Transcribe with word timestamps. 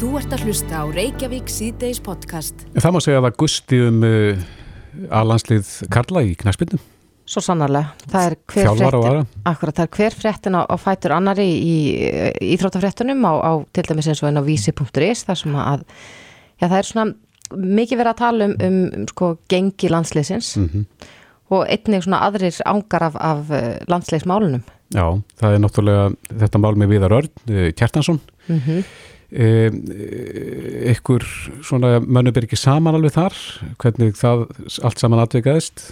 Þú 0.00 0.14
ert 0.16 0.32
að 0.32 0.46
hlusta 0.48 0.78
á 0.80 0.84
Reykjavík 0.88 1.50
síðdeis 1.52 1.98
podcast. 2.00 2.62
Það 2.72 2.94
má 2.94 2.98
segja 3.04 3.18
að 3.20 3.24
það 3.26 3.34
gusti 3.42 3.80
um 3.84 3.98
uh, 4.08 4.44
aðlandslið 5.18 5.72
Karla 5.92 6.22
í 6.24 6.30
knæspilnum. 6.40 6.80
Svo 7.28 7.42
sannarlega. 7.44 7.90
Það 8.08 8.24
er 8.30 8.36
hver 8.48 8.70
fréttin, 8.78 9.26
akkurat, 9.50 9.76
það 9.76 9.84
er 9.84 9.92
hver 9.98 10.16
fréttin 10.22 10.56
á, 10.56 10.62
á 10.64 10.76
fætur 10.80 11.14
annari 11.18 11.44
í 11.52 11.74
íþróttafréttunum 12.56 13.20
á, 13.28 13.32
á 13.44 13.52
til 13.76 13.84
dæmis 13.90 14.08
eins 14.08 14.24
og 14.24 14.30
einn 14.30 14.40
á 14.40 14.44
vísi.is 14.48 15.26
þar 15.28 15.40
sem 15.42 15.60
að, 15.66 15.84
já 16.56 16.64
það 16.64 16.78
er 16.80 16.88
svona 16.94 17.60
mikið 17.60 18.00
verið 18.00 18.14
að 18.14 18.18
tala 18.24 18.48
um, 18.48 18.56
um, 18.56 18.80
um 19.02 19.06
sko 19.12 19.30
gengi 19.52 19.92
landsliðsins 19.92 20.50
Mhm. 20.64 20.88
og 21.52 21.68
einnig 21.68 22.08
svona 22.08 22.24
aðrir 22.24 22.56
ángar 22.64 23.04
af, 23.10 23.20
af 23.20 23.52
eh, 23.52 23.78
landsliðsmálunum. 23.84 24.64
Já, 24.96 25.06
það 25.36 25.54
er 25.54 25.64
náttúrulega 25.68 26.10
þetta 26.40 26.64
mál 26.64 26.74
með 26.80 26.96
Viðar 26.96 27.18
Örn, 27.20 27.32
Kjartansson. 27.76 28.20
Mm 28.48 28.60
-hmm. 28.64 28.78
Um, 28.80 29.19
ykkur 29.30 31.22
svona 31.62 32.00
mönnum 32.02 32.34
er 32.34 32.46
ekki 32.48 32.58
saman 32.58 32.96
alveg 32.98 33.14
þar, 33.14 33.36
hvernig 33.78 34.16
það 34.18 34.48
allt 34.82 35.02
saman 35.02 35.22
atvikaðist. 35.22 35.84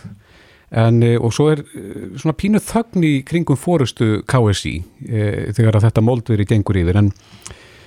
En, 0.68 1.00
uh, 1.00 1.16
og 1.24 1.32
svo 1.32 1.48
er 1.54 1.62
uh, 1.64 2.08
svona 2.20 2.36
pínu 2.36 2.60
þögn 2.60 3.04
í 3.06 3.12
kringum 3.24 3.56
fórustu 3.56 4.18
KSI 4.28 4.74
uh, 4.82 5.46
þegar 5.56 5.78
að 5.78 5.86
þetta 5.86 6.04
moldveri 6.04 6.44
gengur 6.48 6.76
yfir. 6.76 6.98
En 7.00 7.08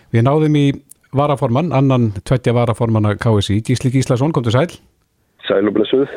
við 0.09 0.25
náðum 0.25 0.57
í 0.57 0.65
varaformann, 1.13 1.70
annan 1.77 2.09
tveggja 2.25 2.55
varaformanna 2.57 3.13
KSI, 3.21 3.59
Gísli 3.67 3.91
Gíslason, 3.93 4.33
kom 4.33 4.47
til 4.47 4.55
sæl. 4.55 4.73
Sæl 5.45 5.70
og 5.70 5.77
blessuð. 5.77 6.09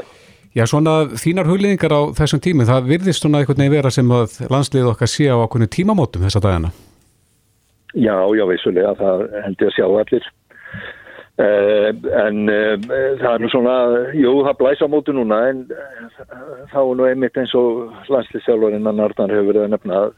Já, 0.54 0.64
svona 0.70 1.10
þínar 1.18 1.50
hugleðingar 1.50 1.92
á 1.92 2.00
þessum 2.14 2.40
tímum, 2.40 2.68
það 2.68 2.90
virðist 2.92 3.24
svona 3.24 3.42
einhvern 3.42 3.58
veginn 3.58 3.74
vera 3.74 3.90
sem 3.92 4.10
að 4.14 4.38
landslið 4.54 4.92
okkar 4.92 5.10
sé 5.10 5.26
á 5.26 5.36
okkur 5.36 5.66
tímamótum 5.66 6.22
þessa 6.24 6.40
dagana. 6.40 6.70
Já, 7.94 8.16
já, 8.34 8.44
vissulega, 8.50 8.94
það 8.98 9.24
held 9.44 9.62
ég 9.62 9.70
að 9.70 9.76
sjá 9.76 9.86
allir. 9.86 10.28
Uh, 11.34 11.88
en 12.14 12.44
uh, 12.46 12.74
það 13.18 13.30
er 13.32 13.42
nú 13.42 13.48
svona, 13.50 13.74
jú, 14.14 14.32
það 14.46 14.58
blæsa 14.60 14.86
mótu 14.90 15.14
núna, 15.16 15.40
en 15.50 15.64
uh, 15.74 16.20
þá 16.70 16.78
er 16.78 16.92
nú 16.94 17.08
einmitt 17.08 17.38
eins 17.42 17.54
og 17.58 17.88
landslýsjálfarinn 18.06 18.86
að 18.86 19.00
Narnar 19.00 19.34
hefur 19.34 19.48
verið 19.48 19.64
að 19.64 19.72
nefna 19.72 19.96
að 19.98 20.12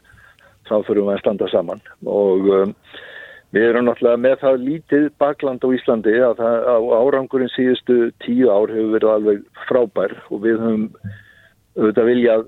þá 0.67 0.75
þurfum 0.75 1.07
við 1.07 1.13
að 1.15 1.21
standa 1.23 1.49
saman. 1.49 1.81
Og 2.05 2.49
um, 2.59 2.75
við 3.55 3.67
erum 3.69 3.87
náttúrulega 3.87 4.21
með 4.27 4.37
það 4.43 4.63
lítið 4.67 5.09
bakland 5.23 5.65
á 5.65 5.69
Íslandi 5.77 6.15
að 6.27 6.41
það, 6.41 6.69
á 6.69 6.77
árangurinn 6.99 7.53
síðustu 7.55 7.99
tíu 8.25 8.51
ár 8.51 8.73
hefur 8.73 8.93
verið 8.97 9.13
alveg 9.13 9.43
frábær 9.69 10.17
og 10.27 10.43
við 10.45 10.61
höfum 10.61 10.87
auðvitað 11.77 12.09
viljað 12.11 12.47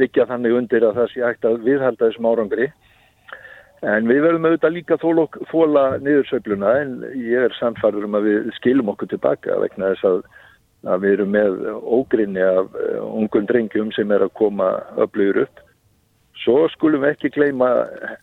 byggja 0.00 0.28
þannig 0.30 0.56
undir 0.58 0.86
að 0.88 0.98
það 1.00 1.12
sé 1.12 1.24
hægt 1.24 1.48
að 1.48 1.60
viðhalda 1.64 2.08
þessum 2.08 2.28
árangri. 2.32 2.72
En 3.82 4.06
við 4.06 4.20
verðum 4.22 4.44
auðvitað 4.46 4.74
líka 4.76 4.96
þóla, 5.02 5.84
niðursveifluna 6.04 6.72
en 6.84 6.92
ég 7.18 7.48
er 7.48 7.56
samfærður 7.56 8.06
um 8.06 8.14
að 8.14 8.28
við 8.28 8.52
skilum 8.60 8.92
okkur 8.92 9.10
tilbaka 9.10 9.56
vegna 9.58 9.90
þess 9.90 10.06
að, 10.06 10.20
að 10.92 11.02
við 11.02 11.14
erum 11.16 11.32
með 11.34 11.56
ógrinni 11.98 12.44
af 12.46 12.76
uh, 12.78 13.00
ungum 13.08 13.48
drengjum 13.48 13.90
sem 13.96 14.14
er 14.14 14.22
að 14.22 14.34
koma 14.38 14.70
öflugur 15.02 15.42
upp. 15.48 15.64
Svo 16.44 16.68
skulum 16.70 17.02
við 17.02 17.16
ekki 17.16 17.32
gleyma 17.34 17.72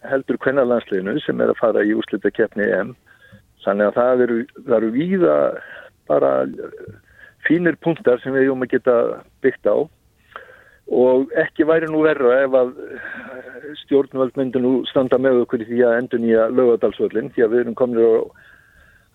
heldur 0.07 0.39
kvennalandsliðinu 0.45 1.19
sem 1.25 1.43
er 1.43 1.51
að 1.51 1.59
fara 1.59 1.83
í 1.83 1.91
úslita 1.95 2.31
keppni 2.31 2.63
EM. 2.63 2.95
Þannig 3.65 3.89
að 3.89 3.99
það 3.99 4.25
eru, 4.25 4.41
það 4.63 4.77
eru 4.79 4.95
víða 4.95 5.37
bara 6.07 6.33
fínir 7.47 7.75
punktar 7.83 8.23
sem 8.23 8.31
við 8.35 8.47
erum 8.47 8.63
að 8.63 8.77
geta 8.77 8.99
byggt 9.43 9.67
á 9.67 9.77
og 10.89 11.33
ekki 11.37 11.67
væri 11.69 11.89
nú 11.89 12.01
verra 12.05 12.39
ef 12.43 12.55
að 12.57 12.71
stjórnvöld 13.83 14.37
myndi 14.39 14.61
nú 14.61 14.79
standa 14.89 15.19
með 15.21 15.43
okkur 15.43 15.65
því 15.67 15.81
að 15.85 15.97
endur 16.01 16.23
nýja 16.23 16.47
lögadalsvöllin 16.53 17.33
því 17.35 17.45
að 17.45 17.51
við 17.53 17.63
erum 17.63 17.77
komin 17.77 18.01
á, 18.01 18.13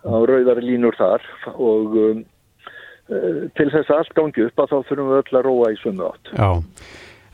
á 0.06 0.17
rauðari 0.30 0.67
línur 0.69 0.98
þar 0.98 1.25
og 1.55 1.97
um, 1.98 2.20
uh, 3.11 3.41
til 3.58 3.70
þess 3.72 3.91
að 3.91 3.97
allt 4.02 4.14
gangi 4.20 4.47
upp 4.47 4.62
að 4.62 4.70
þá 4.70 4.77
þurfum 4.91 5.11
við 5.11 5.19
öll 5.22 5.41
að 5.41 5.48
róa 5.48 5.72
í 5.72 5.80
svömmu 5.80 6.06
átt. 6.12 6.33
Já, 6.39 6.51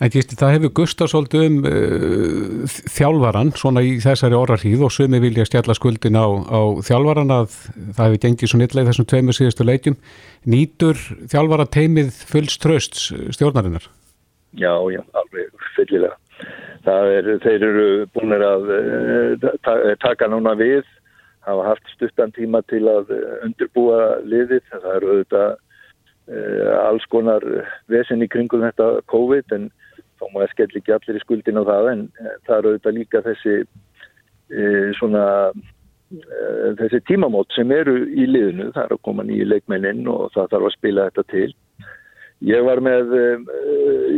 en 0.01 0.15
gísti, 0.15 0.41
það 0.41 0.57
hefur 0.57 0.75
gustað 0.81 1.13
svolítið 1.13 1.47
um 1.51 1.61
uh, 1.69 2.75
þjálfaran 2.97 3.55
svona 3.61 3.85
í 3.85 3.95
þessari 4.01 4.41
orðarhýð 4.41 4.89
og 4.89 4.97
sumi 4.97 5.21
vilja 5.21 5.49
stjalla 5.51 5.77
skuldin 5.77 6.17
á, 6.17 6.25
á 6.49 6.61
þjálfaran 6.89 7.37
að 7.43 7.61
það 7.77 8.05
hefur 8.07 8.25
gengið 8.25 8.55
svo 8.55 8.65
nýtlega 8.65 8.89
í 8.89 8.93
þessum 8.95 9.13
tveimur 9.13 9.37
síðustu 9.37 9.69
leikjum. 9.69 10.01
Nýtur 10.49 11.09
þjálfara 11.29 11.69
teimið 11.69 12.15
fullst 12.33 12.63
trösts 12.65 13.11
stjórnarinnar? 13.37 13.91
Já, 14.59 14.73
já, 14.91 15.03
alveg 15.15 15.67
fyllilega. 15.77 16.17
Er, 16.89 17.27
þeir 17.45 17.65
eru 17.67 17.89
búin 18.15 18.35
að 18.35 18.71
uh, 18.75 19.91
taka 20.03 20.27
núna 20.33 20.57
við, 20.59 20.87
hafa 21.47 21.67
haft 21.69 21.93
stuttan 21.95 22.33
tíma 22.35 22.63
til 22.73 22.83
að 22.91 23.13
undirbúa 23.47 24.21
liðið. 24.27 24.65
Það 24.73 24.89
eru 24.97 25.13
auðvitað 25.13 25.51
uh, 25.53 26.73
alls 26.89 27.07
konar 27.13 27.47
vesen 27.93 28.25
í 28.25 28.31
kringum 28.33 28.65
þetta 28.65 28.89
COVID 29.13 29.55
en 29.57 29.69
þá 30.21 30.27
má 30.33 30.43
ég 30.43 30.55
skell 30.55 30.73
ekki 30.73 30.97
allir 30.97 31.21
í 31.21 31.23
skuldin 31.23 31.61
á 31.61 31.65
það 31.69 31.93
en 31.93 32.07
það 32.49 32.57
eru 32.57 32.73
auðvitað 32.73 32.99
líka 32.99 33.25
þessi 33.29 33.57
uh, 33.61 34.89
svona 34.99 35.27
þessi 36.81 36.99
tímamót 37.07 37.53
sem 37.55 37.71
eru 37.71 38.01
í 38.09 38.27
liðinu. 38.27 38.73
Það 38.75 38.87
er 38.89 38.95
að 38.97 39.05
koma 39.07 39.23
nýju 39.27 39.47
leikmennin 39.47 40.09
og 40.11 40.33
það 40.35 40.57
þarf 40.57 40.71
að 40.71 40.79
spila 40.81 41.11
þetta 41.11 41.29
til. 41.31 41.51
Ég 42.41 42.65
var 42.65 42.81
með, 42.81 43.11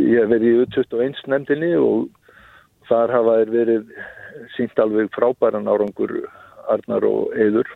ég 0.07 0.21
hef 0.21 0.29
verið 0.31 0.49
í 0.49 0.59
U21 0.63 1.23
nefndinni 1.27 1.73
og 1.75 2.09
þar 2.87 3.15
hafa 3.17 3.39
þeir 3.41 3.51
verið 3.57 3.89
sínt 4.57 4.79
alveg 4.83 5.11
frábæran 5.15 5.71
árangur 5.71 6.15
Arnar 6.71 7.05
og 7.09 7.35
Eður 7.35 7.69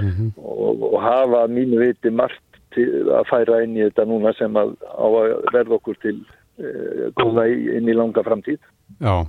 mm 0.00 0.10
-hmm. 0.10 0.30
og, 0.36 0.82
og 0.92 1.02
hafa 1.02 1.46
mínu 1.52 1.80
viti 1.82 2.10
margt 2.10 2.42
að 2.76 3.28
færa 3.30 3.62
inn 3.64 3.76
í 3.76 3.84
þetta 3.84 4.04
núna 4.04 4.32
sem 4.36 4.56
að 4.56 4.74
á 4.84 5.06
að 5.06 5.52
verða 5.52 5.78
okkur 5.78 5.96
til 6.02 6.16
uh, 6.60 7.08
góða 7.16 7.46
inn 7.48 7.88
í 7.88 7.96
langa 7.96 8.22
framtíð. 8.22 8.60
Já, 9.00 9.26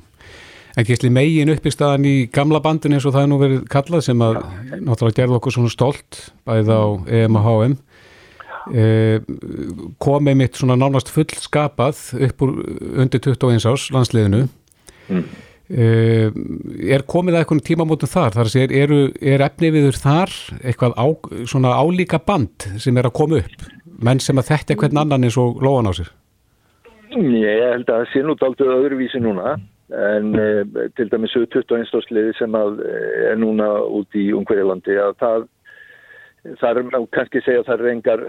en 0.77 0.85
gísli 0.85 1.09
megin 1.09 1.53
upp 1.53 1.65
í 1.65 1.71
staðan 1.71 2.05
í 2.05 2.15
gamla 2.31 2.59
bandin 2.59 2.93
eins 2.97 3.05
og 3.05 3.15
það 3.15 3.23
er 3.23 3.31
nú 3.31 3.39
verið 3.39 3.63
kallað 3.71 4.01
sem 4.01 4.21
að 4.21 4.35
Já. 4.35 4.79
náttúrulega 4.83 5.19
gerði 5.21 5.37
okkur 5.39 5.55
svona 5.55 5.69
stolt 5.69 6.19
bæðið 6.45 6.73
á 6.75 6.83
EM 7.07 7.39
HM 8.67 8.77
Eh, 8.77 9.19
komið 10.03 10.37
mitt 10.39 10.57
svona 10.59 10.77
nánast 10.79 11.11
fullskapað 11.13 11.99
upp 12.27 12.43
úr 12.43 12.55
undir 12.99 13.21
21 13.23 13.67
ás 13.69 13.87
landsliðinu. 13.93 14.47
Mm. 15.07 15.23
eh, 15.71 16.27
er 16.95 17.05
komið 17.07 17.37
að 17.37 17.43
eitthvað 17.43 17.63
tímamótum 17.69 18.11
þar? 18.11 18.35
Þar 18.35 18.51
að 18.51 18.75
eru, 18.75 18.99
er 19.21 19.43
efni 19.45 19.71
viður 19.71 19.99
þar 20.03 20.35
eitthvað 20.63 20.97
á, 20.99 21.07
svona 21.47 21.75
álíka 21.79 22.19
band 22.19 22.67
sem 22.77 22.97
er 22.97 23.07
að 23.07 23.17
koma 23.19 23.39
upp? 23.39 23.67
Menn 24.03 24.19
sem 24.19 24.37
að 24.37 24.51
þetta 24.51 24.73
er 24.73 24.81
hvern 24.83 25.01
annan 25.03 25.23
eins 25.23 25.39
og 25.39 25.63
lóan 25.63 25.87
á 25.87 25.93
sér? 25.95 26.11
Ég 27.15 27.63
held 27.71 27.87
að 27.87 28.03
það 28.03 28.07
sé 28.11 28.23
nút 28.23 28.43
aldrei 28.43 28.67
öðruvísi 28.67 29.23
núna. 29.23 29.57
En 29.87 30.33
eh, 30.35 30.89
til 30.99 31.07
dæmis 31.07 31.31
21 31.31 31.87
ásliði 31.95 32.33
sem 32.35 32.51
að 32.51 32.81
er 33.31 33.37
núna 33.39 33.69
út 33.87 34.11
í 34.19 34.33
Ungverjalandi 34.35 34.97
að 34.99 35.13
það 35.23 35.45
Það 36.61 36.79
er 36.79 37.07
kannski 37.15 37.41
segja 37.43 37.63
að 37.63 37.69
það 37.69 37.81
er 37.81 37.89
engar 37.93 38.21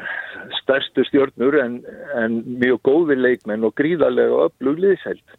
stærstu 0.62 1.04
stjórnur 1.06 1.58
en, 1.62 1.76
en 2.18 2.40
mjög 2.60 2.80
góði 2.88 3.18
leikmenn 3.18 3.66
og 3.66 3.76
gríðarlega 3.78 4.48
öflugliðsheld 4.48 5.36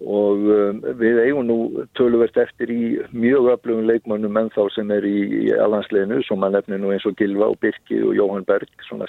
og 0.00 0.46
um, 0.48 0.78
við 0.96 1.18
eigum 1.26 1.44
nú 1.44 1.56
töluvert 1.98 2.38
eftir 2.40 2.70
í 2.72 2.84
mjög 3.12 3.50
öflugum 3.54 3.88
leikmennum 3.90 4.38
en 4.40 4.48
þá 4.54 4.62
sem 4.72 4.92
er 4.96 5.04
í, 5.04 5.18
í 5.44 5.50
allansleginu 5.60 6.22
sem 6.24 6.40
maður 6.40 6.60
nefnir 6.60 6.80
nú 6.80 6.94
eins 6.94 7.04
og 7.08 7.18
Gilva 7.20 7.50
og 7.52 7.60
Birki 7.60 8.00
og 8.00 8.16
Jóhann 8.16 8.48
Berg, 8.48 8.70
svona 8.88 9.08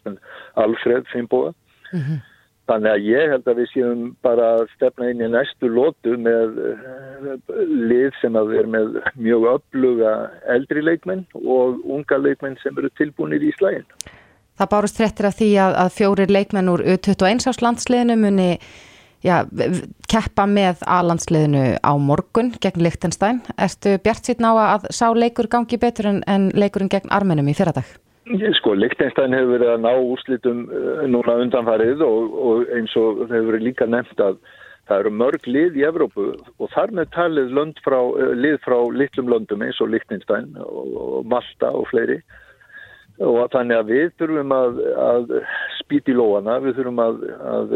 Alfred 0.59 1.07
Finnbóa. 1.13 1.53
Mm 1.93 1.99
-hmm. 1.99 2.19
Þannig 2.69 2.91
að 2.91 3.05
ég 3.09 3.31
held 3.33 3.47
að 3.49 3.57
við 3.59 3.69
séum 3.71 4.03
bara 4.23 4.49
að 4.59 4.67
stefna 4.75 5.09
inn 5.11 5.23
í 5.25 5.29
næstu 5.33 5.69
lótu 5.71 6.13
með 6.21 6.59
lið 7.89 8.19
sem 8.21 8.37
að 8.37 8.53
er 8.59 8.69
með 8.69 8.99
mjög 9.17 9.47
öfluga 9.55 10.11
eldri 10.53 10.83
leikmenn 10.85 11.25
og 11.41 11.81
unga 11.83 12.19
leikmenn 12.21 12.59
sem 12.61 12.77
eru 12.77 12.91
tilbúinir 12.99 13.43
í 13.43 13.51
slægin. 13.57 13.87
Það 14.61 14.71
bárust 14.75 14.99
þrettir 14.99 15.27
af 15.27 15.35
því 15.39 15.49
að, 15.63 15.75
að 15.83 15.91
fjórir 15.97 16.31
leikmenn 16.31 16.71
úr 16.71 16.85
21 16.85 17.49
ás 17.49 17.61
landsliðinu 17.65 18.17
muni 18.21 18.49
já, 19.25 19.41
keppa 20.11 20.45
með 20.49 20.85
A-landsliðinu 20.85 21.65
á 21.81 21.91
morgun 21.97 22.53
gegn 22.61 22.85
Lichtenstein. 22.85 23.41
Erstu 23.57 23.97
bjart 24.03 24.29
síðan 24.29 24.51
á 24.53 24.53
að 24.77 24.87
sá 24.93 25.09
leikur 25.17 25.49
gangi 25.51 25.81
betur 25.81 26.11
en, 26.13 26.23
en 26.29 26.49
leikurinn 26.53 26.93
gegn 26.93 27.11
Armenum 27.13 27.49
í 27.49 27.57
fyrradag? 27.57 27.89
Sko, 28.29 28.75
Lichtenstein 28.77 29.33
hefur 29.33 29.55
verið 29.55 29.69
að 29.73 29.79
ná 29.81 29.91
úrslitum 29.97 30.59
núna 31.09 31.39
undanfarið 31.41 32.03
og, 32.05 32.35
og 32.37 32.73
eins 32.75 32.93
og 32.99 33.23
hefur 33.25 33.47
verið 33.49 33.65
líka 33.65 33.87
nefnt 33.89 34.21
að 34.21 34.37
það 34.85 34.99
eru 34.99 35.13
mörg 35.17 35.47
lið 35.49 35.79
í 35.79 35.85
Evrópu 35.87 36.27
og 36.37 36.69
þar 36.75 36.93
með 36.99 37.09
talið 37.15 37.57
frá, 37.81 37.97
lið 38.37 38.59
frá 38.61 38.77
litlum 38.93 39.31
löndum 39.33 39.65
eins 39.65 39.81
og 39.81 39.89
Lichtenstein 39.89 40.53
og, 40.61 40.93
og 41.17 41.25
Malta 41.25 41.71
og 41.73 41.87
fleiri. 41.89 42.19
Og 43.21 43.41
þannig 43.53 43.77
að 43.77 43.89
við 43.89 44.07
þurfum 44.21 44.53
að, 44.55 44.79
að 45.01 45.33
spýti 45.79 46.13
lóana, 46.13 46.59
við 46.61 46.77
þurfum 46.77 47.01
að, 47.01 47.19
að 47.55 47.75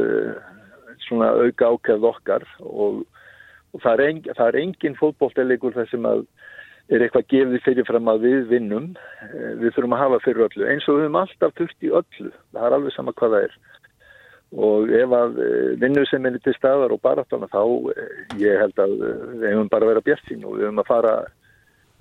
svona 1.07 1.33
auka 1.41 1.73
ákveð 1.73 2.09
okkar 2.11 2.45
og, 2.61 3.03
og 3.73 3.81
það 3.81 3.93
er, 3.93 4.09
engin, 4.11 4.59
engin 4.61 4.97
fótbóltelegur 5.01 5.73
þar 5.73 5.89
sem 5.89 6.05
að 6.09 6.25
er 6.93 7.01
eitthvað 7.01 7.29
gefið 7.33 7.63
fyrirfram 7.65 8.09
að 8.11 8.25
við 8.27 8.41
vinnum, 8.51 8.89
eh, 9.25 9.53
við 9.61 9.73
þurfum 9.75 9.95
að 9.95 10.03
hafa 10.03 10.19
fyrir 10.25 10.47
öllu 10.47 10.67
eins 10.69 10.89
og 10.89 10.99
við 10.99 11.07
höfum 11.07 11.21
alltaf 11.21 11.55
þurft 11.57 11.87
í 11.87 11.93
öllu, 12.01 12.33
það 12.53 12.67
er 12.67 12.77
alveg 12.77 12.95
sama 12.95 13.15
hvað 13.15 13.35
það 13.35 13.47
er 13.47 13.55
og 14.65 14.91
ef 14.95 15.15
að 15.17 15.39
eh, 15.45 15.71
vinnu 15.81 16.05
sem 16.09 16.27
er 16.29 16.37
til 16.43 16.53
staðar 16.55 16.93
og 16.93 17.01
baráttana 17.01 17.49
þá 17.49 17.63
ég 18.41 18.61
held 18.61 18.77
að 18.85 18.93
við 19.41 19.49
hefum 19.49 19.73
bara 19.73 19.87
að 19.87 19.91
vera 19.93 20.05
bjart 20.05 20.29
sín 20.29 20.45
og 20.45 20.59
við 20.59 20.69
höfum 20.69 20.85
að 20.85 20.91
fara 20.93 21.17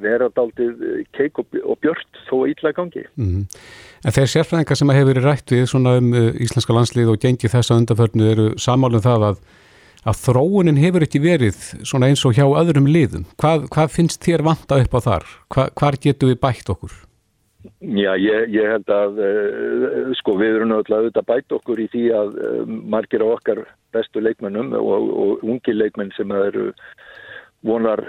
vera 0.03 0.27
daldið 0.35 0.81
keik 1.15 1.39
og, 1.39 1.53
björt 1.79 2.17
þó 2.27 2.49
ítla 2.51 2.73
gangi. 2.75 3.05
Mm 3.15 3.29
-hmm. 3.29 3.45
En 4.05 4.13
þeir 4.13 4.27
sérfræðingar 4.33 4.75
sem 4.77 4.91
hefur 4.91 5.13
verið 5.13 5.25
rætt 5.25 5.53
við 5.55 5.69
svona 5.71 5.97
um 5.99 6.09
íslenska 6.35 6.75
landslið 6.75 7.13
og 7.13 7.21
gengi 7.23 7.49
þessa 7.49 7.79
undarförnu 7.79 8.25
eru 8.27 8.47
samálum 8.59 9.01
það 9.01 9.29
að 9.29 9.37
að 10.05 10.21
þróunin 10.21 10.81
hefur 10.81 11.07
ekki 11.07 11.23
verið 11.25 11.59
svona 11.87 12.11
eins 12.11 12.25
og 12.29 12.37
hjá 12.37 12.45
öðrum 12.45 12.89
liðum. 12.91 13.25
Hvað, 13.41 13.67
hvað 13.75 13.97
finnst 13.97 14.23
þér 14.25 14.45
vanta 14.47 14.79
upp 14.83 14.97
á 14.97 15.01
þar? 15.09 15.27
Hva, 15.55 15.67
hvar 15.81 15.99
getur 16.01 16.33
við 16.33 16.41
bætt 16.45 16.71
okkur? 16.75 16.95
Já, 17.81 18.13
ég, 18.21 18.51
ég 18.53 18.69
held 18.69 18.91
að 18.93 19.21
uh, 19.25 20.11
sko 20.21 20.37
við 20.37 20.59
erum 20.59 20.73
náttúrulega 20.73 21.07
auðvitað 21.07 21.29
bætt 21.31 21.55
okkur 21.57 21.81
í 21.81 21.89
því 21.93 22.05
að 22.13 22.35
uh, 22.37 22.63
margir 22.69 23.25
á 23.25 23.29
okkar 23.33 23.63
bestu 23.97 24.21
leikmennum 24.21 24.75
og, 24.77 25.09
og 25.09 25.45
ungi 25.47 25.73
leikmenn 25.73 26.13
sem 26.17 26.33
eru 26.37 26.71
vonar 27.65 28.03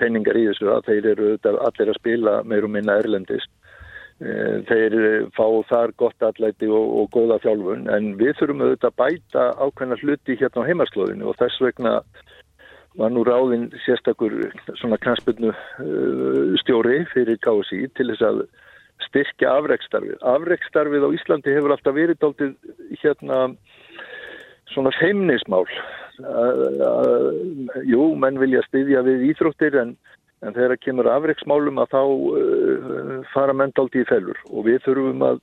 penningar 0.00 0.36
í 0.36 0.44
þessu 0.50 0.68
að 0.74 0.90
þeir 0.90 1.10
eru 1.14 1.30
auðvitað 1.30 1.60
allir 1.68 1.92
að 1.92 2.00
spila 2.02 2.34
meirum 2.44 2.76
minna 2.76 2.98
erlendist 3.00 3.48
þeir 4.18 4.94
eh, 4.98 5.26
fá 5.36 5.46
þar 5.68 5.92
gott 6.00 6.24
allæti 6.26 6.66
og, 6.66 6.86
og 7.02 7.10
góða 7.14 7.38
þjálfun 7.44 7.86
en 7.94 8.14
við 8.18 8.34
þurfum 8.40 8.64
auðvitað 8.64 8.90
að 8.90 8.98
bæta 8.98 9.44
ákveðna 9.62 9.98
hluti 10.02 10.38
hérna 10.40 10.64
á 10.66 10.68
heimarslóðinu 10.68 11.28
og 11.30 11.38
þess 11.38 11.62
vegna 11.62 11.92
var 12.98 13.12
nú 13.14 13.22
ráðinn 13.22 13.68
sérstakur 13.84 14.34
svona 14.80 14.98
knastbyrnu 14.98 15.52
uh, 15.52 16.56
stjóri 16.64 17.04
fyrir 17.12 17.38
KSI 17.44 17.84
til 17.94 18.08
þess 18.10 18.24
að 18.26 18.40
styrkja 19.06 19.52
afreikstarfið. 19.60 20.16
Afreikstarfið 20.26 21.06
á 21.06 21.14
Íslandi 21.14 21.54
hefur 21.54 21.76
alltaf 21.76 21.94
verið 21.94 22.18
dáltið 22.18 22.56
hérna 22.98 23.44
svona 24.72 24.90
feimnismál. 24.98 25.62
Jú, 27.86 28.02
menn 28.18 28.42
vilja 28.42 28.64
styðja 28.66 29.04
við 29.06 29.28
íþróttir 29.30 29.78
en 29.78 29.94
en 30.42 30.54
þegar 30.54 30.74
það 30.74 30.84
kemur 30.86 31.10
afreiksmálum 31.12 31.80
að 31.82 31.94
þá 31.94 32.02
uh, 32.02 33.14
fara 33.32 33.56
mendaldi 33.56 34.04
í 34.04 34.08
fellur 34.08 34.38
og 34.50 34.68
við 34.68 34.82
þurfum 34.86 35.24
að 35.26 35.40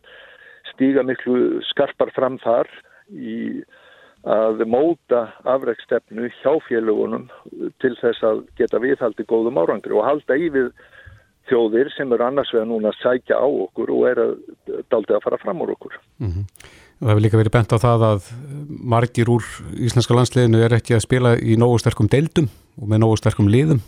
stíga 0.74 1.03
miklu 1.06 1.63
skarpar 1.71 2.12
fram 2.15 2.38
þar 2.44 2.69
í 3.12 3.63
að 4.25 4.63
móta 4.65 5.27
afreiksstefnu 5.45 6.31
hjá 6.39 6.56
félagunum 6.65 7.27
til 7.83 7.94
þess 8.00 8.24
að 8.25 8.42
geta 8.57 8.81
viðhaldi 8.81 9.25
góðum 9.30 9.59
árangri 9.62 9.94
og 9.94 10.07
halda 10.07 10.38
í 10.39 10.50
við 10.50 10.71
þjóðir 11.50 11.91
sem 11.94 12.09
eru 12.09 12.25
annars 12.25 12.50
vegar 12.53 12.65
núna 12.69 12.89
að 12.89 13.03
sækja 13.03 13.38
á 13.38 13.45
okkur 13.45 13.91
og 13.94 14.07
er 14.09 14.21
að 14.24 14.33
daldi 14.89 15.13
að 15.13 15.21
fara 15.27 15.38
fram 15.41 15.62
úr 15.62 15.75
okkur. 15.75 16.00
Mm 16.18 16.31
-hmm. 16.31 16.45
Það 16.95 17.09
hefur 17.12 17.21
líka 17.21 17.38
verið 17.38 17.53
bent 17.53 17.74
á 17.75 17.77
það 17.77 18.03
að 18.09 18.21
margir 18.95 19.30
úr 19.30 19.44
íslenska 19.77 20.15
landsliðinu 20.15 20.63
er 20.63 20.74
ekki 20.74 20.95
að 20.95 21.06
spila 21.06 21.36
í 21.38 21.57
nógu 21.59 21.77
sterkum 21.80 22.07
deildum 22.07 22.48
og 22.81 22.88
með 22.88 23.01
nógu 23.03 23.18
sterkum 23.18 23.51
liðum. 23.51 23.81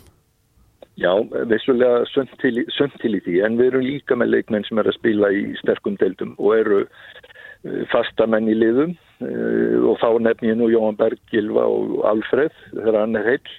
Já, 0.98 1.12
vissulega 1.46 2.02
sönd 2.10 2.32
til, 2.42 2.64
í 2.64 3.20
því 3.22 3.36
en 3.46 3.56
við 3.58 3.68
erum 3.70 3.84
líka 3.86 4.16
með 4.18 4.32
leikmenn 4.32 4.64
sem 4.66 4.80
er 4.80 4.88
að 4.90 4.96
spila 4.96 5.30
í 5.30 5.42
sterkum 5.60 5.94
deildum 6.00 6.32
og 6.42 6.56
eru 6.56 6.78
eh, 6.82 7.84
fastamenn 7.92 8.48
í 8.50 8.56
liðum 8.56 8.96
eh, 9.22 9.76
og 9.78 10.00
þá 10.00 10.08
nefn 10.26 10.48
ég 10.48 10.56
nú 10.58 10.66
Jóhann 10.72 10.98
Berg, 10.98 11.20
Gilva 11.30 11.68
og 11.70 12.00
Alfred 12.08 12.56
þegar 12.72 12.98
hann 12.98 13.14
er 13.20 13.28
heil 13.30 13.52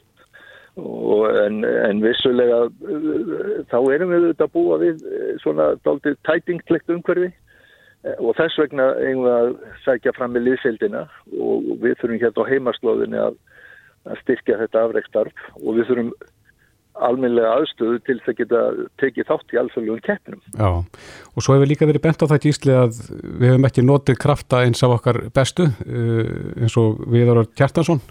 en, 1.45 1.61
en 1.63 2.01
vissulega 2.03 2.57
eh, 2.67 3.61
þá 3.71 3.77
erum 3.93 4.11
við 4.11 4.25
að 4.33 4.51
búa 4.57 4.79
við 4.81 5.05
svona 5.43 5.69
daldið 5.87 6.17
tætingtlegt 6.27 6.91
umhverfi. 6.91 7.29
Og 8.23 8.31
þess 8.35 8.55
vegna 8.61 8.85
eigum 8.95 9.25
við 9.25 9.33
að 9.37 9.49
sækja 9.83 10.13
fram 10.15 10.31
með 10.35 10.45
liðfildina 10.45 11.01
og 11.35 11.71
við 11.83 11.97
þurfum 11.99 12.19
hérna 12.21 12.43
á 12.47 12.49
heimaslóðinni 12.51 13.19
að, 13.19 13.39
að 14.07 14.21
styrkja 14.23 14.59
þetta 14.61 14.83
afreikstarf 14.85 15.49
og 15.59 15.79
við 15.79 15.89
þurfum 15.89 16.13
alminlega 17.07 17.55
aðstöðu 17.57 17.99
til 18.05 18.17
þess 18.19 18.31
að 18.31 18.37
geta 18.39 18.61
tekið 19.01 19.27
þátt 19.29 19.53
í 19.55 19.59
alþjóðlegum 19.61 20.05
keppnum. 20.05 20.39
Já, 20.53 20.69
og 21.33 21.45
svo 21.45 21.57
hefur 21.57 21.71
líka 21.71 21.89
verið 21.89 22.05
bent 22.05 22.23
á 22.23 22.29
það 22.31 22.45
gísli 22.45 22.75
að 22.75 23.01
við 23.09 23.51
hefum 23.51 23.67
ekki 23.69 23.85
notið 23.87 24.21
krafta 24.23 24.63
eins 24.67 24.85
af 24.85 24.95
okkar 24.99 25.21
bestu 25.35 25.67
eh, 25.67 26.31
eins 26.63 26.77
og 26.79 27.03
Viðar 27.09 27.43
Kjartansson. 27.55 28.01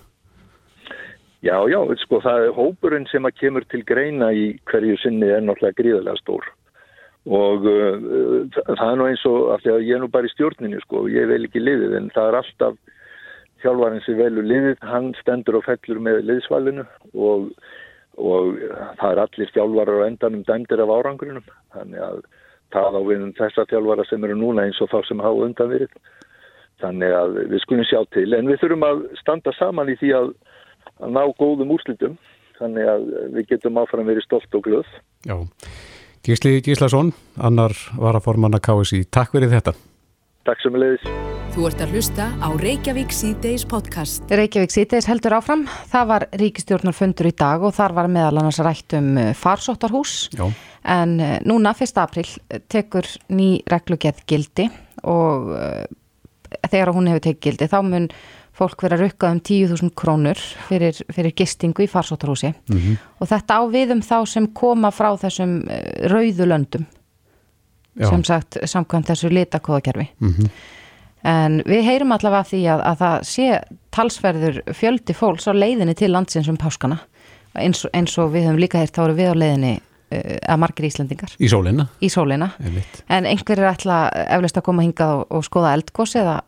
Já, 1.45 1.55
já, 1.71 1.79
sko 2.03 2.19
það 2.25 2.49
er 2.49 2.57
hópurinn 2.57 3.07
sem 3.13 3.27
að 3.29 3.37
kemur 3.39 3.67
til 3.71 3.85
greina 3.87 4.33
í 4.35 4.57
hverju 4.67 4.97
sinni 5.05 5.29
er 5.31 5.45
náttúrulega 5.45 5.79
gríðarlega 5.79 6.19
stór 6.19 6.49
og 7.29 7.67
uh, 7.69 8.47
það 8.65 8.85
er 8.89 8.99
nú 8.99 9.09
eins 9.09 9.25
og 9.29 9.51
af 9.55 9.65
því 9.65 9.73
að 9.75 9.85
ég 9.85 9.97
er 9.97 10.03
nú 10.03 10.09
bara 10.13 10.29
í 10.29 10.33
stjórninu 10.33 10.81
sko, 10.85 11.05
ég 11.13 11.29
vel 11.29 11.43
ekki 11.45 11.61
liðið 11.61 11.97
en 11.99 12.09
það 12.15 12.31
er 12.31 12.39
alltaf 12.41 12.79
þjálfarinn 13.63 14.05
sem 14.05 14.19
velur 14.19 14.47
liðið, 14.47 14.79
hann 14.87 15.11
stendur 15.19 15.59
og 15.59 15.67
fellur 15.67 16.01
með 16.03 16.23
liðsvalinu 16.29 16.85
og 17.15 17.49
og 18.19 18.61
það 18.99 19.11
er 19.13 19.23
allir 19.25 19.53
þjálfarar 19.55 20.05
á 20.05 20.09
endanum 20.09 20.45
dæmdir 20.49 20.83
af 20.85 20.93
árangrunum 20.99 21.51
þannig 21.75 22.05
að 22.05 22.23
það 22.75 22.99
á 22.99 23.03
við 23.09 23.25
um 23.25 23.35
þessa 23.39 23.67
þjálfara 23.71 24.07
sem 24.09 24.25
eru 24.27 24.39
núna 24.39 24.67
eins 24.69 24.81
og 24.85 24.91
þá 24.93 24.99
sem 25.09 25.23
hafa 25.25 25.47
undan 25.47 25.71
verið 25.73 25.93
þannig 26.83 27.15
að 27.15 27.39
við 27.53 27.63
skulum 27.65 27.89
sjá 27.89 28.01
til. 28.15 28.29
En 28.37 28.51
við 28.51 28.61
þurfum 28.63 28.87
að 28.89 29.05
standa 29.21 29.55
saman 29.59 29.93
í 29.93 29.97
því 30.01 30.13
að, 30.19 30.33
að 31.03 31.15
ná 31.17 31.23
góðum 31.41 31.75
úrslitum. 31.77 32.19
Þannig 32.59 32.91
að 32.91 33.09
við 33.37 33.51
getum 33.53 33.79
áfram 33.79 34.09
verið 34.11 34.27
stolt 34.27 34.59
og 34.59 34.65
glöð. 34.67 34.95
Já, 35.27 35.37
Gísli 36.27 36.59
Gíslason 36.67 37.15
annar 37.39 37.77
varaformanna 37.95 38.59
KSI, 38.63 39.05
takk 39.07 39.37
fyrir 39.37 39.55
þetta. 39.55 39.77
Takk 40.49 40.65
sem 40.65 40.75
við 40.75 40.89
leiðis 40.89 41.38
Þú 41.55 41.65
ert 41.65 41.81
að 41.81 41.93
hlusta 41.97 42.25
á 42.39 42.49
Reykjavík 42.61 43.13
C-Days 43.15 43.65
podcast. 43.69 44.25
Reykjavík 44.29 44.73
C-Days 44.75 45.07
heldur 45.09 45.35
áfram. 45.39 45.65
Það 45.89 46.09
var 46.11 46.27
ríkistjórnarfundur 46.41 47.29
í 47.31 47.33
dag 47.39 47.65
og 47.65 47.73
þar 47.77 47.95
var 47.97 48.11
meðal 48.13 48.43
annars 48.43 48.61
rætt 48.65 48.97
um 48.99 49.09
uh, 49.17 49.31
farsóttarhús. 49.37 50.29
Já. 50.37 50.45
En 50.85 51.17
uh, 51.17 51.35
núna, 51.49 51.73
1. 51.73 51.95
april, 52.03 52.29
tekur 52.69 53.09
ný 53.33 53.49
reglugjæð 53.71 54.23
gildi 54.29 54.69
og 55.09 55.51
uh, 55.57 55.83
þegar 56.69 56.93
hún 56.97 57.09
hefur 57.13 57.25
tekið 57.31 57.45
gildi 57.49 57.71
þá 57.73 57.79
mun 57.87 58.09
fólk 58.59 58.85
vera 58.85 58.99
rukkað 59.01 59.37
um 59.37 59.43
10.000 59.49 59.95
krónur 59.97 60.47
fyrir, 60.69 61.01
fyrir 61.15 61.37
gistingu 61.39 61.87
í 61.87 61.91
farsóttarhúsi. 61.91 62.53
Mm 62.69 62.79
-hmm. 62.79 63.05
Og 63.21 63.31
þetta 63.33 63.57
á 63.57 63.63
við 63.73 63.97
um 63.97 64.03
þá 64.03 64.19
sem 64.27 64.53
koma 64.53 64.91
frá 64.93 65.15
þessum 65.17 65.63
uh, 65.65 65.79
rauðulöndum, 66.13 66.85
Já. 67.97 68.11
sem 68.11 68.25
sagt 68.25 68.59
samkvæmt 68.65 69.09
þessu 69.09 69.33
litakóðakerfi. 69.33 70.13
Mhm. 70.21 70.29
Mm 70.43 70.77
En 71.27 71.63
við 71.67 71.85
heyrum 71.89 72.13
allavega 72.15 72.47
því 72.47 72.63
að, 72.73 72.83
að 72.93 72.99
það 73.03 73.17
sé 73.27 73.47
talsverður 73.95 74.61
fjöldi 74.77 75.17
fólks 75.17 75.49
á 75.51 75.53
leiðinni 75.53 75.97
til 75.99 76.13
landsins 76.13 76.49
um 76.51 76.59
páskana 76.61 77.01
eins, 77.59 77.85
eins 77.95 78.17
og 78.21 78.33
við 78.35 78.49
höfum 78.49 78.61
líka 78.61 78.83
heyrt 78.83 78.97
þá 78.97 79.05
eru 79.07 79.17
við 79.19 79.33
á 79.33 79.41
leiðinni 79.43 79.73
uh, 79.79 80.37
að 80.53 80.61
margir 80.63 80.89
Íslandingar. 80.89 81.35
Í 81.39 81.51
sólina? 81.51 81.89
Í 82.01 82.11
sólina. 82.13 82.53
En 83.09 83.29
einhver 83.29 83.61
er 83.61 83.73
ætla 83.73 84.05
eflust 84.27 84.61
að 84.61 84.69
koma 84.69 84.87
hingað 84.87 85.21
og, 85.21 85.27
og 85.39 85.47
skoða 85.49 85.75
eldgós 85.79 86.17
eða 86.19 86.41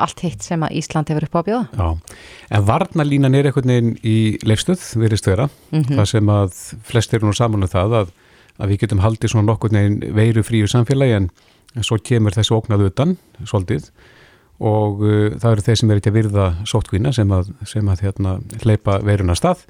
allt 0.00 0.22
hitt 0.24 0.44
sem 0.46 0.62
að 0.62 0.76
Ísland 0.78 1.10
hefur 1.10 1.26
upp 1.26 1.36
á 1.36 1.40
að 1.40 1.48
bjóða. 1.48 1.64
Já, 1.74 2.16
en 2.56 2.66
varnalínan 2.68 3.36
er 3.36 3.50
einhvern 3.50 3.72
veginn 3.72 3.92
í 4.06 4.16
leifstöð, 4.46 4.84
virðist 5.02 5.26
vera, 5.28 5.48
mm 5.72 5.82
-hmm. 5.82 5.96
það 5.98 6.10
sem 6.12 6.32
að 6.36 6.58
flest 6.86 7.14
eru 7.14 7.26
nú 7.26 7.34
saman 7.36 7.66
um 7.66 7.72
það 7.72 7.96
að, 8.00 8.12
að 8.58 8.68
við 8.70 8.80
getum 8.84 9.02
haldið 9.02 9.32
svona 9.32 9.50
nokkur 9.50 9.74
veiru 10.14 10.42
fríu 10.46 10.70
samfélagi 10.70 11.16
en 11.18 11.30
en 11.76 11.86
svo 11.86 11.98
kemur 12.02 12.34
þessu 12.34 12.56
ógnað 12.58 12.88
utan 12.88 13.14
svolítið 13.44 13.88
og 14.60 15.00
uh, 15.04 15.38
það 15.40 15.54
eru 15.54 15.66
þeir 15.68 15.80
sem 15.80 15.92
er 15.92 16.00
ekki 16.00 16.12
að 16.12 16.18
virða 16.18 16.50
sótkvína 16.68 17.14
sem 17.16 17.32
að, 17.32 17.50
sem 17.68 17.88
að 17.88 18.04
hérna, 18.06 18.36
hleypa 18.64 18.98
veiruna 19.06 19.36
stað 19.38 19.64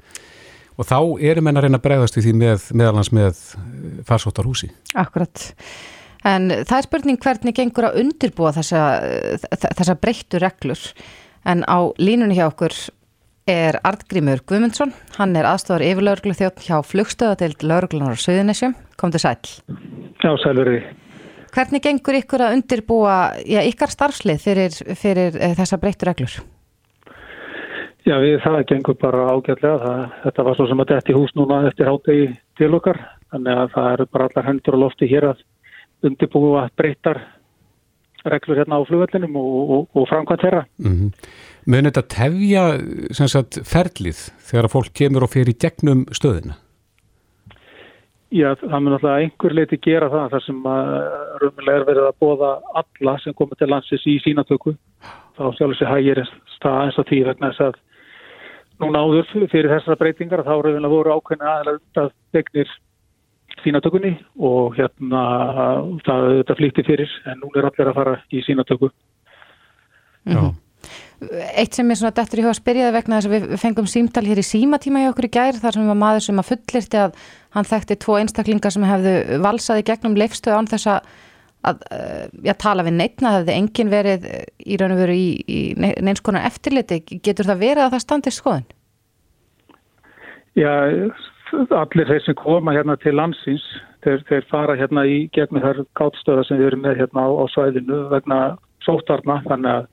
og 0.79 0.87
þá 0.87 0.97
erum 1.31 1.49
enn 1.51 1.59
að 1.59 1.67
reyna 1.67 1.79
að 1.79 1.87
bregðast 1.87 2.17
við 2.17 2.27
því 2.27 2.35
með, 2.41 2.69
meðalans 2.81 3.11
með 3.15 3.41
uh, 3.57 3.65
farsóttarhúsi. 4.07 4.71
Akkurat. 4.99 5.51
En 6.27 6.51
það 6.51 6.77
er 6.77 6.85
spurning 6.85 7.21
hvernig 7.21 7.57
gengur 7.57 7.89
að 7.89 8.01
undirbúa 8.03 8.51
þessa, 8.53 8.81
þessa 9.49 9.97
breyttu 9.97 10.41
reglur 10.41 10.81
en 11.49 11.63
á 11.65 11.89
línunni 11.97 12.37
hjá 12.37 12.45
okkur 12.51 12.75
er 13.49 13.79
Artgrímur 13.87 14.43
Guðmundsson, 14.45 14.93
hann 15.17 15.33
er 15.35 15.47
aðstofar 15.49 15.83
yfirlaurglu 15.85 16.35
þjótt 16.37 16.61
hjá 16.67 16.75
flugstöðadeild 16.85 17.65
laurglunar 17.65 18.13
á 18.13 18.21
Suðunisjum, 18.21 18.75
kom 19.01 19.13
til 19.13 19.23
sæl. 19.23 19.39
Já, 20.21 20.31
sælverið. 20.43 20.85
Hvernig 21.51 21.83
gengur 21.83 22.17
ykkur 22.21 22.45
að 22.45 22.55
undirbúa 22.57 23.15
já, 23.43 23.59
ykkar 23.67 23.91
starfslið 23.91 24.39
fyrir, 24.39 24.77
fyrir 24.95 25.35
e, 25.35 25.51
þessa 25.57 25.79
breyttu 25.81 26.07
reglur? 26.07 26.37
Já, 28.07 28.15
við, 28.23 28.37
það 28.41 28.61
gengur 28.71 28.97
bara 29.01 29.27
ágætlega. 29.29 29.75
Það, 29.83 30.05
þetta 30.23 30.45
var 30.47 30.57
svo 30.57 30.69
sem 30.69 30.81
að 30.81 30.93
þetta 30.95 31.11
í 31.11 31.17
hús 31.17 31.35
núna 31.37 31.59
eftir 31.69 31.91
hátegi 31.91 32.31
til 32.57 32.71
okkar. 32.77 33.01
Þannig 33.31 33.61
að 33.61 33.75
það 33.75 33.91
eru 33.91 34.07
bara 34.15 34.29
allar 34.29 34.47
hendur 34.47 34.77
og 34.77 34.83
lofti 34.85 35.11
hér 35.11 35.29
að 35.33 35.43
undirbúa 36.07 36.65
breyttar 36.79 37.21
reglur 38.25 38.59
hérna 38.61 38.77
á 38.77 38.85
flugvellinum 38.85 39.37
og, 39.39 39.53
og, 39.75 39.85
og 39.97 40.09
framkvæmt 40.09 40.43
þeirra. 40.45 40.65
Mm 40.81 40.95
-hmm. 40.97 41.29
Mönir 41.67 41.91
þetta 41.91 42.07
tefja 42.15 42.63
sagt, 43.27 43.61
ferlið 43.65 44.19
þegar 44.49 44.65
að 44.65 44.73
fólk 44.75 44.93
kemur 44.93 45.23
og 45.23 45.33
fer 45.33 45.49
í 45.49 45.57
gegnum 45.57 46.05
stöðina? 46.11 46.57
Já, 48.31 48.53
það 48.55 48.79
mun 48.79 48.93
alltaf 48.95 49.17
einhver 49.19 49.53
leiti 49.57 49.77
gera 49.83 50.07
það 50.11 50.29
þar 50.31 50.43
sem 50.45 50.59
að 50.71 50.91
raumilega 51.41 51.79
er 51.81 51.87
verið 51.89 52.05
að 52.07 52.19
bóða 52.23 52.51
alla 52.79 53.15
sem 53.19 53.35
komið 53.35 53.59
til 53.59 53.67
landsins 53.73 54.05
í 54.07 54.13
sínatöku. 54.23 54.71
Þá 55.35 55.43
sjálfur 55.57 55.79
sér 55.79 55.91
hægir 55.91 56.21
stað 56.53 56.77
eins 56.85 56.99
og 57.01 57.09
því 57.09 57.19
vegna 57.27 57.49
þess 57.51 57.65
að 57.65 57.81
núna 58.81 59.01
áður 59.03 59.27
fyrir 59.51 59.69
þessara 59.73 59.99
breytingar 59.99 60.45
þá 60.47 60.53
raumilega 60.53 60.93
voru 60.93 61.17
ákveðin 61.17 61.51
aðeins 61.51 62.01
að 62.05 62.09
degnir 62.37 62.71
sínatökunni 63.65 64.13
og 64.39 64.79
hérna 64.79 65.25
það, 66.07 66.31
það 66.47 66.57
flýtti 66.61 66.87
fyrir 66.87 67.15
en 67.27 67.43
nú 67.43 67.51
er 67.51 67.67
allir 67.67 67.91
að 67.91 67.99
fara 67.99 68.17
í 68.31 68.45
sínatöku. 68.47 68.93
Já. 70.23 70.39
Eitt 71.29 71.77
sem 71.77 71.89
er 71.93 71.99
svona 71.99 72.15
dættur 72.17 72.39
í 72.39 72.41
huga 72.41 72.55
að 72.55 72.57
spyrjaði 72.57 72.93
vegna 72.95 73.17
þess 73.19 73.29
að 73.29 73.33
við 73.35 73.59
fengum 73.61 73.89
símtal 73.89 74.23
hér 74.25 74.39
í 74.41 74.45
símatíma 74.45 75.03
hjá 75.03 75.09
okkur 75.11 75.27
í 75.27 75.33
gær 75.35 75.59
þar 75.61 75.75
sem 75.77 75.89
var 75.91 75.99
maður 76.01 76.23
sem 76.25 76.41
að 76.41 76.47
fullirti 76.49 76.97
að 76.97 77.19
hann 77.53 77.67
þekkti 77.69 77.97
tvo 78.01 78.15
einstaklingar 78.17 78.73
sem 78.73 78.87
hefðu 78.89 79.37
valsaði 79.43 79.83
gegnum 79.91 80.17
leifstöð 80.17 80.57
án 80.57 80.69
þess 80.71 80.89
að, 80.95 81.11
að 81.69 81.83
já, 82.47 82.53
tala 82.65 82.87
við 82.87 82.97
neittna, 82.97 83.35
það 83.35 83.37
hefði 83.37 83.57
engin 83.59 83.93
verið 83.93 84.27
í 84.65 84.79
raun 84.81 84.95
og 84.95 85.03
veru 85.03 85.19
í, 85.19 85.29
í 85.45 85.59
neins 85.77 86.25
konar 86.25 86.49
eftirliti. 86.49 87.03
Getur 87.21 87.51
það 87.51 87.63
verið 87.67 87.83
að 87.85 87.93
það 87.93 88.05
standi 88.07 88.33
skoðun? 88.33 88.67
Já, 90.57 90.73
allir 91.69 92.09
þeir 92.09 92.25
sem 92.25 92.41
koma 92.41 92.73
hérna 92.73 92.97
til 92.97 93.13
landsins, 93.19 93.63
þeir, 94.01 94.25
þeir 94.25 94.49
fara 94.49 94.79
hérna 94.79 95.05
í 95.05 95.27
gegnum 95.37 95.61
þær 95.61 95.85
gáttstöða 96.01 96.49
sem 96.49 96.57
við 96.57 96.71
erum 96.71 96.85
með 96.87 97.03
hérna 97.05 97.27
á, 97.27 97.29
á 97.29 97.45
svæðinu 97.53 98.03
vegna 98.09 98.43
sóttarna, 98.81 99.43
þannig 99.45 99.75
að 99.77 99.89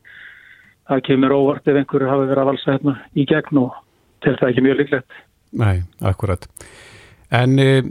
það 0.89 1.05
kemur 1.09 1.37
óvart 1.37 1.69
ef 1.69 1.81
einhverju 1.81 2.11
hafi 2.11 2.29
verið 2.31 2.43
að 2.43 2.51
valsa 2.53 2.75
hérna 2.75 2.97
í 3.15 3.27
gegn 3.29 3.63
og 3.63 3.77
til 4.25 4.37
það 4.39 4.53
ekki 4.53 4.65
mjög 4.67 4.81
líklegt. 4.83 5.19
Nei, 5.59 5.77
akkurat. 6.05 6.49
En 7.29 7.61
uh, 7.61 7.83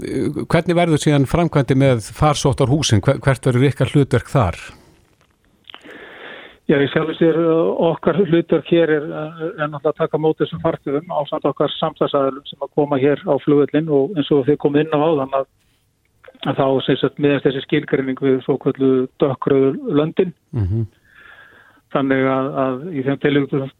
hvernig 0.50 0.78
verður 0.78 1.02
síðan 1.02 1.30
framkvæmdi 1.30 1.78
með 1.78 2.10
farsóttar 2.18 2.72
húsin? 2.72 3.04
Hvert 3.06 3.46
verður 3.46 3.70
ykkar 3.70 3.94
hlutverk 3.94 4.30
þar? 4.32 4.60
Já, 6.68 6.76
ég 6.82 6.90
sjálf 6.92 7.14
sér 7.16 7.38
okkar 7.40 8.18
hlutverk 8.28 8.68
hér 8.68 8.92
er, 8.92 9.06
er 9.08 9.70
náttúrulega 9.72 9.94
að 9.94 10.00
taka 10.02 10.20
mótið 10.20 10.50
sem 10.50 10.60
fartuðum 10.60 11.14
á 11.16 11.24
samt 11.30 11.46
okkar 11.48 11.72
samstagsæðalum 11.78 12.44
sem 12.50 12.66
að 12.66 12.74
koma 12.76 13.00
hér 13.00 13.22
á 13.24 13.40
flugvöldin 13.40 13.88
og 13.88 14.18
eins 14.20 14.32
og 14.36 14.44
þau 14.50 14.58
komið 14.66 14.84
inn 14.84 14.98
á 14.98 15.00
áðan 15.00 15.38
að, 15.40 15.46
að 16.44 16.60
þá 16.60 16.66
segist 16.90 17.22
meðast 17.24 17.48
þessi 17.48 17.64
skilgrinning 17.64 18.20
við 18.20 18.42
svo 18.44 18.58
kvöldu 18.60 18.90
dökkröður 19.24 19.80
löndin. 19.96 20.34
Mm 20.52 20.68
-hmm. 20.68 20.84
Þannig 21.98 22.28
að, 22.30 22.48
að 22.62 22.82
í 22.94 23.04
þeim 23.06 23.20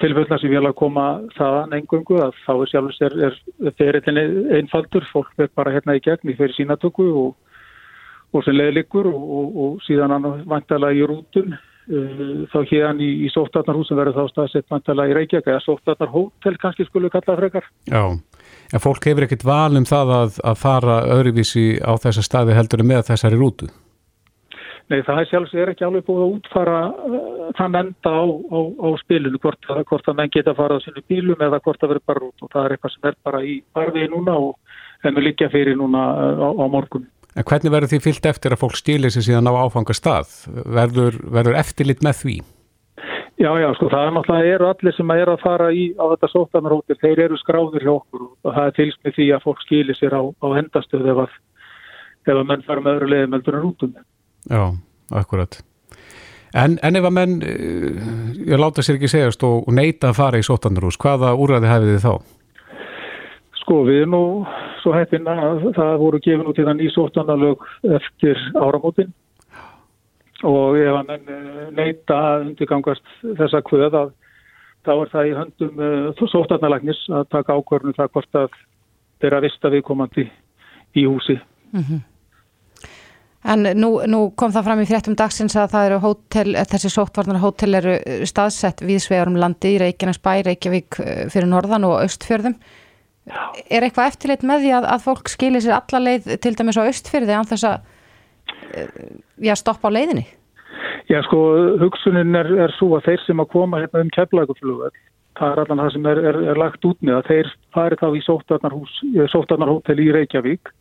tilfellna 0.02 0.40
sem 0.42 0.50
ég 0.50 0.58
vil 0.58 0.70
að 0.72 0.78
koma 0.80 1.06
þaðan 1.36 1.76
engungu 1.78 2.18
að 2.24 2.38
þá 2.48 2.54
er 2.56 2.72
sjálfur 2.72 2.96
sér 2.96 3.16
er, 3.28 3.40
ferillin 3.78 4.22
einfaldur, 4.58 5.06
fólk 5.12 5.30
verð 5.38 5.54
bara 5.60 5.74
hérna 5.76 5.98
í 6.00 6.02
gegn 6.02 6.32
í 6.32 6.38
fyrir 6.40 6.56
sínatöku 6.58 7.06
og, 7.22 7.34
og 8.34 8.46
sem 8.46 8.58
leðlikur 8.58 9.10
og, 9.12 9.22
og, 9.40 9.58
og 9.64 9.80
síðan 9.86 10.18
vantala 10.50 10.90
í 10.98 11.06
rútun 11.06 11.54
uh, 11.54 12.46
þá 12.50 12.60
hérna 12.72 13.06
í, 13.06 13.12
í 13.28 13.34
sóttarnarhúsum 13.36 14.00
verður 14.00 14.18
þá 14.18 14.34
staðsett 14.34 14.74
vantala 14.74 15.06
í 15.12 15.18
Reykjavík 15.20 15.52
eða 15.54 15.66
sóttarnarhótel 15.68 16.58
kannski 16.64 16.88
skulle 16.90 17.14
kalla 17.14 17.38
frekar. 17.38 17.70
Já, 17.86 18.02
en 18.74 18.84
fólk 18.88 19.12
hefur 19.12 19.28
ekkit 19.28 19.46
val 19.46 19.78
um 19.78 19.86
það 19.86 20.16
að, 20.24 20.40
að 20.42 20.64
fara 20.64 21.02
öðruvísi 21.20 21.68
á 21.86 21.94
þessa 22.02 22.26
staði 22.26 22.58
heldur 22.58 22.88
með 22.88 23.12
þessari 23.12 23.38
rútu? 23.38 23.70
Nei, 24.88 25.02
það 25.04 25.18
er 25.20 25.28
sjálfs 25.28 25.54
er 25.58 25.70
ekki 25.74 25.84
alveg 25.84 26.06
búið 26.08 26.22
að 26.24 26.34
útfara 26.38 26.78
uh, 26.88 27.48
þann 27.58 27.76
enda 27.82 28.12
á, 28.16 28.24
á, 28.24 28.60
á 28.80 28.88
spilinu 29.02 29.40
hvort, 29.44 29.68
hvort 29.68 30.08
að 30.08 30.16
menn 30.22 30.32
geta 30.32 30.54
að 30.54 30.62
fara 30.62 30.78
á 30.80 30.84
sinu 30.86 31.04
bílum 31.12 31.44
eða 31.44 31.60
hvort 31.66 31.84
að 31.84 31.92
vera 31.92 32.08
bara 32.08 32.30
út 32.30 32.46
og 32.46 32.54
það 32.54 32.64
er 32.64 32.76
eitthvað 32.76 32.94
sem 32.94 33.10
er 33.10 33.18
bara 33.28 33.42
í 33.44 33.58
barfiði 33.76 34.10
núna 34.14 34.38
og 34.40 34.56
en 35.04 35.18
við 35.18 35.28
liggja 35.28 35.52
fyrir 35.52 35.76
núna 35.76 36.06
uh, 36.16 36.40
á, 36.40 36.50
á 36.56 36.66
morgun. 36.72 37.08
En 37.38 37.46
hvernig 37.46 37.74
verður 37.74 37.92
því 37.92 38.00
fyllt 38.08 38.30
eftir 38.32 38.56
að 38.56 38.64
fólk 38.64 38.80
stílir 38.80 39.14
sér 39.14 39.28
síðan 39.28 39.52
á 39.52 39.60
áfangastað? 39.60 40.32
Verður, 40.56 41.20
verður 41.36 41.60
eftirlit 41.60 42.00
með 42.06 42.22
því? 42.24 42.38
Já, 43.38 43.52
já, 43.62 43.68
sko, 43.78 43.92
það 43.92 44.08
er 44.08 44.14
náttúrulega 44.16 44.54
eru 44.56 44.68
allir 44.72 44.96
sem 44.98 45.12
er 45.14 45.30
að 45.30 45.44
fara 45.44 45.68
í 45.70 45.84
á 45.94 46.06
þetta 46.16 46.30
sóttanarhóttir, 46.32 46.98
þeir 47.04 47.20
eru 47.28 47.38
skráður 47.38 47.84
hjá 47.84 47.92
okkur 47.94 48.24
og 48.26 48.56
það 48.56 48.64
er 48.64 48.78
tilsmið 48.80 49.18
því 49.20 49.28
að 49.36 49.44
fólk 49.44 49.60
stílir 49.62 50.00
sér 50.00 50.16
á, 50.18 50.24
á 50.26 50.48
hendastöð 50.56 51.12
ef 51.12 51.22
að, 51.28 51.36
ef 52.26 52.34
að 52.34 52.48
menn 52.50 52.66
fara 52.66 52.82
með 52.82 52.96
öðru 52.96 53.10
leiðum 53.12 53.36
heldur 53.38 53.60
en 53.60 53.66
rútum. 53.68 53.94
Já, 54.50 54.64
akkurat. 55.12 55.60
En, 56.56 56.78
en 56.82 56.96
ef 56.96 57.06
að 57.06 57.14
menn, 57.14 57.36
ég 58.48 58.60
láta 58.60 58.82
sér 58.86 58.98
ekki 58.98 59.12
segjast 59.12 59.44
og, 59.44 59.68
og 59.68 59.76
neita 59.76 60.12
að 60.12 60.20
fara 60.22 60.40
í 60.40 60.46
sóttanarhús, 60.48 60.98
hvaða 61.02 61.36
úræði 61.36 61.72
hefði 61.72 61.96
þið 61.96 62.06
þá? 62.06 62.14
Sko 63.62 63.82
við 63.88 64.02
erum 64.02 64.16
nú 64.16 64.24
svo 64.82 64.94
heppin 64.96 65.28
að 65.28 65.66
það 65.76 65.98
voru 66.02 66.22
gefin 66.24 66.48
út 66.48 66.60
í 66.60 66.66
þann 66.68 66.84
í 66.84 66.92
sóttanarlög 66.94 67.66
eftir 67.98 68.40
áramótin 68.56 69.12
og 70.48 70.78
ef 70.78 70.96
að 71.02 71.12
menn 71.12 71.76
neita 71.76 72.18
að 72.32 72.48
undirgangast 72.48 73.14
þessa 73.26 73.62
kvöð 73.68 74.00
að 74.04 74.14
þá 74.88 74.92
er 74.96 75.12
það 75.12 75.30
í 75.30 75.38
höndum 75.42 75.82
uh, 75.84 76.28
sóttanarlagnis 76.32 77.00
að 77.12 77.30
taka 77.34 77.58
ákvörnum 77.58 77.98
það 77.98 78.12
hvort 78.14 78.40
að 78.44 78.60
þeirra 79.22 79.42
vista 79.44 79.72
viðkomandi 79.74 80.28
í 80.98 81.04
húsi. 81.06 81.36
Mm 81.74 81.84
-hmm. 81.84 82.04
En 83.46 83.62
nú, 83.78 83.92
nú 84.10 84.22
kom 84.40 84.52
það 84.52 84.66
fram 84.66 84.80
í 84.82 84.88
fréttum 84.90 85.16
dagsins 85.18 85.56
að 85.56 85.70
það 85.76 85.88
eru 85.88 86.00
hótel, 86.04 86.56
þessi 86.72 86.90
sóttvarnar 86.90 87.40
hótel 87.44 87.78
eru 87.78 87.94
staðsett 88.28 88.82
viðsvegar 88.84 89.30
um 89.30 89.38
landi 89.40 89.76
í 89.76 89.82
Reykjanes 89.84 90.20
bæ, 90.24 90.42
Reykjavík 90.48 90.98
fyrir 91.32 91.48
norðan 91.52 91.86
og 91.88 92.00
austfjörðum. 92.02 92.58
Já. 93.28 93.40
Er 93.70 93.84
eitthvað 93.84 94.14
eftirleitt 94.14 94.44
með 94.48 94.66
því 94.66 94.74
að, 94.80 94.88
að 94.96 95.06
fólk 95.06 95.30
skilir 95.30 95.64
sér 95.64 95.78
alla 95.78 96.02
leið 96.02 96.32
til 96.44 96.54
dæmis 96.58 96.80
á 96.80 96.88
austfjörði 96.88 97.36
án 97.36 97.50
þess 97.50 97.68
að 97.68 97.78
já, 99.44 99.54
stoppa 99.60 99.92
á 99.92 99.96
leiðinni? 99.96 100.26
Já 101.08 101.22
sko, 101.28 101.42
hugsunin 101.82 102.36
er, 102.36 102.50
er 102.68 102.74
svo 102.76 102.98
að 102.98 103.12
þeir 103.12 103.24
sem 103.26 103.44
að 103.44 103.52
koma 103.54 103.82
hérna 103.84 104.04
um 104.04 104.12
keflaguflugvel, 104.16 104.92
það 105.40 105.54
er 105.54 105.62
allan 105.64 105.84
það 105.84 105.94
sem 105.96 106.10
er, 106.12 106.22
er, 106.32 106.40
er 106.52 106.60
lagt 106.60 106.88
út 106.88 107.00
með 107.06 107.20
að 107.20 107.30
þeir 107.32 107.54
fari 107.76 108.00
þá 108.02 108.08
í 108.10 108.24
sóttvarnarhótel 108.28 110.00
í 110.04 110.10
Reykjavík 110.16 110.74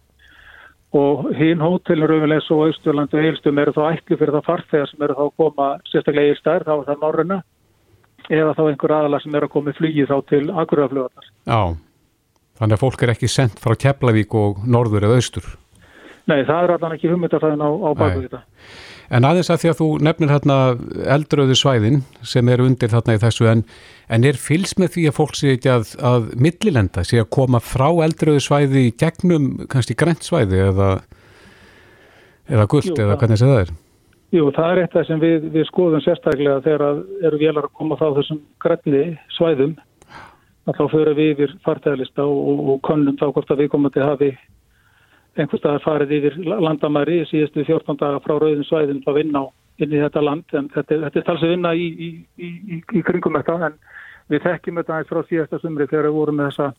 og 0.97 1.27
hinn 1.37 1.63
hótelin 1.63 2.09
Rauðvilegs 2.09 2.49
og 2.55 2.71
Ísturlandu 2.71 3.19
og 3.19 3.29
Eilstum 3.29 3.61
eru 3.63 3.75
þá 3.77 3.83
ætli 3.91 4.19
fyrir 4.19 4.35
það 4.37 4.49
farþegar 4.49 4.91
sem 4.91 5.05
eru 5.07 5.17
þá 5.19 5.23
að 5.27 5.35
koma 5.43 5.69
sérstaklega 5.91 6.33
í 6.33 6.39
stær, 6.39 6.67
þá 6.67 6.73
er 6.77 6.89
það 6.89 7.05
Norröna 7.05 7.39
eða 8.27 8.55
þá 8.57 8.63
einhver 8.67 8.97
aðala 8.97 9.21
sem 9.23 9.37
eru 9.39 9.49
að 9.49 9.55
koma 9.55 9.73
í 9.73 9.77
flugið 9.77 10.11
þá 10.11 10.17
til 10.33 10.43
Akuraflugarnar. 10.51 11.29
Já, 11.47 11.61
þannig 12.59 12.79
að 12.79 12.83
fólk 12.83 13.05
er 13.05 13.15
ekki 13.15 13.31
sendt 13.31 13.63
frá 13.63 13.77
Keflavík 13.87 14.35
og 14.39 14.65
Norður 14.67 15.09
eða 15.09 15.21
Östur. 15.23 15.49
Nei, 16.27 16.41
það 16.43 16.63
er 16.65 16.75
allan 16.75 16.97
ekki 16.97 17.13
hugmyndafæðin 17.13 17.63
á, 17.63 17.71
á 17.71 17.91
baku 17.95 18.25
þetta. 18.25 18.43
En 19.15 19.27
aðeins 19.27 19.51
að 19.53 19.61
því 19.63 19.71
að 19.71 19.79
þú 19.81 19.89
nefnir 20.03 20.33
hérna 20.35 20.57
eldröðu 21.15 21.57
svæðin 21.59 22.01
sem 22.27 22.49
eru 22.51 22.67
undir 22.67 22.91
þarna 22.91 23.15
í 23.15 23.23
þessu 23.23 23.49
en, 23.51 23.63
en 24.11 24.27
er 24.27 24.39
fylgs 24.41 24.75
með 24.81 24.97
því 24.97 25.07
að 25.11 25.17
fólk 25.21 25.39
sé 25.39 25.55
ekki 25.55 25.71
að, 25.71 25.93
að 26.11 26.29
millilenda, 26.43 27.05
sé 27.07 27.21
að 27.23 27.31
koma 27.39 27.63
frá 27.63 27.87
eldröðu 28.07 28.43
svæði 28.43 28.87
í 28.89 28.95
gegnum 28.99 29.53
kannski 29.71 29.95
grænt 29.99 30.27
svæði 30.27 30.65
eða, 30.73 30.91
eða 32.51 32.69
gullt 32.73 32.91
Jú, 32.91 32.99
eða 33.05 33.19
hvernig 33.21 33.43
það 33.45 33.61
er? 33.63 33.75
Jú, 34.35 34.49
það 34.57 34.73
er 34.73 34.83
eitt 34.83 34.97
af 34.99 35.07
sem 35.07 35.23
við, 35.23 35.51
við 35.55 35.69
skoðum 35.71 36.03
sérstaklega 36.03 36.65
þegar 36.65 37.05
eru 37.29 37.43
vélar 37.45 37.69
að 37.69 37.77
koma 37.79 37.99
frá 38.01 38.11
þessum 38.19 38.43
grænni 38.63 39.05
svæðum 39.37 39.77
að 40.67 40.81
þá 40.81 40.85
förum 40.91 41.17
við 41.17 41.33
yfir 41.37 41.57
fartæðalista 41.63 42.27
og, 42.27 42.39
og, 42.51 42.63
og 42.73 42.81
konnum 42.87 43.19
þá 43.21 43.29
hvort 43.31 43.53
að 43.55 43.63
við 43.63 43.77
að 43.77 44.09
hafi 44.09 44.31
einhvers 45.43 45.61
staðar 45.63 45.85
farið 45.85 46.17
yfir 46.19 46.39
landamæri 46.47 47.23
síðustu 47.31 47.65
14 47.67 48.01
daga 48.01 48.23
frá 48.25 48.37
rauðin 48.37 48.67
svæðin 48.67 49.03
að 49.07 49.19
vinna 49.21 49.47
inn 49.83 49.93
í 49.93 50.01
þetta 50.01 50.23
land 50.25 50.57
en 50.57 50.71
þetta, 50.73 51.01
þetta 51.05 51.21
er 51.21 51.27
talsið 51.27 51.53
vinna 51.53 51.73
í, 51.77 51.87
í, 51.87 52.09
í, 52.41 52.81
í 52.81 53.03
kringum 53.05 53.37
þetta 53.37 53.57
en 53.69 53.79
við 54.33 54.47
þekkjum 54.47 54.81
þetta 54.81 54.95
aðeins 54.95 55.11
frá 55.11 55.21
síðasta 55.29 55.61
sumri 55.63 55.89
þegar 55.91 56.09
við 56.09 56.17
vorum 56.17 56.41
með 56.41 56.49
þessa, 56.51 56.71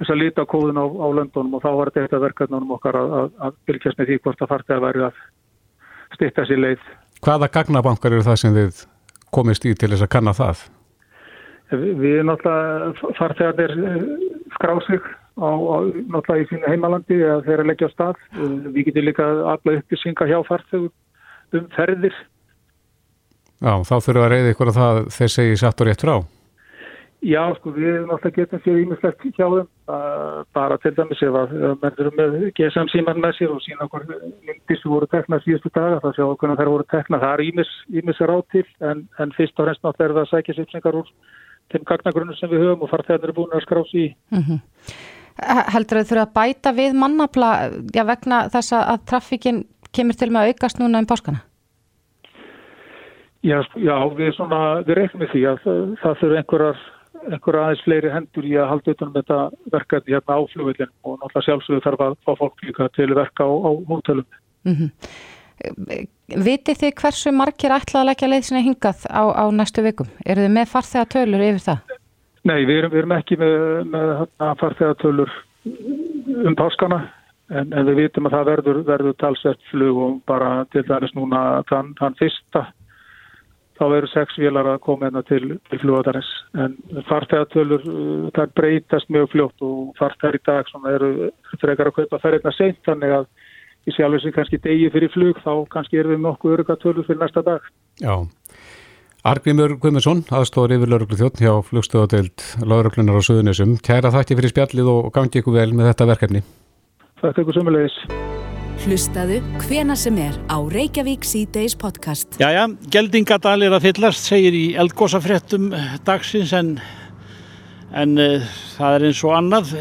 þessa 0.00 0.18
lítakóðun 0.20 0.80
á, 0.80 0.86
á 0.86 1.06
löndunum 1.18 1.58
og 1.58 1.64
þá 1.64 1.70
var 1.80 1.92
þetta 1.96 2.22
verkefnunum 2.22 2.76
okkar 2.78 3.00
að, 3.00 3.16
að, 3.18 3.28
að 3.48 3.58
bylgjast 3.68 4.00
með 4.00 4.12
því 4.12 4.20
hvort 4.24 4.44
að 4.44 4.52
fartið 4.54 4.76
að 4.76 4.86
verðu 4.86 5.08
að 5.08 5.20
styrta 6.14 6.46
sér 6.48 6.62
leið. 6.64 6.88
Hvaða 7.26 7.52
gagnabankar 7.58 8.14
eru 8.14 8.26
það 8.26 8.42
sem 8.44 8.56
þið 8.56 8.82
komist 9.34 9.66
í 9.66 9.74
til 9.74 9.90
þess 9.92 10.06
að 10.06 10.12
kanna 10.14 10.36
það? 10.38 10.66
Við, 11.68 11.88
við 12.00 12.20
náttúrulega 12.24 13.14
fartegarnir 13.18 13.74
skráð 14.54 14.84
sig 14.86 15.08
á, 15.38 15.50
á 15.50 15.76
náttúrulega 16.12 16.44
í 16.44 16.48
sínu 16.50 16.72
heimalandi 16.72 17.20
að 17.24 17.44
þeirra 17.48 17.68
leggja 17.68 17.90
á 17.90 17.94
stað. 17.94 18.24
Við 18.74 18.88
getum 18.88 19.06
líka 19.06 19.28
alla 19.54 19.76
upplýsingar 19.78 20.30
hjá 20.30 20.40
fartegum 20.48 20.90
um 21.58 21.70
ferðir. 21.76 22.16
Já, 23.58 23.72
þá 23.82 23.94
þurfum 23.94 24.18
við 24.18 24.26
að 24.26 24.34
reyða 24.34 24.50
ykkur 24.54 24.72
að 24.72 24.80
það 24.82 25.00
þeir 25.16 25.32
segi 25.34 25.62
satt 25.62 25.80
og 25.80 25.88
rétt 25.88 26.04
frá. 26.04 26.16
Já, 27.26 27.40
sko, 27.56 27.72
við 27.74 28.04
náttúrulega 28.06 28.36
getum 28.36 28.60
sér 28.62 28.76
ímislegt 28.78 29.24
hjá 29.34 29.46
þeim. 29.50 29.70
Bara 30.54 30.76
til 30.78 30.92
dæmis 30.94 31.22
ef 31.26 31.34
að 31.40 31.54
menn 31.82 31.98
eru 32.04 32.12
með 32.14 32.36
GSM 32.54 32.92
síman 32.92 33.18
með 33.18 33.34
sér 33.40 33.54
og 33.56 33.64
sína 33.64 33.88
okkur 33.88 34.04
myndir 34.06 34.78
sem 34.78 34.92
voru 34.92 35.08
teknað 35.10 35.42
síðustu 35.42 35.72
daga. 35.74 35.98
Það 36.04 36.14
séu 36.14 36.28
okkur 36.28 36.52
að 36.54 36.62
þær 36.62 36.70
voru 36.76 36.86
teknað. 36.94 37.24
Það 37.24 37.34
er 37.34 37.44
ímis, 37.48 37.74
ímis 37.90 38.22
ráð 38.22 38.44
til 38.54 38.64
en, 38.86 39.02
en 39.18 39.34
fyrst 39.34 39.58
og 39.58 39.66
fremst 39.66 39.82
náttúrulega 39.82 40.12
er 40.12 40.14
það 40.14 40.26
að 40.28 40.32
sækja 40.36 40.58
sýpsingar 40.60 41.00
úr 41.00 41.12
þeim 41.72 41.88
gagnagrunum 41.90 42.38
sem 42.38 42.52
við 42.52 42.64
höfum 42.64 42.86
og 42.86 42.92
farþegarnir 42.92 43.32
er 43.32 43.36
búin 43.36 43.56
að 43.56 43.64
skrási 43.66 44.04
í. 44.04 44.08
Mm 44.30 44.44
-hmm. 44.46 44.60
Heldur 45.38 46.00
þau 46.00 46.08
þurfa 46.10 46.24
að 46.26 46.34
bæta 46.34 46.72
við 46.74 46.96
mannafla 46.98 47.50
já, 47.94 48.02
vegna 48.08 48.48
þess 48.50 48.74
að 48.74 49.04
traffíkin 49.06 49.60
kemur 49.94 50.18
til 50.18 50.30
með 50.32 50.40
að 50.40 50.52
aukast 50.52 50.80
núna 50.80 51.02
um 51.02 51.08
páskana? 51.08 51.44
Já, 53.46 53.62
já 53.78 53.94
við, 54.18 54.32
svona, 54.34 54.60
við 54.82 54.98
reiknum 54.98 55.22
með 55.22 55.34
því 55.34 55.42
að 55.46 55.60
það, 55.62 56.16
þurfa 56.20 56.40
einhverjar, 56.40 56.80
einhverjar 57.28 57.60
aðeins 57.62 57.84
fleiri 57.86 58.12
hendur 58.12 58.48
í 58.48 58.54
að 58.58 58.70
halda 58.72 58.94
utan 58.96 59.12
með 59.12 59.14
um 59.14 59.18
þetta 59.20 59.72
verkefni 59.76 60.16
hérna 60.16 60.38
á 60.38 60.40
flugvillin 60.52 60.94
og 61.04 61.18
náttúrulega 61.20 61.46
sjálfsögðu 61.46 61.84
þarf 61.86 62.04
að 62.08 62.16
fá 62.26 62.32
fólk 62.42 62.64
líka 62.66 62.88
til 62.98 63.08
verka 63.14 63.46
á, 63.46 63.50
á 63.54 63.70
hótelum. 63.92 64.26
Mm 64.66 64.74
-hmm. 64.74 64.90
Vitið 66.28 66.82
þið 66.82 66.92
hversu 67.00 67.30
margir 67.34 67.74
ætla 67.74 68.02
að 68.02 68.10
leggja 68.10 68.28
leið 68.28 68.44
sinni 68.46 68.66
hingað 68.66 69.06
á, 69.06 69.22
á 69.22 69.44
næstu 69.54 69.82
vikum? 69.86 70.10
Eru 70.26 70.44
þið 70.44 70.52
með 70.58 70.70
farþegatölur 70.74 71.46
yfir 71.48 71.64
það? 71.68 71.96
Nei, 72.48 72.62
við 72.64 72.80
erum, 72.80 72.92
við 72.94 73.02
erum 73.02 73.14
ekki 73.18 73.38
með, 73.40 73.54
með 73.92 74.10
farþegatölur 74.62 75.32
um 76.48 76.56
páskana 76.56 77.02
en, 77.52 77.72
en 77.72 77.86
við 77.88 78.04
vitum 78.04 78.28
að 78.28 78.36
það 78.36 78.50
verður, 78.52 78.82
verður 78.88 79.16
talsett 79.20 79.70
flug 79.72 80.02
og 80.04 80.18
bara 80.28 80.52
til 80.72 80.84
dæmis 80.88 81.14
núna 81.16 81.42
þann, 81.68 81.94
þann 82.00 82.16
fyrsta 82.20 82.68
þá 83.78 83.84
verður 83.92 84.10
sex 84.12 84.38
vélar 84.40 84.68
að 84.72 84.80
koma 84.86 85.06
hérna 85.06 85.22
til, 85.28 85.54
til 85.70 85.80
fljóðarins. 85.82 86.30
En 86.58 86.74
farþegatölur, 87.08 87.84
uh, 87.86 88.24
það 88.36 88.54
breytast 88.58 89.12
mjög 89.14 89.30
fljótt 89.34 89.66
og 89.66 89.92
farþegar 90.00 90.38
í 90.38 90.42
dag 90.48 90.72
sem 90.72 90.88
eru 90.90 91.12
frekar 91.60 91.92
að 91.92 92.00
kaupa 92.00 92.20
ferðina 92.24 92.54
seint, 92.56 92.80
þannig 92.88 93.14
að 93.20 93.28
í 93.88 93.94
sjálfur 93.94 94.24
sem 94.24 94.34
kannski 94.34 94.60
degi 94.64 94.90
fyrir 94.92 95.12
flug, 95.14 95.38
þá 95.44 95.52
kannski 95.72 96.00
erum 96.00 96.16
við 96.16 96.24
nokkuð 96.26 96.56
örugatölur 96.56 97.06
fyrir 97.06 97.22
næsta 97.22 97.44
dag. 97.46 97.70
Já. 98.02 98.14
Argrimur 99.28 99.74
Guðmundsson, 99.76 100.22
aðstóður 100.32 100.78
yfir 100.78 100.88
lauruglu 100.88 101.16
þjótt 101.18 101.40
hjá 101.42 101.50
flugstöðadeild 101.66 102.44
lauruglunar 102.64 103.18
á 103.20 103.22
Suðunisum. 103.26 103.74
Kæra 103.84 104.08
þætti 104.14 104.38
fyrir 104.38 104.52
spjallið 104.54 104.88
og 104.88 105.10
gangi 105.12 105.42
ykkur 105.42 105.56
vel 105.58 105.74
með 105.76 105.90
þetta 105.90 106.06
verkefni. 106.08 106.40
Þakka 107.20 107.44
ykkur 107.44 107.58
sömulegis. 107.58 107.98
Hlustaðu 108.86 109.42
hvena 109.66 109.98
sem 110.00 110.16
er 110.22 110.38
á 110.48 110.56
Reykjavík 110.72 111.28
C-Days 111.28 111.76
podcast. 111.76 112.38
Jæja, 112.40 112.64
geldingadal 112.94 113.66
er 113.66 113.76
að 113.76 113.90
fyllast, 113.90 114.30
segir 114.30 114.56
í 114.56 114.64
eldgósafréttum 114.80 115.74
dagsins 116.08 116.54
en, 116.56 116.78
en 117.92 118.16
uh, 118.16 118.50
það 118.78 118.96
er 118.96 119.08
eins 119.10 119.24
og 119.28 119.36
annað 119.36 119.74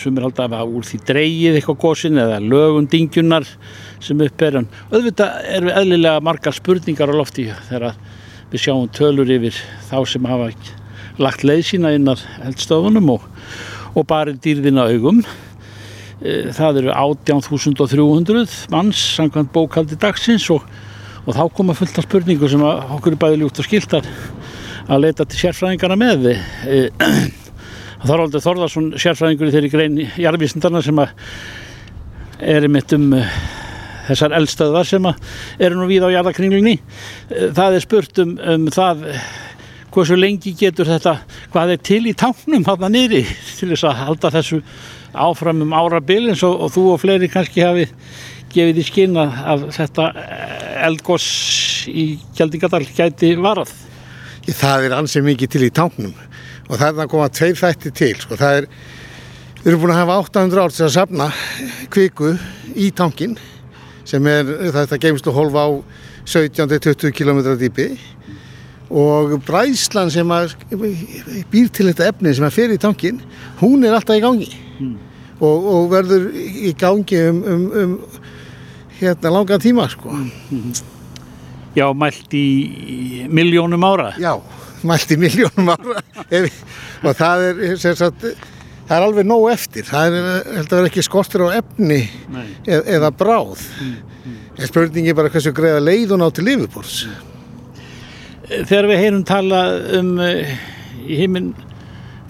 sem 0.00 0.18
er 0.18 0.26
alltaf 0.26 0.56
að 0.56 0.78
úr 0.80 0.88
því 0.88 1.04
dreyið 1.12 1.60
eitthvað 1.60 1.82
gósin 1.84 2.18
eða 2.24 2.42
lögum 2.42 2.90
dingjunar 2.90 3.46
sem 4.02 4.26
uppber 4.26 4.64
en 4.64 4.72
auðvitað 4.90 5.44
er 5.46 5.68
við 5.68 5.78
eðlilega 5.84 6.24
margar 6.26 6.58
spurningar 6.58 7.12
á 7.12 7.20
lofti 7.20 7.52
þegar 7.68 7.92
við 8.50 8.64
sjáum 8.64 8.88
tölur 8.94 9.30
yfir 9.30 9.56
þá 9.88 9.98
sem 10.08 10.26
hafa 10.26 10.50
lagt 11.20 11.44
leið 11.46 11.62
sína 11.68 11.92
innar 11.94 12.20
eldstofunum 12.46 13.12
og, 13.14 13.24
og 13.94 14.06
bara 14.10 14.34
dýrðina 14.34 14.88
augum. 14.90 15.22
Eh, 16.20 16.50
það 16.56 16.82
eru 16.82 16.94
18.300 16.94 18.56
manns 18.72 19.02
samkvæmt 19.16 19.52
bókaldi 19.54 19.98
dagsins 20.00 20.48
og, 20.52 20.64
og 21.24 21.36
þá 21.36 21.44
koma 21.56 21.76
fullt 21.78 22.00
af 22.00 22.08
spurningu 22.08 22.50
sem 22.50 22.64
okkur 22.64 23.16
er 23.16 23.22
bæði 23.22 23.42
ljútt 23.42 23.62
og 23.62 23.68
skilt 23.68 23.94
að, 24.00 24.08
að 24.88 25.06
leita 25.06 25.28
til 25.28 25.44
sérfræðingarna 25.44 26.00
með. 26.00 26.32
Eh, 26.66 26.90
Þorvaldur 28.08 28.44
Þorðarsson 28.44 28.92
sérfræðingur 28.96 29.50
í 29.50 29.54
þeirri 29.54 29.72
grein 29.72 29.98
jarðvísindarna 30.18 30.80
sem 30.84 31.00
er 32.40 32.68
mitt 32.72 32.94
um 32.96 33.10
eh, 33.14 33.34
þessar 34.10 34.36
eldstöðar 34.40 34.88
sem 34.88 35.10
eru 35.10 35.78
nú 35.78 35.88
við 35.90 36.06
á 36.06 36.14
jarðakringlunni 36.18 36.76
það 37.56 37.78
er 37.78 37.86
spurt 37.86 38.22
um, 38.22 38.36
um 38.38 38.68
það 38.74 39.06
hversu 39.90 40.18
lengi 40.18 40.52
getur 40.58 40.88
þetta 40.90 41.16
hvað 41.50 41.74
er 41.74 41.84
til 41.90 42.02
í 42.06 42.14
tánum 42.14 42.66
hafða 42.68 42.90
niðri 42.92 43.24
til 43.58 43.72
þess 43.72 43.88
að 43.88 44.02
halda 44.04 44.34
þessu 44.38 44.60
áfram 45.10 45.64
um 45.64 45.74
árabil 45.74 46.28
eins 46.30 46.44
og, 46.46 46.54
og 46.66 46.74
þú 46.74 46.86
og 46.94 47.00
fleiri 47.02 47.30
kannski 47.30 47.64
hafi 47.64 47.88
gefið 48.50 48.80
í 48.82 48.86
skinn 48.86 49.18
að 49.18 49.68
þetta 49.74 50.06
eh, 50.18 50.86
eldgós 50.88 51.26
í 51.90 52.06
Gjaldingadal 52.36 52.82
gæti 52.86 53.34
varað. 53.40 53.72
Það 54.50 54.86
er 54.86 54.96
ansið 54.96 55.26
mikið 55.28 55.52
til 55.52 55.66
í 55.66 55.74
tánum 55.74 56.14
og 56.70 56.78
það 56.78 56.88
er 56.88 57.04
að 57.04 57.12
koma 57.12 57.28
tveir 57.34 57.58
þætti 57.58 57.92
til. 57.94 58.14
Sko. 58.18 58.38
Það 58.40 58.60
er, 58.60 58.68
við 59.60 59.70
erum 59.72 59.84
búin 59.84 59.94
að 59.94 60.02
hafa 60.02 60.18
800 60.24 60.64
ár 60.64 60.74
til 60.74 60.86
að 60.86 60.94
safna 60.96 61.30
kviku 61.94 62.34
í 62.74 62.90
tankin 62.96 63.38
sem 64.10 64.26
er 64.26 64.48
þetta 64.74 64.98
geimslu 65.00 65.34
hólfa 65.34 65.66
á 65.66 65.70
17-20 66.26 67.14
km 67.14 67.42
dýpi 67.60 67.92
og 68.90 69.36
bræslan 69.46 70.10
sem 70.10 70.32
býr 71.50 71.70
til 71.70 71.90
þetta 71.92 72.10
efni 72.10 72.34
sem 72.34 72.46
er 72.46 72.54
fyrir 72.54 72.74
í 72.74 72.82
tankin, 72.82 73.20
hún 73.60 73.86
er 73.86 73.94
alltaf 73.94 74.18
í 74.18 74.24
gangi 74.24 74.50
mm. 74.50 74.96
og, 75.38 75.68
og 75.74 75.90
verður 75.92 76.26
í 76.34 76.74
gangi 76.78 77.20
um, 77.30 77.42
um, 77.46 77.66
um 77.84 77.98
hérna 79.00 79.32
langa 79.32 79.58
tíma 79.62 79.86
sko. 79.88 80.12
Mm. 80.12 80.72
Já, 81.78 81.86
mælt 81.94 82.34
í 82.34 83.26
miljónum 83.30 83.84
ára. 83.86 84.10
Já, 84.20 84.34
mælt 84.82 85.14
í 85.14 85.16
miljónum 85.20 85.70
ára 85.72 86.02
og 87.06 87.14
það 87.16 87.44
er, 87.46 87.62
sagt, 87.78 88.26
það 88.90 88.96
er 88.98 89.06
alveg 89.06 89.30
nóg 89.30 89.46
eftir. 89.54 89.86
Það 89.86 90.18
er, 90.18 90.28
held 90.58 90.66
að 90.66 90.76
vera 90.80 90.90
ekki 90.90 91.06
skortur 91.06 91.46
á 91.46 91.48
efni 91.60 92.02
eð, 92.66 92.82
eða 92.98 93.12
bráð. 93.14 93.62
Mm. 93.78 93.96
mm. 94.26 94.38
Spurningi 94.66 95.14
er 95.14 95.18
bara 95.22 95.30
hversu 95.32 95.54
greiða 95.54 95.80
leiðun 95.86 96.26
á 96.26 96.28
til 96.34 96.48
lifubors. 96.50 97.04
Þegar 98.50 98.90
við 98.90 99.02
heyrum 99.04 99.24
tala 99.24 99.62
um 100.00 100.16
uh, 100.18 100.54
í 101.06 101.20
heiminn 101.22 101.52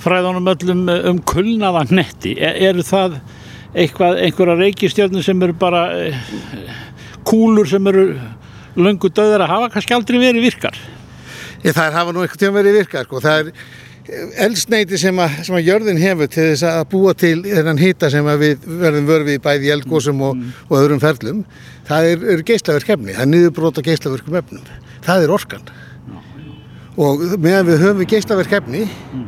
fræðunum 0.00 0.48
öllum 0.52 0.86
eh, 0.88 1.08
um 1.10 1.20
kulnaða 1.28 1.84
netti 1.92 2.36
er, 2.40 2.56
eru 2.70 2.84
það 2.86 3.18
eitthvað, 3.70 4.20
einhverja 4.24 4.56
reykistjörnum 4.60 5.24
sem 5.24 5.42
eru 5.44 5.56
bara 5.60 5.82
eh, 5.96 6.30
kúlur 7.26 7.68
sem 7.68 7.90
eru 7.90 8.06
löngu 8.80 9.10
döður 9.12 9.44
að 9.44 9.54
hafa 9.54 9.70
kannski 9.74 9.96
aldrei 9.96 10.20
verið 10.22 10.48
virkar 10.48 10.78
Ég, 11.60 11.74
það 11.76 11.84
er 11.84 11.96
hafa 11.98 12.12
nú 12.16 12.22
eitthvað 12.24 12.40
tíma 12.40 12.56
verið 12.56 12.78
virkar 12.80 13.04
sko. 13.04 13.20
það 13.20 13.40
er 13.42 13.52
eldsneiti 14.40 14.98
sem 14.98 15.18
að, 15.22 15.40
sem 15.46 15.56
að 15.56 15.66
jörðin 15.68 16.00
hefur 16.00 16.30
til 16.30 16.46
þess 16.50 16.66
að 16.66 16.80
búa 16.92 17.12
til 17.18 17.36
þennan 17.44 17.80
hýta 17.80 18.10
sem 18.12 18.26
við 18.40 18.64
verðum 18.80 19.08
vörfið 19.08 19.42
bæði 19.44 19.68
í 19.68 19.72
eldgósum 19.74 20.22
og, 20.26 20.38
mm. 20.38 20.56
og 20.68 20.76
öðrum 20.80 21.02
ferlum 21.02 21.44
það 21.88 22.08
er, 22.10 22.24
er 22.34 22.44
geislaverk 22.46 22.92
efni, 22.96 23.14
það 23.14 23.24
er 23.26 23.30
niðurbróta 23.30 23.84
geislaverkum 23.86 24.38
efnum, 24.40 24.66
það 25.06 25.26
er 25.26 25.34
orkan. 25.34 25.70
Og 27.00 27.22
meðan 27.40 27.68
við 27.70 27.84
höfum 27.84 28.10
geislaverk 28.10 28.56
efni 28.60 28.84
mm. 28.88 29.26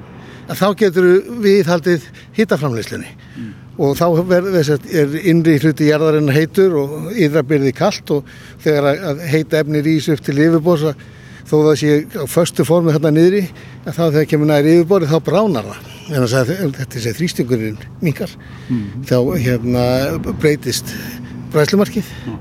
þá 0.50 0.66
getur 0.82 1.08
við 1.44 1.70
haldið 1.70 2.10
hittaframleyslunni 2.36 3.14
mm. 3.14 3.48
og 3.86 3.96
þá 4.00 4.06
verður, 4.34 4.74
er 4.90 5.16
innri 5.22 5.58
hluti 5.62 5.88
jarðarinn 5.88 6.32
heitur 6.34 6.78
og 6.82 7.10
yðra 7.14 7.46
byrði 7.46 7.74
kallt 7.78 8.14
og 8.18 8.30
þegar 8.64 8.92
að 9.12 9.26
heita 9.30 9.62
efni 9.62 9.84
rýs 9.84 10.10
upp 10.12 10.24
til 10.26 10.38
yfirbósa 10.42 10.96
þó 11.48 11.56
það 11.56 11.74
sé 11.82 11.96
á 12.18 12.24
förstu 12.30 12.66
formu 12.68 12.94
hérna 12.94 13.12
niðri 13.14 13.42
að 13.84 13.96
þá 13.96 14.04
þegar 14.04 14.30
kemur 14.32 14.50
næri 14.50 14.76
yfirbóri 14.78 15.10
þá 15.10 15.18
bránar 15.26 15.68
það 15.68 15.90
en 16.12 16.24
þess 16.24 16.38
að 16.38 16.54
þetta 16.78 17.02
sé 17.02 17.14
þrýstingurinn 17.18 17.82
mingar 18.02 18.32
mm. 18.68 18.86
þá 19.08 19.16
hérna 19.46 19.84
breytist 20.42 20.94
bræslumarkið 21.52 22.08
mm. 22.26 22.38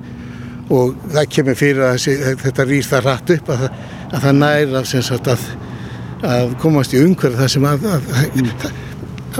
og 0.75 0.95
það 1.11 1.33
kemur 1.37 1.59
fyrir 1.59 1.83
að 1.87 1.97
þessi, 1.97 2.37
þetta 2.45 2.69
rýs 2.69 2.91
það 2.91 3.05
rætt 3.09 3.35
upp 3.37 3.51
að, 3.55 3.67
að 4.11 4.23
það 4.25 4.39
næra 4.41 4.85
sem 4.91 5.05
sagt 5.05 5.29
að 5.31 5.45
að 6.27 6.55
komast 6.61 6.93
í 6.93 7.01
umhverf 7.01 7.39
þar 7.39 7.51
sem 7.51 7.65
að, 7.65 7.85
að, 7.89 8.09
að, 8.21 8.75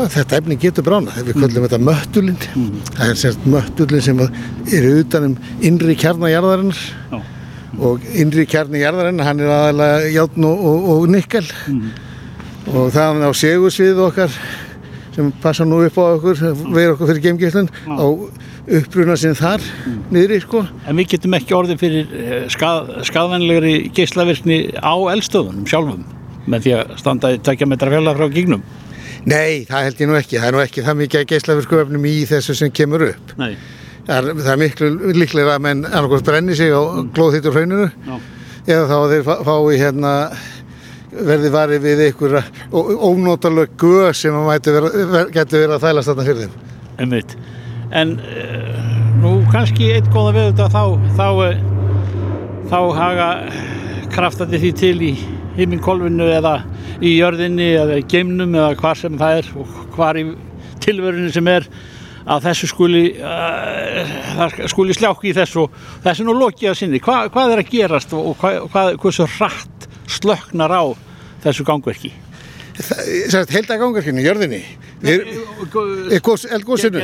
að 0.02 0.08
þetta 0.15 0.39
efni 0.39 0.58
getur 0.62 0.86
brána 0.88 1.13
við 1.19 1.36
kallum 1.36 1.60
mm. 1.60 1.67
þetta 1.67 1.82
möttulinn 1.89 2.39
mm. 2.56 2.80
það 2.88 3.04
er 3.08 3.19
sérst 3.21 3.45
möttulinn 3.54 4.06
sem 4.06 4.24
er 4.24 4.89
utanum 4.95 5.38
innri 5.62 5.97
kjarnajarðarinnar. 6.00 6.82
Og 7.80 8.04
innri 8.12 8.46
kjarnajarðarinnar 8.50 9.28
hann 9.30 9.44
er 9.44 9.54
aðalega 9.56 10.12
játn 10.12 10.48
og, 10.48 10.66
og, 10.72 10.90
og 10.96 11.08
nikkel 11.14 11.46
mm. 11.72 11.88
og 12.74 12.92
það 12.96 13.24
á 13.24 13.32
segursvið 13.44 14.04
okkar 14.08 14.38
sem 15.16 15.32
passa 15.44 15.68
nú 15.68 15.82
upp 15.86 16.00
á 16.00 16.04
okkur 16.16 16.42
veir 16.72 16.94
okkur 16.94 17.12
fyrir 17.12 17.26
geimgeislun 17.26 17.70
oh. 17.88 18.00
á 18.00 18.08
uppbruna 18.82 19.18
sem 19.20 19.34
þar 19.36 19.64
mm. 19.64 19.98
niðri 20.14 20.40
sko. 20.44 20.64
En 20.88 21.00
við 21.00 21.16
getum 21.16 21.36
ekki 21.36 21.56
orðið 21.58 21.82
fyrir 21.82 22.14
eh, 22.16 22.46
skað, 22.52 22.94
skadvænlegri 23.10 23.76
geislavirkni 23.96 24.62
á 24.80 24.96
eldstöðunum 25.16 25.68
sjálfum 25.70 26.06
með 26.52 26.66
því 26.66 26.78
að 26.78 26.96
standa 27.02 27.34
í 27.36 27.42
tækja 27.44 27.68
metra 27.70 27.92
fjalla 27.92 28.16
frá 28.18 28.28
gígnum? 28.34 28.64
Nei, 29.30 29.68
það 29.70 29.86
held 29.86 30.00
ég 30.02 30.10
nú 30.10 30.18
ekki. 30.18 30.40
Það 30.40 30.48
er 30.48 30.56
nú 30.56 30.62
ekki 30.64 30.86
það 30.86 31.00
mikið 31.04 31.28
geislaverkuöfnum 31.30 32.08
í 32.10 32.16
þessu 32.30 32.56
sem 32.58 32.72
kemur 32.74 33.06
upp. 33.12 33.36
Nei. 33.38 33.54
Er, 34.10 34.32
það 34.34 34.52
er 34.54 34.60
miklu 34.62 34.90
líklega 35.14 35.56
að 35.56 35.66
menn 35.68 35.84
annarkort 35.86 36.26
brenni 36.26 36.56
sig 36.58 36.74
á 36.74 36.82
mm. 36.82 37.12
glóðhýttur 37.16 37.54
hrauninu 37.54 37.90
eða 38.66 38.88
þá 38.90 38.96
að 38.98 39.12
þeir 39.14 39.28
fái 39.46 39.78
hérna 39.82 40.14
verði 41.12 41.52
varið 41.52 41.86
við 41.86 42.04
einhverja 42.08 42.42
ónótalega 42.72 43.76
guð 43.82 44.08
sem 44.18 44.38
getur 44.56 44.88
verið 44.88 45.76
að 45.76 45.84
þælast 45.86 46.12
þarna 46.12 46.28
fyrir 46.30 46.42
þeim. 46.46 46.56
Einmitt. 47.04 47.36
En 47.92 48.16
uh, 48.24 48.82
nú 49.20 49.34
kannski 49.52 49.92
eitt 49.98 50.08
góða 50.14 50.34
við 50.38 50.50
þetta 50.50 50.70
þá 50.72 50.84
þá, 51.18 51.28
þá, 51.28 52.70
þá 52.72 52.80
haga 52.98 53.30
kraftandi 54.12 54.62
því 54.62 54.72
til 54.82 54.96
í 55.04 55.12
himminkolvinu 55.58 56.30
eða 56.32 56.58
í 57.04 57.16
jörðinni 57.18 57.74
eða 57.80 58.00
í 58.00 58.06
geimnum 58.10 58.56
eða 58.56 58.78
hvað 58.80 59.02
sem 59.04 59.18
það 59.20 59.42
er 59.42 59.52
og 59.62 59.76
hvað 59.96 60.22
í 60.22 60.26
tilverunni 60.82 61.34
sem 61.34 61.50
er 61.52 61.68
að 62.26 62.40
þessu 62.50 62.66
skuli 62.70 63.04
uh, 63.18 64.46
skuli 64.72 64.94
sljáki 64.98 65.28
í 65.32 65.36
þessu 65.38 65.64
þessu 66.06 66.24
nú 66.28 66.34
lokið 66.38 66.70
að 66.74 66.80
sinni. 66.82 67.00
Hva, 67.04 67.16
hvað 67.34 67.48
er 67.56 67.60
að 67.64 67.72
gerast 67.72 68.10
og 68.18 68.24
hvað, 68.42 68.88
hversu 69.02 69.24
hratt 69.38 69.80
slöknar 70.12 70.72
á 70.74 70.84
þessu 71.46 71.64
gangverki? 71.68 72.12
Held 72.82 73.70
að 73.70 73.82
gangarkynni, 73.82 74.24
jörðinni. 74.26 74.62
Eldgóðsunu 75.02 77.00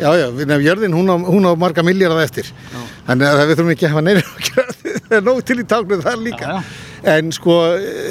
Já, 0.00 0.10
já, 0.18 0.26
jörðin 0.64 0.96
hún 0.96 1.08
á, 1.12 1.16
hún 1.20 1.44
á 1.46 1.52
marga 1.56 1.82
miljardar 1.84 2.24
eftir. 2.24 2.46
Já. 2.48 2.80
Þannig 3.08 3.26
að 3.28 3.42
við 3.42 3.56
þurfum 3.58 3.72
ekki 3.74 3.86
að 3.86 3.92
hafa 3.92 4.04
neina 4.06 4.22
það 5.12 5.18
er 5.18 5.24
nóg 5.26 5.40
til 5.48 5.58
í 5.60 5.64
táknuð 5.68 6.04
þar 6.06 6.18
líka. 6.24 6.46
Já, 6.48 6.54
já. 6.56 6.62
En 7.12 7.24
sko, 7.34 7.54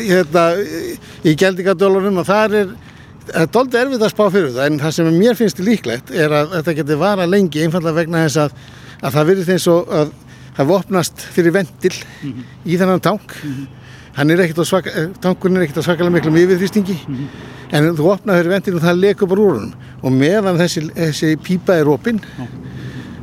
hérna 0.06 0.43
í 1.26 1.36
geldingadölunum 1.39 2.21
og 2.21 2.28
það 2.28 2.50
er 2.62 2.67
Það 3.32 3.44
er 3.46 3.52
doldið 3.56 3.82
erfitt 3.82 4.04
að 4.04 4.12
spá 4.12 4.24
fyrir 4.32 4.50
það 4.56 4.65
en 4.67 4.80
það 4.82 4.96
sem 4.98 5.10
mér 5.15 5.38
finnst 5.39 5.62
líklegt 5.63 6.12
er 6.12 6.34
að 6.36 6.56
þetta 6.58 6.74
getur 6.82 7.00
vara 7.00 7.28
lengi 7.30 7.63
einfallega 7.63 7.96
vegna 7.96 8.26
þess 8.26 8.41
að, 8.44 8.58
að 9.00 9.15
það 9.15 9.30
virðist 9.30 9.54
eins 9.56 9.67
og 9.72 9.94
að 10.02 10.12
það 10.58 10.72
vopnast 10.72 11.24
fyrir 11.32 11.56
vendil 11.56 11.94
mm 11.94 12.32
-hmm. 12.32 12.50
í 12.65 12.78
þennan 12.78 13.04
tank 13.04 13.36
mm 13.44 13.54
-hmm. 13.54 14.60
er 14.60 14.65
svaka, 14.65 14.89
eh, 14.89 15.10
tankurinn 15.22 15.58
er 15.58 15.63
ekkert 15.63 15.80
á 15.80 15.88
svakalega 15.88 16.13
miklum 16.13 16.36
yfirþrýstingi 16.36 16.98
mm 17.08 17.15
-hmm. 17.15 17.28
en 17.72 17.96
þú 17.96 18.12
opnaður 18.12 18.44
fyrir 18.44 18.52
vendil 18.52 18.76
og 18.76 18.82
það 18.82 19.02
lekur 19.02 19.28
bara 19.28 19.41
úr 19.41 19.54
honum 19.54 19.74
og 20.02 20.12
meðan 20.12 20.58
þessi, 20.58 20.91
þessi 20.96 21.38
pípa 21.38 21.74
er 21.76 21.88
opinn 21.88 22.20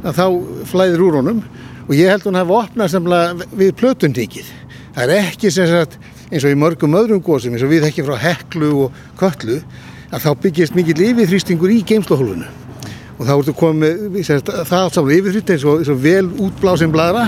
að 0.05 0.15
þá 0.15 0.27
flæðir 0.65 1.01
úr 1.01 1.17
honum 1.21 1.43
og 1.89 1.95
ég 1.95 2.09
held 2.09 2.23
að 2.23 2.27
hún 2.27 2.41
hafa 2.41 2.55
opnað 2.63 3.45
við 3.53 3.75
plötundíkið 3.75 4.47
það 4.95 5.03
er 5.05 5.11
ekki 5.29 5.51
sem 5.51 5.67
sagt 5.67 5.99
eins 6.31 6.45
og 6.45 6.53
í 6.53 6.59
mörgum 6.59 6.97
öðrum 6.97 7.23
góðsum 7.25 7.55
eins 7.57 7.65
og 7.65 7.73
við 7.73 7.87
ekki 7.89 8.05
frá 8.05 8.17
heklu 8.17 8.71
og 8.85 8.93
köllu 9.19 9.63
að 10.09 10.25
þá 10.25 10.31
byggjast 10.45 10.77
mikið 10.77 11.05
yfirþrýstingur 11.11 11.73
í 11.75 11.83
geimslahólfinu 11.89 12.49
og 13.19 13.27
þá 13.27 13.33
ertu 13.35 13.55
komið 13.59 14.03
það 14.23 14.77
allt 14.79 14.97
saman 14.97 15.15
yfirþrýst 15.17 15.53
eins 15.55 15.65
og, 15.67 15.81
eins 15.83 15.91
og 15.91 15.99
vel 16.05 16.29
útblásin 16.47 16.93
bladra. 16.95 17.25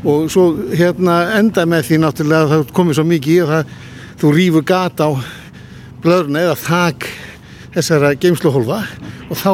Og 0.00 0.30
svo 0.32 0.46
hérna 0.72 1.18
enda 1.36 1.66
með 1.68 1.90
því 1.90 1.98
náttúrulega 2.00 2.46
að 2.46 2.52
það 2.54 2.72
komið 2.78 2.96
svo 2.96 3.04
mikið 3.10 3.34
í 3.34 3.42
og 3.44 3.50
það 3.50 3.74
þú 4.22 4.32
rýfur 4.38 4.64
gata 4.70 5.10
á 5.10 5.10
blöðurna 6.00 6.46
eða 6.46 6.56
þak 6.62 7.08
þessara 7.76 8.14
geimslahólfa 8.22 8.80
og 9.28 9.42
þá 9.42 9.52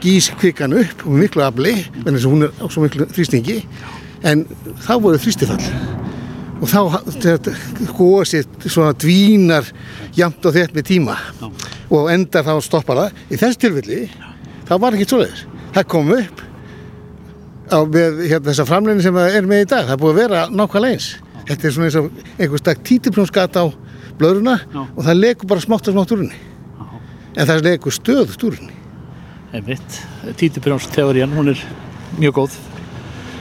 gís 0.00 0.30
kvikan 0.40 0.76
upp 0.78 1.04
og 1.04 1.20
miklu 1.20 1.44
afli 1.44 1.76
en 1.76 2.14
þess 2.14 2.24
að 2.24 2.32
hún 2.32 2.48
er 2.48 2.56
á 2.56 2.64
svo 2.64 2.86
miklu 2.86 3.10
þrýstingi. 3.12 3.60
En 4.24 4.48
þá 4.86 4.94
voru 4.96 5.20
þrýstifall 5.20 6.07
og 6.58 6.66
þá 6.70 6.80
gósið 7.98 8.48
svona 8.66 8.94
dvínar 8.98 9.68
jamt 10.18 10.44
og 10.48 10.56
þett 10.56 10.74
með 10.76 10.88
tíma 10.90 11.16
Já. 11.38 11.46
og 11.94 12.10
endar 12.12 12.46
þá 12.46 12.52
stoppar 12.64 13.02
það. 13.02 13.22
Í 13.30 13.40
þess 13.40 13.60
tilfelli 13.62 14.00
þá 14.68 14.74
var 14.82 14.96
ekki 14.96 15.08
svoleiðis. 15.12 15.44
Það 15.76 15.88
kom 15.94 16.12
upp 16.16 16.44
á 17.68 17.78
með 17.84 18.22
hérna, 18.24 18.46
þessa 18.50 18.68
framlegin 18.68 19.04
sem 19.06 19.18
það 19.20 19.38
er 19.38 19.50
með 19.50 19.64
í 19.64 19.68
dag. 19.70 19.86
Það 19.86 19.94
er 19.94 20.02
búið 20.02 20.14
að 20.14 20.22
vera 20.22 20.44
nákvæmlega 20.52 20.98
eins. 20.98 21.10
Þetta 21.48 21.68
er 21.68 21.76
svona 21.76 21.88
eins 21.88 21.98
og 22.00 22.08
einhver 22.36 22.62
stakk 22.62 22.82
títipljónsgat 22.88 23.60
á 23.60 23.64
blöðruna 24.18 24.56
Já. 24.64 24.80
og 24.82 25.02
það 25.04 25.20
legur 25.22 25.52
bara 25.52 25.64
smátt 25.64 25.90
og 25.90 25.96
smátt 25.96 26.16
úr 26.16 26.24
henni. 26.24 26.40
En 27.38 27.46
það 27.46 27.64
legur 27.68 27.94
stöðust 27.94 28.48
úr 28.48 28.58
henni. 28.58 28.74
Einmitt, 29.54 30.02
títipljónsteórian 30.36 31.32
hún 31.32 31.54
er 31.54 31.62
mjög 32.18 32.42
góð 32.42 32.58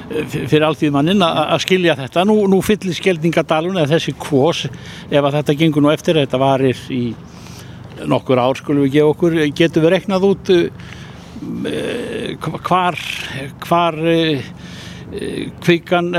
fyrir 0.08 0.66
alltíðmannin 0.68 1.24
að 1.26 1.64
skilja 1.66 1.96
þetta. 2.00 2.24
Nú, 2.28 2.38
nú 2.52 2.62
fyllir 2.66 2.96
skeldingadalun 2.96 3.80
eða 3.82 3.96
þessi 3.96 4.14
kvós 4.20 4.66
ef 4.68 5.20
að 5.22 5.34
þetta 5.40 5.58
gengur 5.62 5.84
nú 5.84 5.92
eftir, 5.92 6.20
þetta 6.22 6.40
varir 6.42 6.86
í 6.94 7.04
nokkur 8.08 8.40
ár 8.40 8.60
skulum 8.60 8.86
við 8.86 8.98
gefa 8.98 9.14
okkur, 9.14 9.38
getur 9.58 9.86
við 9.86 9.94
reknað 9.96 10.28
út 10.28 10.52
uh, 10.54 10.68
hvar, 12.68 13.00
hvar 13.66 13.98
uh, 13.98 14.52
kvikan 15.64 16.10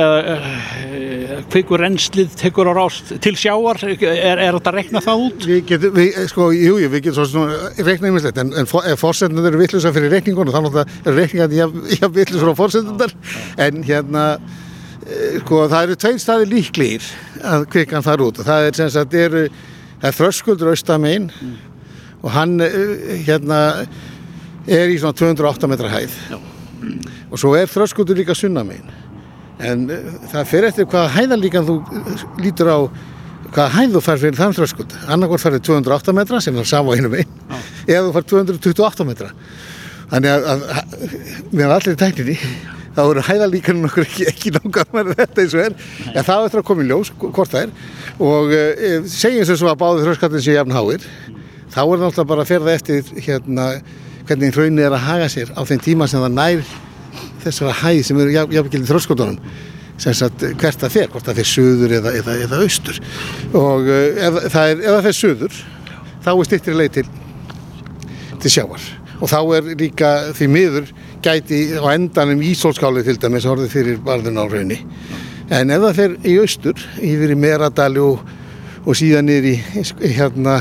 kvikur 1.52 1.82
enslið 1.84 2.36
tekur 2.40 2.70
á 2.70 2.74
rást 2.78 3.10
til 3.20 3.34
sjáar 3.36 3.82
er, 3.84 3.98
er 4.00 4.56
þetta 4.56 4.72
að 4.72 4.78
rekna 4.78 5.02
það 5.04 5.24
út? 5.26 5.44
Við 5.50 5.60
getum, 5.68 5.92
við, 5.98 6.16
sko, 6.32 6.46
jú, 6.56 6.78
jú, 6.80 6.88
við 6.94 7.04
getum 7.08 7.28
svona 7.28 7.68
rekna 7.84 8.08
yfirleitt 8.08 8.40
en, 8.40 8.54
en 8.62 8.70
fórsendunar 9.00 9.52
eru 9.52 9.60
vittlusar 9.60 9.92
fyrir 9.92 10.14
rekningunum 10.16 10.56
þannig 10.56 10.72
að 10.72 10.80
það 10.88 11.12
eru 11.12 11.20
rekningar 11.20 12.16
vittlusar 12.16 12.54
á 12.56 12.60
fórsendunar 12.62 13.14
en 13.68 13.84
hérna 13.84 14.26
sko 15.44 15.62
það 15.68 15.80
eru 15.84 16.00
tveir 16.00 16.20
staði 16.24 16.50
líklegir 16.54 17.08
að 17.44 17.70
kvikan 17.72 18.04
þar 18.04 18.24
út. 18.24 18.44
Það 18.48 18.68
er 18.70 18.78
sem 18.80 18.92
sagt 18.96 19.16
eru, 19.16 19.48
það 20.00 20.12
er 20.12 20.20
þröskuldur 20.22 20.72
austamein 20.72 21.28
mm. 21.32 21.56
og 22.22 22.30
hann 22.32 22.60
hérna 23.28 23.64
er 24.68 24.92
í 24.92 25.00
svona 25.00 25.16
208 25.16 25.68
metra 25.76 25.92
hæð. 25.92 26.22
Já 26.32 26.40
og 27.30 27.40
svo 27.40 27.54
er 27.58 27.70
þröskuldur 27.70 28.18
líka 28.18 28.36
sunnamegin 28.38 28.90
en 29.58 29.86
uh, 29.90 30.10
það 30.32 30.50
fer 30.52 30.68
eftir 30.68 30.88
hvaða 30.90 31.14
hæðalíkan 31.16 31.66
þú 31.66 31.78
eh, 31.82 32.26
lítur 32.44 32.70
á 32.70 32.78
hvaða 33.54 33.68
hæð 33.74 33.96
þú 33.96 34.02
fær 34.04 34.22
fyrir 34.22 34.38
þann 34.38 34.56
þröskuld 34.56 34.96
annarkort 35.08 35.42
færði 35.42 35.60
208 35.68 36.14
metra 36.16 36.40
sem 36.44 36.58
er 36.58 36.68
sama 36.68 36.94
á 36.94 36.96
einu 36.98 37.10
megin 37.12 37.30
ah. 37.48 37.68
eða 37.86 38.08
þú 38.08 38.14
fær 38.16 38.26
228 38.34 39.06
metra. 39.08 39.30
Þannig 40.08 40.32
að, 40.32 40.46
að, 40.48 40.66
að 40.72 40.98
meðan 41.52 41.74
allir 41.74 41.96
tækninni. 42.00 42.36
Þá 42.96 43.00
eru 43.04 43.22
hæðalíkanum 43.28 43.88
okkur 43.90 44.06
ekki, 44.06 44.24
ekki 44.30 44.52
með 44.56 45.12
þetta 45.18 45.42
eins 45.42 45.54
og 45.54 45.64
er. 45.66 45.74
En 46.14 46.24
það 46.26 46.38
er 46.40 46.48
eftir 46.48 46.62
að 46.62 46.66
koma 46.70 46.84
í 46.84 46.88
ljós 46.88 47.10
hvort 47.20 47.52
það 47.52 47.66
er. 47.66 47.74
Og 48.18 48.54
uh, 48.56 49.08
segjum 49.12 49.48
sem 49.48 49.60
svo 49.60 49.70
að 49.70 49.80
báði 49.84 50.06
þröskaldin 50.06 50.44
sé 50.44 50.56
jafn 50.56 50.74
háir. 50.74 51.04
Þá 51.68 51.80
er 51.82 51.92
það 51.92 52.04
náttúrulega 52.04 52.30
bara 52.32 52.44
að 52.46 52.52
ferða 52.52 52.76
eftir 52.78 53.12
hérna 53.26 53.68
hvernig 54.28 54.52
hraunin 54.54 54.84
er 54.84 54.94
að 54.94 55.06
haga 55.06 55.30
sér 55.32 55.52
á 55.56 55.60
þeim 55.68 55.82
tíma 55.84 56.08
sem 56.10 56.22
það 56.22 56.36
nær 56.36 56.74
þessara 57.44 57.74
hæð 57.80 58.02
sem 58.06 58.20
eru 58.22 58.34
jáfnveikildið 58.36 58.92
þróskóttunum 58.92 59.38
sem 59.98 60.14
sagt 60.14 60.44
hvert 60.60 60.78
það 60.78 60.94
fer, 60.94 61.08
hvort 61.10 61.26
það 61.26 61.40
fer 61.40 61.48
söður 61.50 61.94
eða, 61.96 62.12
eða, 62.20 62.34
eða 62.44 62.58
austur. 62.62 63.00
Og 63.58 63.88
uh, 63.88 64.26
ef 64.28 64.36
það 64.54 64.74
er, 64.74 64.82
ef 64.84 64.92
það 64.92 65.06
fer 65.08 65.16
söður 65.18 65.56
þá 66.22 66.30
er 66.34 66.48
styrtir 66.48 66.78
leið 66.78 66.92
til 66.98 67.08
til 68.42 68.52
sjáar 68.52 68.84
og 69.18 69.30
þá 69.30 69.38
er 69.56 69.70
líka 69.78 70.10
því 70.36 70.48
miður 70.52 70.90
gæti 71.24 71.62
á 71.74 71.86
endanum 71.90 72.42
ísólskáli 72.46 73.02
til 73.06 73.16
dæmis 73.18 73.48
orðið 73.50 73.72
fyrir 73.72 74.02
barðun 74.04 74.38
á 74.38 74.44
raunni 74.46 74.78
en 75.50 75.72
ef 75.74 75.82
það 75.82 75.98
fer 75.98 76.14
í 76.22 76.36
austur 76.42 76.84
yfir 77.02 77.34
í 77.34 77.38
Meradali 77.38 78.02
og, 78.02 78.22
og 78.84 78.98
síðan 78.98 79.26
niður 79.30 79.50
í, 79.50 79.56
í 80.06 80.12
hérna 80.14 80.60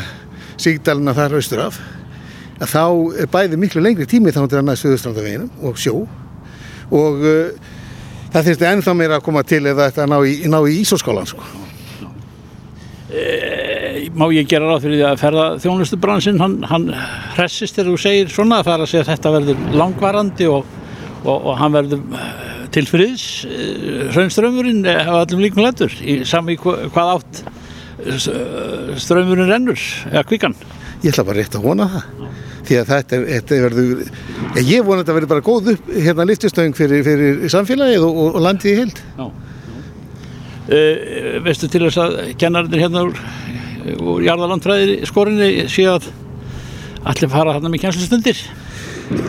Sigdalina 0.57 1.13
þar 1.13 1.37
austur 1.37 1.61
af 1.67 1.77
að 2.57 2.71
þá 2.71 2.83
er 3.21 3.29
bæði 3.31 3.59
miklu 3.61 3.83
lengri 3.83 4.07
tími 4.09 4.33
þá 4.33 4.43
til 4.45 4.59
að 4.59 4.65
næða 4.67 4.81
söðustrandaveginum 4.81 5.67
og 5.67 5.81
sjó. 5.81 5.95
Og 6.87 7.21
uh, 7.21 7.73
það 8.33 8.49
þurfti 8.49 8.67
ennþá 8.71 8.95
meira 8.97 9.19
að 9.19 9.25
koma 9.27 9.43
til 9.47 9.63
eða 9.65 9.89
þetta 9.89 10.07
ná 10.09 10.17
í, 10.25 10.35
ná 10.49 10.59
í 10.65 10.79
Ísóskólan 10.81 11.29
sko. 11.29 11.45
e, 13.11 14.07
Má 14.17 14.25
ég 14.33 14.47
gera 14.49 14.69
ráð 14.69 14.87
fyrir 14.87 15.01
því 15.01 15.05
að 15.09 15.21
ferða 15.21 15.45
þjónustubransin 15.61 16.41
hann, 16.41 16.57
hann 16.65 16.87
hressist 17.35 17.77
þegar 17.77 17.91
þú 17.91 18.01
segir 18.01 18.31
svona 18.33 18.61
að 18.61 18.69
fara 18.71 18.85
að 18.85 18.91
segja 18.93 19.03
að 19.05 19.11
þetta 19.11 19.33
verður 19.35 19.77
langvarandi 19.81 20.49
og, 20.49 20.71
og, 21.23 21.35
og 21.35 21.53
hann 21.59 21.75
verður 21.75 22.01
eh, 22.17 22.63
til 22.73 22.85
friðs. 22.89 23.27
Hraunströmmurinn 24.15 24.81
á 24.87 25.21
allum 25.21 25.43
líkum 25.43 25.63
lettur 25.65 25.93
í 26.01 26.19
sami 26.27 26.57
hvað 26.57 27.13
átt 27.17 27.43
strömmurinn 29.01 29.49
rennur 29.49 29.81
eða 30.11 30.25
kvikan. 30.29 30.57
Ég 31.03 31.13
ætla 31.13 31.27
bara 31.27 31.41
rétt 31.41 31.57
að 31.57 31.67
vona 31.67 31.89
það 31.93 32.27
því 32.67 32.79
að 32.81 32.91
þetta, 32.91 33.19
þetta 33.31 33.59
verður 33.65 34.61
ég 34.67 34.85
vona 34.85 34.99
að 34.99 35.03
þetta 35.03 35.17
verður 35.17 35.31
bara 35.33 35.45
góð 35.47 35.71
upp 35.73 35.91
hérna 35.95 36.27
listustöðing 36.27 36.77
fyrir, 36.77 37.03
fyrir 37.07 37.51
samfélagið 37.51 38.05
og, 38.07 38.21
og 38.27 38.39
landið 38.43 38.71
í 38.71 38.77
hild 38.81 39.01
Já, 39.03 39.25
já. 39.25 39.43
Uh, 40.67 41.37
Veistu 41.45 41.69
til 41.71 41.85
þess 41.85 41.99
að 42.03 42.15
kennarinnir 42.41 42.81
hérna 42.83 43.05
úr, 43.07 43.19
úr 44.03 44.23
jarðalandfræðir 44.25 45.05
skorinni 45.07 45.67
séu 45.71 45.93
að 45.93 46.09
allir 47.07 47.31
fara 47.31 47.55
hérna 47.55 47.71
með 47.71 47.85
kjænslustundir 47.85 48.41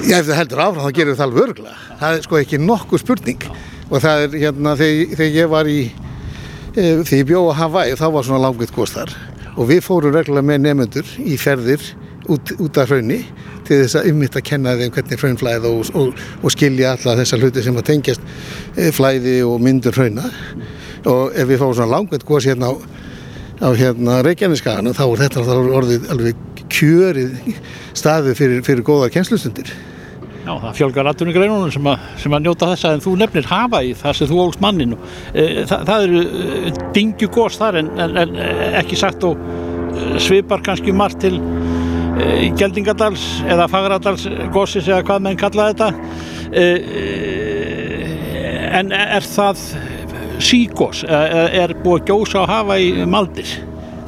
Já, 0.09 0.19
ef 0.19 0.27
það 0.27 0.39
heldur 0.41 0.63
áfram 0.65 0.89
þá 0.89 0.97
gerir 0.97 1.19
það 1.19 1.27
alveg 1.29 1.45
örgla 1.45 1.77
það 2.01 2.17
er 2.17 2.25
sko 2.27 2.39
ekki 2.41 2.59
nokkuð 2.63 3.03
spurning. 3.05 3.47
Já. 3.47 3.55
og 3.89 4.03
það 4.03 4.25
er 4.25 4.37
hérna 4.43 4.75
þegar, 4.81 5.15
þegar 5.21 5.37
ég 5.39 5.53
var 5.53 5.71
í 5.71 5.79
e, 5.87 6.83
þegar 6.83 7.21
ég 7.21 7.29
bjóð 7.31 7.53
á 7.55 7.59
Hawaii 7.63 7.95
þá 8.01 8.07
var 8.17 8.27
svona 8.27 8.43
langið 8.49 8.75
góðst 8.75 8.99
þar 8.99 9.15
og 9.55 9.71
við 9.71 9.85
fórum 9.87 10.15
reglulega 10.15 10.49
með 10.51 10.65
nefnendur 10.67 11.15
í 11.23 11.39
ferðir 11.39 11.87
út, 12.29 12.53
út 12.61 12.81
af 12.81 12.93
hraunni 12.93 13.21
til 13.69 13.83
þess 13.83 13.99
að 14.01 14.11
ummitt 14.13 14.39
að 14.39 14.47
kenna 14.49 14.77
þeim 14.79 14.95
hvernig 14.95 15.23
hraun 15.23 15.41
flæða 15.41 15.73
og, 15.73 15.91
og, 15.99 16.23
og 16.43 16.55
skilja 16.55 16.95
alla 16.97 17.17
þessar 17.21 17.43
hluti 17.43 17.65
sem 17.65 17.81
að 17.81 17.89
tengjast 17.91 18.33
eh, 18.77 18.91
flæði 18.95 19.41
og 19.47 19.61
myndur 19.65 19.97
hrauna. 19.97 20.29
Og 21.09 21.37
ef 21.37 21.49
við 21.49 21.61
fáum 21.63 21.75
svona 21.77 21.95
langveit 21.97 22.27
góðs 22.29 22.49
hérna 22.51 22.73
á, 22.73 22.75
á 23.65 23.69
hérna 23.79 24.23
Reykjaneskaðan 24.27 24.97
þá 24.97 25.05
er 25.09 25.23
þetta 25.27 25.61
orðið 25.81 26.09
alveg 26.15 26.43
kjörið 26.69 27.55
staðu 27.97 28.35
fyrir, 28.39 28.65
fyrir 28.67 28.85
góðar 28.87 29.13
kennslustundir. 29.15 29.71
Já, 30.49 30.55
það 30.63 30.77
fjölgar 30.79 31.09
aðtunni 31.11 31.35
greinunum 31.37 31.73
sem, 31.73 31.89
sem 32.23 32.33
að 32.33 32.47
njóta 32.47 32.71
þessa 32.71 32.95
en 32.97 33.03
þú 33.05 33.15
nefnir 33.21 33.49
hafa 33.51 33.83
í 33.85 33.91
það 33.99 34.15
sem 34.17 34.31
þú 34.31 34.39
ógst 34.47 34.63
mannin 34.65 34.95
e, 34.97 35.43
það, 35.69 35.83
það 35.91 36.05
eru 36.07 36.23
e, 36.25 36.71
dingju 36.97 37.29
góðs 37.35 37.59
þar 37.61 37.81
en, 37.83 37.91
en, 38.01 38.17
en 38.23 38.39
ekki 38.81 38.97
sagt 38.97 39.27
og 39.29 39.37
svipar 40.23 40.65
kannski 40.65 40.95
margt 40.97 41.21
til 41.27 41.37
í 42.39 42.51
Geldingadals 42.59 43.25
eða 43.47 43.69
Fagradals 43.71 44.27
gósis 44.55 44.89
eða 44.89 45.05
hvað 45.07 45.25
menn 45.27 45.39
kalla 45.41 45.71
þetta 45.71 45.93
en 48.79 48.93
er 48.97 49.27
það 49.27 49.63
sígós 50.43 51.05
eða 51.07 51.47
er 51.63 51.75
búið 51.83 52.03
að 52.03 52.13
gjósa 52.13 52.43
að 52.43 52.53
hafa 52.53 52.79
í 52.81 52.91
maldir? 53.09 53.55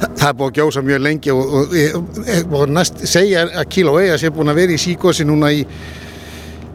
Það 0.01 0.27
er 0.29 0.37
búið 0.37 0.47
að 0.49 0.59
gjósa 0.59 0.85
mjög 0.85 1.01
lengi 1.05 1.33
og, 1.33 1.57
og, 1.59 1.75
og, 1.97 2.55
og 2.57 2.71
næst 2.73 3.03
segja 3.09 3.45
að 3.49 3.67
Kilauea 3.75 4.17
sé 4.17 4.31
búin 4.33 4.53
að 4.53 4.61
vera 4.63 4.75
í 4.77 4.81
sígósi 4.81 5.27
núna 5.27 5.51
í 5.53 5.65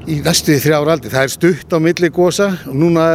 í 0.07 0.21
næstu 0.23 0.55
þrjára 0.62 0.95
aldi. 0.95 1.11
Það 1.11 1.25
er 1.25 1.33
stutt 1.35 1.75
á 1.75 1.79
milli 1.83 2.11
gósa 2.15 2.51
og 2.69 2.75
núna 2.79 3.07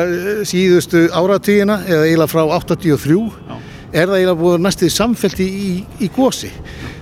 síðustu 0.47 1.07
áratvíina 1.15 1.81
eða 1.87 2.07
eiginlega 2.09 2.31
frá 2.33 2.43
83 2.59 3.21
Já. 3.47 3.59
Er 3.91 4.07
það 4.07 4.17
eiginlega 4.17 4.39
búið 4.39 4.63
næstuði 4.65 4.93
samfellt 4.95 5.41
í, 5.43 5.47
í, 5.47 5.71
í 6.05 6.09
gósi. 6.15 6.51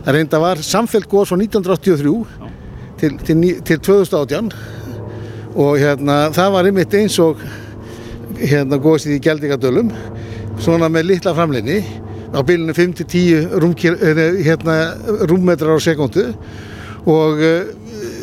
Það 0.05 0.15
reynda 0.15 0.41
var 0.41 0.61
samfellt 0.65 1.09
gós 1.11 1.29
frá 1.31 1.37
1983 1.37 2.13
til, 2.99 3.15
til, 3.23 3.39
til 3.65 3.81
2018 3.85 4.51
og 5.59 5.79
hérna 5.81 6.17
það 6.35 6.53
var 6.55 6.69
einmitt 6.69 6.95
eins 6.97 7.17
og 7.23 7.41
hérna 8.39 8.79
gósið 8.81 9.17
í 9.17 9.21
Gjaldingadölum 9.23 9.93
svona 10.61 10.89
með 10.91 11.13
litla 11.13 11.33
framleginni 11.35 11.79
á 12.33 12.39
bylunum 12.45 12.75
5-10 12.77 14.43
hérna, 14.45 14.75
rúmmetrar 15.29 15.77
á 15.77 15.81
sekundu 15.81 16.29
og 17.09 17.41
uh, 17.41 17.71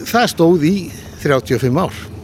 það 0.07 0.31
stóð 0.31 0.69
í 0.69 0.77
35 1.25 1.81
ár. 1.81 2.16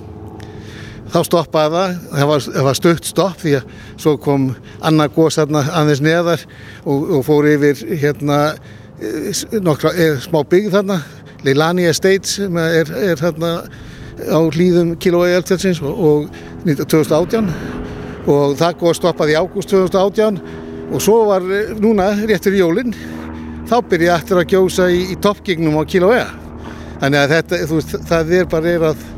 Þá 1.12 1.18
stoppaði 1.28 1.76
það, 1.76 1.96
það 2.12 2.28
var, 2.30 2.44
var 2.66 2.76
stökt 2.78 3.08
stopp 3.08 3.40
því 3.42 3.56
að 3.58 3.72
svo 4.00 4.14
kom 4.22 4.46
annað 4.80 5.16
góðs 5.18 5.40
aðeins 5.42 6.00
neðar 6.04 6.44
og, 6.86 7.10
og 7.18 7.26
fór 7.26 7.48
yfir 7.50 7.82
hérna 8.00 8.38
eh, 8.96 9.42
nokkra 9.60 9.92
er, 9.92 10.16
smá 10.24 10.40
byggð 10.48 10.78
þarna, 10.78 11.02
Leilani 11.44 11.84
Estates 11.90 12.38
er, 12.40 12.92
er 12.96 13.20
þarna 13.20 13.52
á 14.24 14.40
hlýðum 14.40 14.94
kilói 15.02 15.34
eldfjöldsins 15.36 15.82
og, 15.84 16.00
og 16.00 16.42
2018 16.64 17.50
og 18.32 18.56
það 18.60 18.76
góð 18.80 18.98
stoppaði 19.02 19.34
í 19.34 19.40
ágúst 19.40 19.72
2018 19.72 20.40
og 20.92 21.02
svo 21.02 21.22
var 21.28 21.44
eh, 21.44 21.74
núna 21.82 22.12
réttur 22.24 22.56
í 22.56 22.62
jólinn 22.62 22.96
þá 23.68 23.80
byrjaði 23.88 24.14
aftur 24.16 24.40
að 24.40 24.52
gjósa 24.54 24.88
í, 24.88 25.04
í 25.12 25.20
toppgignum 25.20 25.76
á 25.76 25.84
kilói 25.84 26.22
þannig 27.02 27.20
að 27.20 27.34
þetta, 27.36 27.64
veist, 27.68 27.98
það 28.08 28.38
er 28.38 28.48
bara 28.52 28.72
er 28.72 28.92
að 28.92 29.10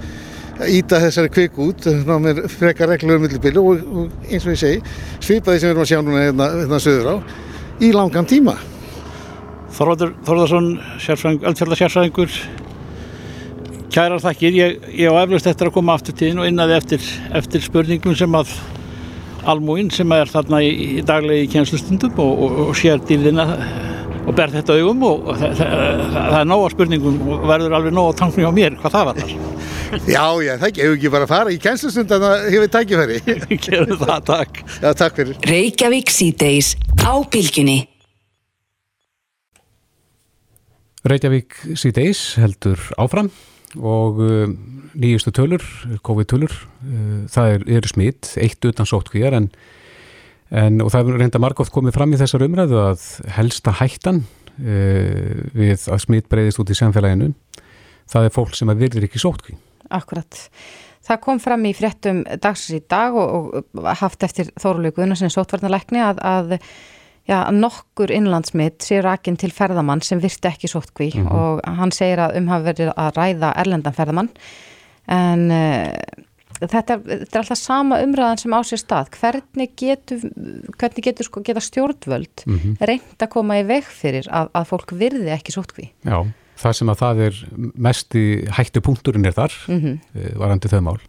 íta 0.71 1.01
þessari 1.03 1.33
kvik 1.35 1.59
út 1.63 1.89
ná 2.07 2.15
með 2.23 2.45
frekar 2.53 2.93
reglur 2.93 3.19
um 3.19 3.25
millibili 3.27 3.61
og, 3.61 3.81
og 3.85 4.29
eins 4.29 4.47
og 4.47 4.55
ég 4.55 4.61
segi, 4.61 4.83
svipaði 5.19 5.63
sem 5.63 5.71
við 5.71 5.75
erum 5.75 5.85
að 5.85 5.91
sjá 5.91 6.03
núna 6.03 6.27
hérna, 6.27 6.51
hérna 6.61 6.83
söður 6.83 7.11
á 7.11 7.17
í 7.83 7.91
langan 7.95 8.29
tíma. 8.31 8.55
Þorvaldur 9.75 10.13
Þorðarsson, 10.27 10.69
eldfjörða 11.51 11.81
sérsvæðingur 11.81 12.37
Kærar 13.95 14.19
þakkir, 14.19 14.55
ég, 14.59 14.87
ég 14.99 15.07
á 15.15 15.23
eflust 15.23 15.47
eftir 15.47 15.69
að 15.69 15.77
koma 15.77 15.95
aftur 15.95 16.17
tíðin 16.19 16.41
og 16.43 16.49
innaði 16.49 16.75
eftir, 16.75 17.05
eftir 17.39 17.63
spurningum 17.63 18.17
sem 18.19 18.33
að 18.35 18.51
almúinn 19.47 19.91
sem 19.95 20.11
er 20.17 20.31
þarna 20.31 20.59
í, 20.67 20.73
í 20.99 21.05
daglegi 21.07 21.47
kjenslustundum 21.53 22.19
og, 22.25 22.43
og, 22.47 22.57
og 22.65 22.73
sér 22.79 22.99
dýrðina 23.07 23.45
og 24.25 24.33
ber 24.35 24.51
þetta 24.51 24.81
augum 24.81 25.05
og 25.07 25.31
það, 25.39 25.55
það, 25.61 26.03
það 26.17 26.39
er 26.41 26.51
nóga 26.51 26.73
spurningum 26.75 27.23
og 27.29 27.47
verður 27.53 27.79
alveg 27.79 27.95
nóga 27.95 28.19
tankni 28.19 28.49
á 28.49 28.53
mér 28.57 28.79
hvað 28.81 28.97
það 28.97 29.11
var 29.11 29.23
þar 29.23 29.37
Já, 30.09 30.27
já, 30.43 30.53
það 30.59 30.75
gefur 30.79 30.97
ekki 30.99 31.13
bara 31.15 31.27
að 31.27 31.33
fara 31.33 31.55
í 31.55 31.59
kennslustund 31.63 32.15
að 32.17 32.25
hefur 32.51 32.71
tækifæri? 32.75 33.19
Gefur 33.67 33.99
það, 34.01 34.21
takk. 34.31 34.63
Já, 34.83 34.89
takk 34.99 35.19
fyrir. 35.21 35.41
Reykjavík 35.51 36.13
síðdeis 36.15 36.75
á 37.01 37.15
bylginni 37.31 37.79
Reykjavík 41.05 41.59
síðdeis 41.77 42.25
heldur 42.41 42.81
áfram 42.99 43.31
og 43.75 44.21
uh, 44.25 44.51
nýjustu 44.97 45.35
tölur, 45.35 45.65
COVID-tölur 46.07 46.53
uh, 46.55 47.25
það 47.31 47.57
eru 47.59 47.79
er 47.79 47.89
smitt, 47.91 48.35
eitt 48.41 48.71
utan 48.71 48.89
sótkvíjar 48.89 49.37
en 49.37 49.51
En, 50.55 50.79
og 50.85 50.93
það 50.93 51.09
er 51.09 51.21
reynda 51.23 51.41
margótt 51.43 51.73
komið 51.75 51.97
fram 51.97 52.13
í 52.15 52.19
þessar 52.21 52.45
umræðu 52.47 52.77
að 52.79 53.05
helsta 53.35 53.73
hættan 53.81 54.21
uh, 54.23 55.41
við 55.57 55.87
að 55.91 56.03
smitt 56.05 56.29
breyðist 56.31 56.61
út 56.63 56.71
í 56.71 56.77
samfélaginu, 56.79 57.33
það 58.11 58.29
er 58.29 58.35
fólk 58.35 58.55
sem 58.55 58.71
að 58.71 58.85
virðir 58.85 59.09
ekki 59.09 59.23
sótkví. 59.23 59.57
Akkurat. 59.95 60.41
Það 61.05 61.21
kom 61.27 61.41
fram 61.43 61.65
í 61.69 61.75
fréttum 61.77 62.25
dagsins 62.41 62.81
í 62.81 62.85
dag 62.89 63.17
og, 63.21 63.65
og 63.77 63.89
haft 64.01 64.25
eftir 64.25 64.51
Þórulegu 64.61 65.09
sem 65.21 65.33
sótvarnalækni 65.33 66.01
að, 66.01 66.23
að 66.25 66.55
já, 67.29 67.39
nokkur 67.53 68.13
innlandsmitt 68.13 68.85
sé 68.85 69.01
rakin 69.05 69.39
til 69.41 69.53
ferðamann 69.55 70.03
sem 70.05 70.21
virti 70.23 70.49
ekki 70.51 70.71
sótkví 70.71 71.11
mm 71.15 71.27
-hmm. 71.27 71.33
og 71.33 71.77
hann 71.79 71.93
segir 71.93 72.19
að 72.19 72.37
um 72.39 72.49
hafa 72.49 72.73
verið 72.73 72.93
að 72.97 73.17
ræða 73.17 73.53
erlendan 73.57 73.97
ferðamann 73.97 74.31
en 75.09 75.51
uh, 75.51 75.93
þetta, 76.61 76.99
þetta 76.99 77.39
er 77.39 77.43
alltaf 77.43 77.59
sama 77.59 78.01
umræðan 78.05 78.39
sem 78.39 78.53
á 78.53 78.61
sér 78.63 78.81
stað 78.81 79.11
hvernig 79.19 79.75
getur, 79.77 80.21
hvernig 80.79 81.05
getur 81.05 81.25
sko, 81.25 81.41
geta 81.41 81.61
stjórnvöld 81.61 82.47
mm 82.47 82.59
-hmm. 82.59 82.77
reynd 82.81 83.19
að 83.19 83.29
koma 83.29 83.59
í 83.59 83.67
veg 83.67 83.85
fyrir 83.85 84.29
að, 84.31 84.49
að 84.55 84.65
fólk 84.65 84.93
virði 84.93 85.31
ekki 85.33 85.53
sótkví 85.53 85.93
Já, 86.05 86.25
það 86.61 86.77
sem 86.79 86.93
að 86.93 87.01
það 87.03 87.23
er 87.29 87.41
mest 87.89 88.17
í 88.19 88.27
hættu 88.57 88.83
punkturinn 88.85 89.27
er 89.29 89.37
þar 89.37 89.57
mm 89.69 89.81
-hmm. 89.81 90.39
varandi 90.41 90.71
þau 90.71 90.81
mál 90.81 91.01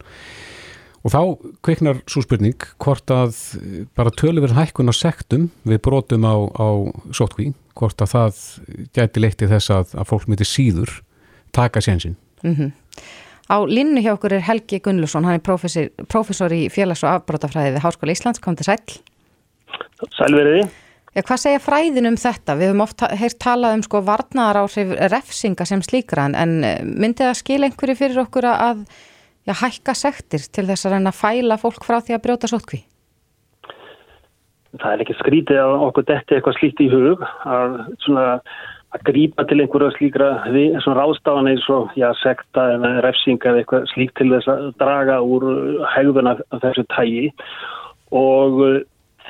og 1.05 1.13
þá 1.13 1.21
kveiknar 1.61 2.01
svo 2.09 2.23
spurning 2.25 2.57
hvort 2.81 3.11
að 3.13 3.35
bara 3.95 4.09
tölurverðin 4.09 4.57
hækkun 4.57 4.89
á 4.89 4.93
sektum 4.95 5.49
við 5.63 5.81
brotum 5.85 6.25
á, 6.25 6.35
á 6.57 6.69
sótkví 7.13 7.53
hvort 7.77 8.01
að 8.01 8.13
það 8.15 8.41
gæti 8.95 9.21
leitti 9.21 9.51
þess 9.51 9.69
að, 9.69 9.93
að 9.93 10.09
fólk 10.09 10.27
myndi 10.27 10.47
síður 10.47 11.01
taka 11.51 11.81
sénsinn 11.81 12.17
mm 12.43 12.55
-hmm. 12.55 12.71
Á 13.45 13.61
linnu 13.69 14.01
hjá 14.01 14.15
okkur 14.15 14.33
er 14.33 14.41
Helgi 14.41 14.79
Gunnlusson, 14.81 15.23
hann 15.23 15.37
er 15.37 15.43
professor, 15.45 15.89
professor 16.09 16.49
í 16.49 16.65
félags- 16.73 17.03
og 17.05 17.11
afbrótafræði 17.11 17.75
við 17.75 17.83
Háskóla 17.83 18.15
Íslands, 18.15 18.41
kom 18.41 18.55
til 18.55 18.65
sæl. 18.65 18.81
Sælveriði. 20.17 20.65
Ja, 21.15 21.23
hvað 21.23 21.39
segja 21.45 21.59
fræðin 21.63 22.09
um 22.09 22.17
þetta? 22.19 22.57
Við 22.59 22.73
höfum 22.73 22.81
oft 22.83 23.01
heyrt 23.15 23.37
talað 23.39 23.77
um 23.77 23.83
sko 23.85 24.01
varnaðar 24.03 24.65
áhrif 24.65 24.89
refsinga 25.13 25.63
sem 25.67 25.79
slíkra 25.85 26.25
en 26.35 26.55
eh, 26.67 26.81
myndi 26.83 27.23
það 27.23 27.37
skil 27.39 27.61
einhverju 27.63 27.95
fyrir 27.95 28.23
okkur 28.25 28.47
að 28.51 28.81
já, 29.47 29.53
hækka 29.61 29.93
sektir 29.95 30.43
til 30.51 30.65
þess 30.67 30.89
að 30.89 30.97
reyna 30.97 31.13
að 31.13 31.21
fæla 31.21 31.57
fólk 31.61 31.85
frá 31.87 32.01
því 32.03 32.17
að 32.17 32.23
brjóta 32.25 32.49
sótkví? 32.51 32.81
Það 34.75 34.91
er 34.91 35.03
ekki 35.05 35.15
skrítið 35.21 35.61
að 35.61 35.75
okkur 35.85 36.05
detti 36.09 36.35
eitthvað 36.35 36.57
slíkt 36.57 36.81
í 36.83 36.87
hug 36.91 37.23
að 37.47 37.77
svona 38.03 38.25
að 38.95 39.05
grípa 39.07 39.45
til 39.47 39.61
einhverja 39.63 39.93
slíkra 39.95 40.27
ráðstafan 40.97 41.47
eins 41.47 41.63
og 41.71 41.95
já, 41.95 42.09
sekta 42.19 42.65
eða 42.73 42.91
refsinga 43.05 43.53
eða 43.53 43.61
eitthvað 43.63 43.87
slíkt 43.93 44.17
til 44.19 44.27
þess 44.33 44.51
að 44.51 44.67
draga 44.83 45.21
úr 45.23 45.47
hegðuna 45.93 46.35
þessu 46.59 46.83
tægi 46.91 47.29
og 48.11 48.59
uh, 48.67 48.75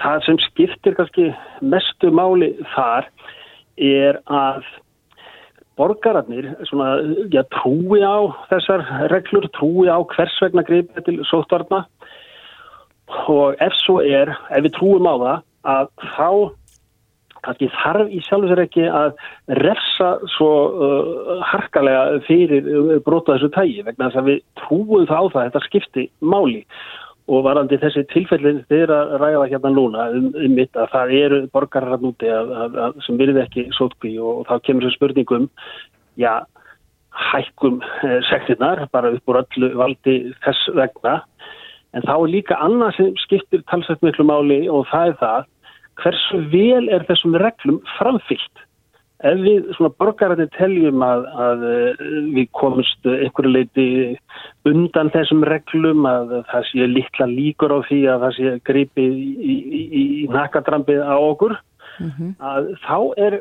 það 0.01 0.25
sem 0.25 0.39
skiptir 0.49 0.97
kannski 0.97 1.29
mestu 1.61 2.11
máli 2.13 2.53
þar 2.73 3.07
er 3.75 4.19
að 4.31 4.65
borgararnir 5.75 6.53
svona, 6.69 6.99
já, 7.33 7.43
trúi 7.51 7.99
á 7.99 8.31
þessar 8.51 8.85
reglur, 9.11 9.47
trúi 9.55 9.89
á 9.91 9.99
hvers 10.15 10.35
vegna 10.43 10.63
greipa 10.67 11.03
til 11.03 11.19
sóttvarna. 11.27 11.83
Og 13.29 13.59
ef 13.61 13.75
svo 13.83 13.99
er, 14.01 14.31
ef 14.49 14.63
við 14.65 14.77
trúum 14.77 15.09
á 15.09 15.15
það 15.15 15.41
að 15.75 15.91
þá 16.15 16.29
kannski 17.45 17.69
þarf 17.75 18.09
í 18.09 18.21
sjálf 18.25 18.49
sér 18.49 18.61
ekki 18.63 18.85
að 18.89 19.17
refsa 19.61 20.11
svo 20.33 20.51
uh, 20.71 21.41
harkalega 21.51 22.21
fyrir 22.25 22.65
uh, 22.65 22.93
brota 23.05 23.35
þessu 23.35 23.51
tægi 23.53 23.85
vegna 23.85 24.09
þess 24.09 24.21
að 24.21 24.29
við 24.31 24.39
trúum 24.63 25.05
það 25.09 25.29
á 25.29 25.33
það 25.33 25.43
þetta 25.43 25.63
skipti 25.67 26.07
máli 26.25 26.63
og 27.25 27.45
varandi 27.47 27.77
þessi 27.81 28.03
tilfellin 28.11 28.61
þeir 28.69 28.91
að 28.93 29.13
ræða 29.21 29.45
hérna 29.49 29.71
núna 29.73 30.09
um, 30.13 30.27
um 30.37 30.57
mitt 30.57 30.77
að 30.77 30.91
það 30.93 31.13
eru 31.19 31.39
borgarar 31.55 31.97
að 31.97 32.05
núti 32.05 32.29
að, 32.29 32.51
að, 32.63 32.75
að, 32.85 32.99
sem 33.05 33.17
virði 33.21 33.41
ekki 33.41 33.63
sótkví 33.77 34.11
og, 34.19 34.41
og 34.41 34.49
þá 34.49 34.67
kemur 34.67 34.85
þessu 34.85 34.99
spurningum 34.99 35.47
já, 36.21 36.33
hækkum 37.31 37.79
eh, 38.05 38.19
sektinnar 38.29 38.85
bara 38.93 39.13
upp 39.15 39.31
úr 39.31 39.41
öllu 39.41 39.71
valdi 39.79 40.15
þess 40.45 40.69
vegna. 40.77 41.17
En 41.95 42.05
þá 42.05 42.13
er 42.17 42.31
líka 42.33 42.59
annað 42.61 42.97
sem 42.99 43.11
skiptir 43.23 43.63
talsett 43.71 44.03
miklu 44.05 44.27
máli 44.27 44.65
og 44.69 44.85
það 44.91 45.13
er 45.13 45.19
það 45.23 45.51
hversu 46.03 46.41
vel 46.51 46.89
er 46.91 47.05
þessum 47.07 47.37
reglum 47.39 47.81
framfyllt 47.95 48.65
ef 49.23 49.39
við 49.39 49.69
svona 49.77 49.93
borgarætti 49.99 50.47
teljum 50.57 51.03
að, 51.05 51.25
að 51.39 51.65
eh, 51.69 52.05
við 52.35 52.49
komumst 52.57 53.07
einhverju 53.07 53.51
leiti 53.53 53.87
undan 54.67 55.11
þessum 55.13 55.45
reglum 55.47 56.07
að 56.09 56.33
það 56.51 56.67
sé 56.71 56.87
litla 56.91 57.27
líkur 57.31 57.71
á 57.71 57.79
því 57.87 57.99
að 58.11 58.25
það 58.25 58.37
sé 58.37 58.55
gripi 58.67 59.05
í, 59.07 59.55
í, 59.55 59.83
í, 60.01 60.05
nakadrampið 60.33 60.99
á 60.99 61.15
okkur 61.15 61.55
mm 61.55 62.11
-hmm. 62.11 62.33
að 62.39 62.71
þá 62.83 62.97
er 63.27 63.39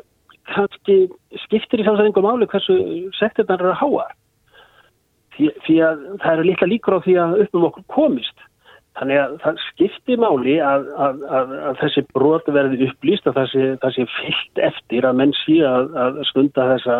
kannski 0.55 0.97
skiptir 1.43 1.81
í 1.81 1.87
samsæðingum 1.87 2.29
áli 2.29 2.47
hversu 2.47 2.77
sektirnar 3.19 3.59
eru 3.59 3.73
að 3.73 3.81
háa 3.81 4.07
því, 5.35 5.51
því 5.65 5.77
að 5.89 6.03
það 6.23 6.33
eru 6.33 6.49
litla 6.49 6.71
líkur 6.71 6.97
á 6.97 7.05
því 7.05 7.15
að 7.19 7.39
upp 7.43 7.59
um 7.59 7.67
okkur 7.69 7.87
komist 7.91 8.44
Þannig 8.95 9.19
að 9.19 9.33
það 9.43 9.57
skipti 9.65 10.15
máli 10.21 10.55
að, 10.63 10.85
að, 11.03 11.23
að, 11.37 11.49
að 11.69 11.79
þessi 11.81 12.03
brot 12.15 12.51
verði 12.55 12.87
upplýst 12.87 13.25
að 13.27 13.37
það 13.39 13.49
sé, 13.51 13.65
það 13.81 13.95
sé 13.97 14.05
fyllt 14.13 14.61
eftir 14.69 15.07
að 15.09 15.17
menn 15.19 15.33
sé 15.41 15.57
að 15.67 16.21
stunda 16.29 16.67
þessa 16.71 16.99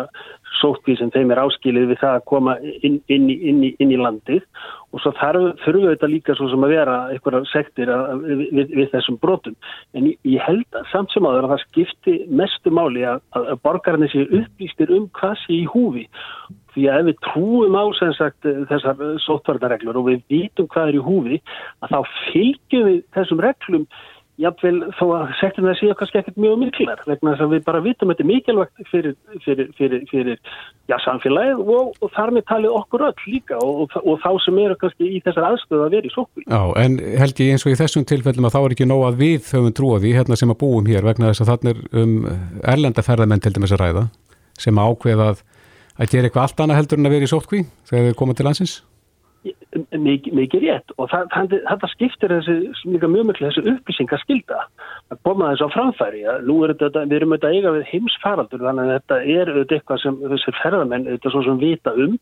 sótkvíð 0.60 1.00
sem 1.00 1.12
þeim 1.14 1.32
er 1.34 1.40
áskilið 1.42 1.90
við 1.90 2.00
það 2.00 2.16
að 2.16 2.26
koma 2.30 2.56
inn, 2.86 2.98
inn, 3.12 3.28
inn, 3.30 3.62
inn 3.76 3.92
í 3.92 3.98
landið 4.00 4.44
og 4.94 5.02
svo 5.02 5.12
þurfum 5.18 5.82
við 5.82 5.90
þetta 5.90 6.10
líka 6.10 6.36
svo 6.38 6.48
sem 6.52 6.64
að 6.64 6.74
vera 6.76 6.98
einhverja 7.12 7.48
sektir 7.50 7.90
við, 8.22 8.44
við, 8.56 8.76
við 8.78 8.92
þessum 8.94 9.18
brotum. 9.22 9.56
En 9.98 10.08
ég, 10.08 10.38
held 10.46 10.78
að 10.78 10.86
samt 10.92 11.12
sem 11.12 11.26
áður 11.26 11.48
að 11.48 11.54
það 11.54 11.64
skipti 11.66 12.14
mestu 12.40 12.72
máli 12.72 13.04
að, 13.08 13.20
að 13.36 13.58
borgarnir 13.66 14.12
sé 14.12 14.24
upplýstir 14.26 14.94
um 14.96 15.10
hvað 15.18 15.36
sé 15.42 15.58
í 15.58 15.66
húfi. 15.74 16.06
Því 16.76 16.88
að 16.92 17.00
ef 17.00 17.06
við 17.08 17.20
trúum 17.24 17.76
á 17.76 17.84
sagt, 18.16 18.50
þessar 18.70 19.04
sótvarnareglur 19.24 20.00
og 20.00 20.10
við 20.10 20.24
vitum 20.32 20.68
hvað 20.72 20.92
er 20.92 20.98
í 20.98 21.06
húfi 21.06 21.40
að 21.84 21.94
þá 21.94 22.00
fylgjum 22.30 22.90
við 22.90 23.00
þessum 23.16 23.42
reglum 23.44 23.88
jáfnveil 24.40 24.90
þó 24.98 25.04
að 25.16 25.30
sektum 25.40 25.66
það 25.66 25.78
séu 25.80 25.94
kannski 25.96 26.18
ekkert 26.20 26.40
mjög 26.40 26.56
miklar 26.60 27.02
vegna 27.08 27.32
þess 27.32 27.44
að 27.46 27.52
við 27.54 27.62
bara 27.64 27.80
vitum 27.84 28.10
þetta 28.12 28.26
mikilvægt 28.28 28.82
fyrir, 28.90 29.14
fyrir, 29.44 29.70
fyrir, 29.78 30.02
fyrir 30.10 30.40
já, 30.90 30.96
samfélagið 31.06 31.62
og, 31.62 31.94
og 32.04 32.12
þar 32.16 32.34
með 32.36 32.44
talið 32.50 32.76
okkur 32.80 33.06
öll 33.08 33.24
líka 33.32 33.60
og, 33.62 33.80
og, 33.86 33.96
og 34.02 34.20
þá 34.24 34.28
sem 34.44 34.60
eru 34.66 34.78
kannski 34.82 35.08
í 35.08 35.22
þessar 35.24 35.48
aðstöðu 35.50 35.86
að 35.86 35.96
vera 35.96 36.10
í 36.10 36.12
sókví. 36.12 36.44
Já, 36.44 36.60
en 36.82 36.98
held 37.22 37.42
ég 37.44 37.54
eins 37.54 37.66
og 37.66 37.72
í 37.72 37.78
þessum 37.80 38.06
tilfellum 38.12 38.48
að 38.48 38.56
þá 38.58 38.60
er 38.62 38.76
ekki 38.76 38.88
nóg 38.90 39.04
að 39.08 39.20
við 39.24 39.50
höfum 39.54 39.76
trúið 39.80 40.08
í 40.10 40.14
hérna 40.18 40.40
sem 40.40 40.52
að 40.52 40.60
búum 40.64 40.90
hér 40.90 41.08
vegna 41.08 41.32
þess 41.32 41.46
að 41.46 41.70
er 41.72 41.80
um 42.02 42.16
erlendaferðamenn 42.74 43.44
til 43.44 43.54
dæmis 43.56 43.72
að 43.72 43.82
ræða 43.86 44.04
sem 44.60 44.76
ákveðað 44.76 45.40
að 45.96 46.12
gera 46.12 46.28
eitthvað 46.28 46.44
allt 46.44 46.60
annað 46.60 46.82
heldur 46.82 47.00
en 47.00 47.08
að 47.08 47.16
vera 47.16 47.26
í 47.26 47.32
sótkví 47.32 47.62
þegar 47.88 48.12
þau 48.12 48.20
koma 48.20 48.36
til 48.36 48.46
landsins? 48.48 48.76
Mikið, 49.92 50.34
mikið 50.36 50.64
rétt. 50.66 50.92
Og 50.96 51.10
það, 51.12 51.26
það, 51.34 51.54
þetta 51.70 51.90
skiptir 51.92 52.34
þessi 52.34 52.56
mjög 52.92 53.06
mjög 53.12 53.40
þessi 53.40 53.64
upplýsingaskilda 53.72 54.58
að 55.12 55.20
koma 55.26 55.50
þess 55.52 55.66
á 55.66 55.74
framfæri 55.74 56.22
að 56.26 56.46
nú 56.48 56.56
er 56.64 56.74
þetta, 56.74 57.04
við 57.06 57.16
erum 57.20 57.34
auðvitað 57.34 57.56
eiga 57.56 57.74
við 57.76 57.84
heimsfaraldur 57.92 58.64
þannig 58.66 58.82
að 58.84 58.92
þetta 58.94 59.16
er 59.36 59.46
auðvitað 59.52 59.76
eitthvað 59.76 60.02
sem 60.02 60.14
þessir 60.32 60.54
ferðamenn 60.62 61.06
auðvitað 61.06 61.34
svo 61.34 61.42
sem 61.46 61.58
vita 61.62 61.90
um. 62.06 62.14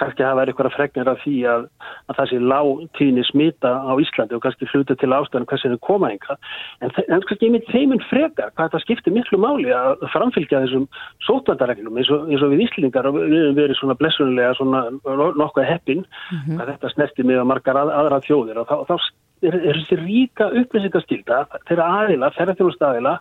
Kannski 0.00 0.26
hafa 0.26 0.38
verið 0.40 0.52
eitthvað 0.54 0.74
fregnir 0.74 1.10
af 1.12 1.18
því 1.22 1.36
að, 1.52 1.62
að 2.10 2.18
það 2.18 2.30
sé 2.30 2.36
lágtíðni 2.42 3.24
smita 3.28 3.70
á 3.86 3.92
Íslandi 4.02 4.34
og 4.34 4.42
kannski 4.44 4.70
hluta 4.72 4.94
til 4.98 5.12
ástæðan 5.14 5.48
hvað 5.50 5.62
sem 5.62 5.74
er 5.76 5.82
koma 5.86 6.10
enga 6.10 6.34
en, 6.82 6.90
en 6.90 7.22
kannski 7.28 7.46
einmitt 7.48 7.70
þeiminn 7.70 8.02
frekar 8.08 8.50
hvað 8.54 8.66
þetta 8.72 8.82
skiptir 8.82 9.14
miklu 9.14 9.38
máli 9.38 9.70
að 9.74 10.02
framfylgja 10.10 10.64
þessum 10.64 10.88
sótvandareglum 11.28 12.00
eins, 12.00 12.10
eins 12.10 12.42
og 12.42 12.50
við 12.54 12.64
Íslingar 12.66 13.06
og 13.06 13.14
við 13.20 13.62
að 16.64 16.72
þetta 16.72 16.92
snerti 16.94 17.26
með 17.26 17.44
margar 17.48 17.80
að, 17.80 17.92
aðra 18.00 18.22
þjóðir 18.24 18.62
og 18.62 18.70
þá, 18.70 18.76
þá 18.88 18.96
er, 19.44 19.58
er 19.58 19.82
þessi 19.82 20.00
ríka 20.00 20.48
upplýsingaskylda 20.62 21.42
þeirra 21.68 21.90
aðila, 22.00 22.32
ferðarþjóðustæðila 22.38 23.14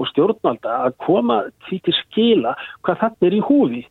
og 0.00 0.10
stjórnvalda 0.10 0.82
að 0.88 0.98
koma 1.04 1.40
því 1.68 1.80
til 1.86 1.96
skila 2.02 2.54
hvað 2.84 3.02
þannig 3.04 3.30
er 3.30 3.38
í 3.38 3.42
húfi 3.48 3.82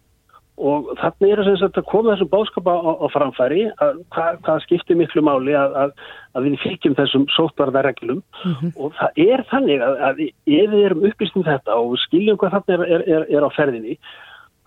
og 0.60 0.90
þannig 1.00 1.32
er 1.32 1.42
þess 1.48 1.66
að 1.70 1.86
koma 1.88 2.14
þessum 2.14 2.32
báskapa 2.34 2.74
á, 2.76 2.92
á 3.00 3.08
framfæri 3.14 3.62
að 3.80 4.00
hvað, 4.12 4.40
hvað 4.44 4.64
skiptir 4.66 4.98
miklu 5.00 5.24
máli 5.24 5.56
að, 5.56 5.76
að, 5.84 5.94
að 6.36 6.48
við 6.50 6.58
fylgjum 6.66 6.98
þessum 6.98 7.28
sótvarðarreglum 7.36 8.20
mm 8.20 8.56
-hmm. 8.60 8.74
og 8.76 8.96
það 9.00 9.22
er 9.30 9.46
þannig 9.52 9.86
að, 9.86 10.00
að 10.10 10.24
ef 10.28 10.74
við 10.74 10.86
erum 10.90 11.06
upplýstum 11.12 11.48
þetta 11.48 11.78
og 11.80 11.96
skiljum 12.04 12.40
hvað 12.42 12.58
þannig 12.58 12.84
er, 12.90 13.06
er, 13.08 13.28
er 13.38 13.48
á 13.48 13.50
ferðinni 13.56 13.96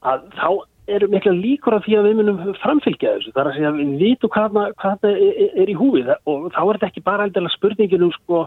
að 0.01 0.25
þá 0.39 0.49
eru 0.91 1.07
mikla 1.11 1.33
líkur 1.37 1.77
af 1.77 1.85
því 1.87 1.95
að 1.99 2.07
við 2.09 2.17
munum 2.19 2.39
framfylgja 2.59 3.13
þessu. 3.15 3.33
Það 3.35 3.43
er 3.43 3.51
að 3.51 3.57
segja 3.59 3.73
við 3.77 3.93
vitum 4.01 4.33
hvað 4.35 4.57
það 4.83 5.07
er, 5.13 5.71
í 5.71 5.77
húið 5.79 6.11
og 6.17 6.49
þá 6.55 6.61
er 6.63 6.73
þetta 6.73 6.89
ekki 6.89 7.05
bara 7.07 7.29
alltaf 7.29 7.55
spurningin 7.55 8.07
um, 8.09 8.13
sko, 8.17 8.41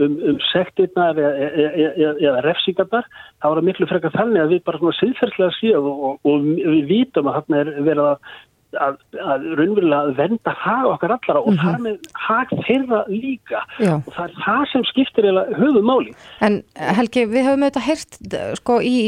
um, 0.00 0.16
um 0.30 0.40
sektirna 0.48 1.10
eða, 1.12 1.34
eða, 1.48 1.68
eða, 1.84 2.14
eða 2.24 2.44
refsingarnar. 2.48 3.12
Þá 3.42 3.48
er 3.50 3.60
það 3.60 3.68
miklu 3.68 3.90
frekar 3.92 4.16
þannig 4.16 4.44
að 4.44 4.56
við 4.56 4.64
bara 4.70 4.80
svona 4.80 4.98
siðferðslega 5.00 5.58
séum 5.58 5.90
og, 5.92 6.02
og, 6.08 6.18
og 6.32 6.48
við 6.72 6.90
vitum 6.94 7.28
að 7.28 7.40
þarna 7.40 7.62
er 7.62 7.72
verið 7.90 8.10
að 8.14 8.34
að, 8.80 8.96
að 9.22 9.46
raunverulega 9.58 10.14
venda 10.18 10.54
hag 10.64 10.88
okkar 10.92 11.16
allara 11.16 11.42
og 11.42 11.52
mm 11.52 11.58
-hmm. 11.58 11.64
þar 11.64 11.80
með 11.86 11.96
hag 12.26 12.54
þeirra 12.68 13.00
líka 13.08 13.60
Já. 13.78 13.94
og 14.00 14.10
það 14.16 14.24
er 14.24 14.34
það 14.46 14.64
sem 14.72 14.84
skiptir 14.92 15.30
höfum 15.60 15.84
máli. 15.84 16.14
En 16.40 16.62
Helgi, 16.74 17.26
við 17.26 17.46
höfum 17.48 17.64
auðvitað 17.66 17.88
heyrt 17.88 18.18
sko 18.60 18.80
í 18.80 18.98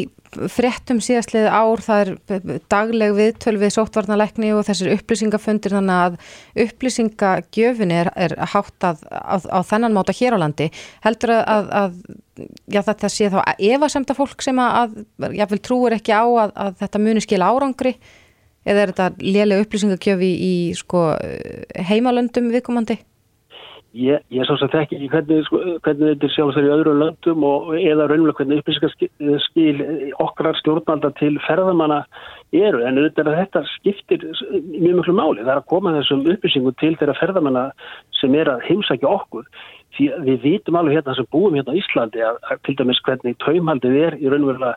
fréttum 0.52 1.00
síðastliði 1.04 1.48
ár, 1.50 1.80
það 1.84 2.02
er 2.02 2.60
dagleg 2.72 3.14
viðtöl 3.16 3.56
við 3.60 3.72
sóttvarnalekni 3.76 4.52
og 4.56 4.66
þessir 4.66 4.92
upplýsingafundir 4.96 5.76
þannig 5.76 6.02
að 6.06 6.18
upplýsingagjöfin 6.66 7.94
er, 7.94 8.10
er 8.16 8.36
hátt 8.52 8.86
að, 8.86 9.02
á, 9.10 9.36
á 9.40 9.60
þennan 9.66 9.96
máta 9.96 10.14
hér 10.16 10.36
á 10.36 10.42
landi. 10.42 10.68
Heldur 11.04 11.36
að, 11.38 11.72
að 11.80 11.98
já, 12.68 12.82
þetta 12.82 13.12
sé 13.12 13.30
þá 13.32 13.40
efasemta 13.56 14.16
fólk 14.18 14.44
sem 14.44 14.60
að, 14.62 15.00
ég 15.36 15.50
vil 15.52 15.62
trúur 15.62 15.96
ekki 15.96 16.14
á 16.16 16.24
að 16.26 16.78
þetta 16.82 17.02
muni 17.02 17.24
skila 17.24 17.50
árangri 17.52 17.96
eða 18.66 18.82
er 18.82 18.94
þetta 18.94 19.10
lélega 19.22 19.64
upplýsingagjöfi 19.64 20.32
í 20.46 20.54
sko, 20.78 21.08
heimalöndum 21.88 22.50
viðkomandi? 22.54 22.98
Ég, 23.96 24.20
ég 24.28 24.44
svo 24.44 24.58
sem 24.60 24.68
þekk 24.68 24.90
ekki 24.92 25.06
hvernig, 25.08 25.44
sko, 25.46 25.58
hvernig 25.86 26.10
þetta 26.10 26.26
er 26.26 26.32
sjálfsverð 26.34 26.66
í 26.68 26.72
öðrum 26.74 26.98
löndum 27.00 27.44
og 27.48 27.70
eða 27.78 28.08
raunverulega 28.10 28.42
hvernig 28.42 28.58
upplýsingarskil 28.60 29.78
okkar 30.20 30.58
stjórnvalda 30.58 31.10
til 31.16 31.38
ferðamanna 31.46 32.02
eru 32.52 32.82
en 32.84 33.00
þetta 33.00 33.62
skiptir 33.70 34.26
mjög 34.26 35.00
mjög 35.00 35.16
máli. 35.16 35.46
Það 35.46 35.54
er 35.54 35.62
að 35.62 35.70
koma 35.72 35.94
þessum 35.96 36.26
upplýsingum 36.34 36.76
til 36.82 36.92
þeirra 37.00 37.16
ferðamanna 37.22 37.64
sem 38.20 38.36
er 38.36 38.52
að 38.52 38.66
heimsækja 38.68 39.14
okkur 39.14 39.48
því 39.96 40.06
við 40.28 40.38
vitum 40.44 40.78
alveg 40.78 40.98
hérna 40.98 41.16
sem 41.16 41.28
búum 41.32 41.56
hérna 41.56 41.74
á 41.74 41.80
Íslandi 41.80 42.24
að, 42.24 42.40
að 42.50 42.62
til 42.66 42.76
dæmis 42.78 43.02
hvernig 43.06 43.36
taumhaldið 43.42 44.00
er 44.06 44.16
í 44.20 44.30
raunverulega 44.30 44.74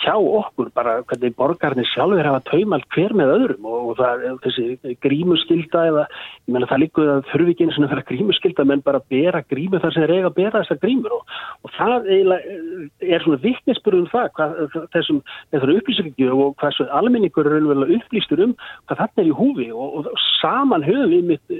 hjá 0.00 0.14
okkur 0.16 0.70
bara 0.72 0.94
hvernig 1.10 1.34
borgarnir 1.36 1.88
sjálfur 1.90 2.24
hafa 2.24 2.40
taumhald 2.48 2.86
hver 2.94 3.12
með 3.16 3.32
öðrum 3.34 3.66
og, 3.68 3.90
og 3.90 3.98
það 3.98 4.24
er 4.28 4.38
þessi 4.46 4.94
grímuskylda 5.04 5.82
eða 5.90 6.04
ég 6.08 6.54
menna 6.54 6.70
það 6.70 6.82
líkuð 6.84 7.10
að 7.14 7.20
þurfi 7.32 7.54
ekki 7.54 7.66
eins 7.66 7.78
og 7.78 7.90
það 7.90 7.98
er 7.98 8.08
grímuskylda 8.12 8.66
menn 8.70 8.84
bara 8.86 9.02
bera 9.12 9.44
grímu 9.52 9.82
þar 9.82 9.96
sem 9.96 10.06
er 10.06 10.14
eiga 10.16 10.30
að 10.30 10.38
bera 10.40 10.62
þessar 10.62 10.82
grímur 10.86 11.16
og, 11.18 11.36
og 11.66 11.76
það 11.76 12.10
er 12.16 13.26
svona 13.26 13.42
vittnesbyrjum 13.44 14.10
það 14.14 14.32
hvað, 14.38 14.58
þessum 14.96 15.22
upplýsingu 15.60 16.32
og 16.32 16.56
hvað 16.62 16.76
svo 16.78 16.90
almenningur 17.00 17.48
er 17.48 17.58
raunverulega 17.58 18.00
upplýstur 18.00 18.44
um 18.46 18.56
hvað 18.88 19.04
þarna 19.04 19.24
er 19.24 19.32
í 19.32 19.38
húfi 19.42 19.70
og, 19.74 20.00
og 20.00 20.28
saman 20.40 20.86
höfum 20.86 21.12
við 21.12 21.32
mitt 21.34 21.58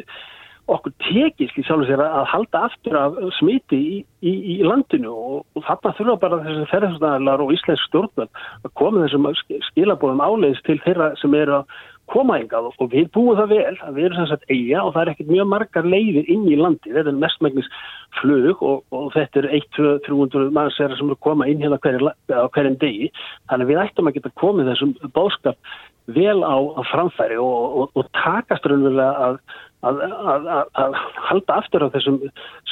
okkur 0.75 0.95
tekist 1.05 1.59
í 1.59 1.65
sjálf 1.67 1.85
og 1.85 1.91
sér 1.91 2.03
að 2.05 2.27
halda 2.33 2.65
aftur 2.69 2.99
af 2.99 3.19
smiti 3.39 3.79
í, 3.79 4.01
í, 4.23 4.35
í 4.55 4.57
landinu 4.67 5.13
og, 5.13 5.39
og 5.57 5.67
þarna 5.67 5.95
þurfa 5.99 6.17
bara 6.25 6.41
þessi 6.47 6.67
ferðarstæðarlar 6.73 7.45
og 7.45 7.55
íslensk 7.57 7.89
stjórnvöld 7.89 8.43
að 8.65 8.75
koma 8.81 9.07
þessum 9.07 9.31
skilabóðum 9.71 10.25
áleiðis 10.25 10.63
til 10.69 10.79
þeirra 10.85 11.15
sem 11.21 11.35
eru 11.39 11.61
að 11.61 11.81
koma 12.11 12.41
engað 12.41 12.71
og 12.71 12.91
við 12.91 13.11
búum 13.15 13.39
það 13.39 13.53
vel 13.55 13.77
að 13.87 13.97
við 13.97 14.07
erum 14.09 14.19
sem 14.19 14.29
sagt 14.33 14.49
eiga 14.51 14.83
og 14.83 14.95
það 14.95 15.03
er 15.03 15.11
ekkert 15.13 15.31
mjög 15.31 15.49
margar 15.53 15.87
leiðir 15.87 16.31
inn 16.33 16.49
í 16.51 16.59
landi, 16.59 16.91
þetta 16.91 17.13
er 17.13 17.21
mestmægnis 17.23 17.69
flug 18.19 18.65
og, 18.67 18.83
og 18.95 19.13
þetta 19.15 19.45
er 19.45 19.49
1-2-300 19.61 20.51
mannsera 20.57 20.99
sem 20.99 21.07
eru 21.07 21.19
að 21.19 21.25
koma 21.29 21.47
inn 21.51 21.63
hérna 21.63 21.79
á 21.79 22.47
hverjum 22.51 22.79
degi, 22.83 23.13
þannig 23.51 23.71
við 23.71 23.83
ættum 23.85 24.11
að 24.11 24.19
geta 24.19 24.35
komið 24.43 24.73
þessum 24.73 24.97
bóðskap 25.15 25.73
vel 26.11 26.41
á, 26.43 26.57
á 26.59 26.83
framfæri 26.91 27.39
og, 27.39 27.79
og, 27.83 27.93
og 27.95 28.11
takast 28.19 28.67
raunverulega 28.67 29.29
að, 29.29 29.41
að, 29.87 30.03
að, 30.35 30.51
að 30.83 30.99
halda 31.29 31.57
aftur 31.61 31.87
af 31.87 31.95
þessum 31.95 32.19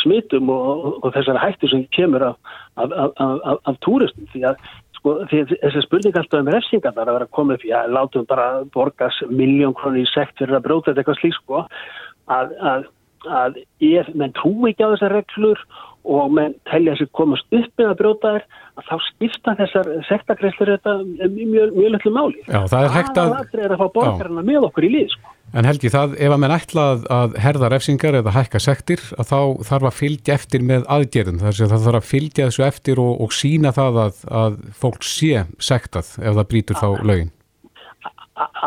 smitum 0.02 0.50
og, 0.52 0.98
og 1.02 1.14
þessari 1.16 1.42
hættu 1.44 1.70
sem 1.72 1.86
kemur 1.96 2.26
af, 2.30 2.36
af 2.78 3.80
túristum. 3.84 4.28
Því 4.32 4.44
að 4.50 4.60
sko, 4.98 5.16
þessi 5.30 5.84
spurning 5.86 6.18
alltaf 6.18 6.42
um 6.42 6.52
refsingarnar 6.52 7.08
að 7.08 7.18
vera 7.20 7.32
komið 7.38 7.64
fyrir 7.64 7.80
að 7.80 7.96
látum 7.96 8.28
bara 8.28 8.48
borgas 8.74 9.22
miljón 9.30 9.76
krónir 9.78 10.04
í 10.04 10.12
sekt 10.12 10.38
fyrir 10.40 10.58
að 10.58 10.66
bróta 10.68 10.90
þetta 10.92 11.04
eitthvað 11.04 11.20
slík 11.22 11.38
sko 11.40 11.64
að 12.28 12.88
ef 13.26 14.10
menn 14.14 14.34
trú 14.36 14.54
ekki 14.68 14.86
á 14.86 14.92
þessar 14.94 15.16
reglur 15.18 15.62
og 16.08 16.30
menn 16.32 16.54
telja 16.70 16.94
sér 16.96 17.08
komast 17.16 17.48
upp 17.52 17.72
með 17.80 17.90
að 17.90 17.96
brjóta 17.98 18.30
þær 18.34 18.44
að 18.78 18.86
þá 18.88 18.94
skipta 19.08 19.54
þessar 19.58 19.90
sektakreistur 20.08 20.70
þetta 20.72 20.94
mjög, 21.04 21.74
mjög 21.74 21.90
litlu 21.96 22.12
máli. 22.14 22.44
Já, 22.46 22.60
það 22.70 22.84
er 22.84 22.94
hægt 22.94 23.18
að... 23.20 23.34
Það 23.34 23.64
er 23.64 23.74
að 23.74 23.82
fá 23.82 23.90
borgarna 23.98 24.44
með 24.46 24.68
okkur 24.70 24.86
í 24.88 24.92
lið, 24.94 25.10
sko. 25.16 25.34
En 25.56 25.64
Helgi, 25.64 25.88
það, 25.88 26.14
ef 26.20 26.34
að 26.34 26.40
menn 26.42 26.52
ætla 26.52 26.82
að 27.16 27.36
herða 27.40 27.70
refsingar 27.72 28.18
eða 28.18 28.34
hækka 28.36 28.60
sektir, 28.60 29.04
að 29.16 29.30
þá 29.30 29.38
þarf 29.70 29.88
að 29.88 29.96
fylgja 29.96 30.36
eftir 30.36 30.66
með 30.68 30.84
aðgerðum. 30.92 31.40
Það 31.40 31.72
þarf 31.72 32.00
að 32.02 32.10
fylgja 32.10 32.48
þessu 32.50 32.66
eftir 32.68 33.00
og, 33.00 33.14
og 33.24 33.32
sína 33.32 33.72
það 33.76 34.00
að, 34.04 34.20
að 34.42 34.60
fólk 34.76 35.08
sé 35.08 35.46
sektað 35.56 36.12
ef 36.20 36.36
það 36.36 36.48
brítur 36.52 36.80
þá 36.80 36.88
lögin. 37.00 37.32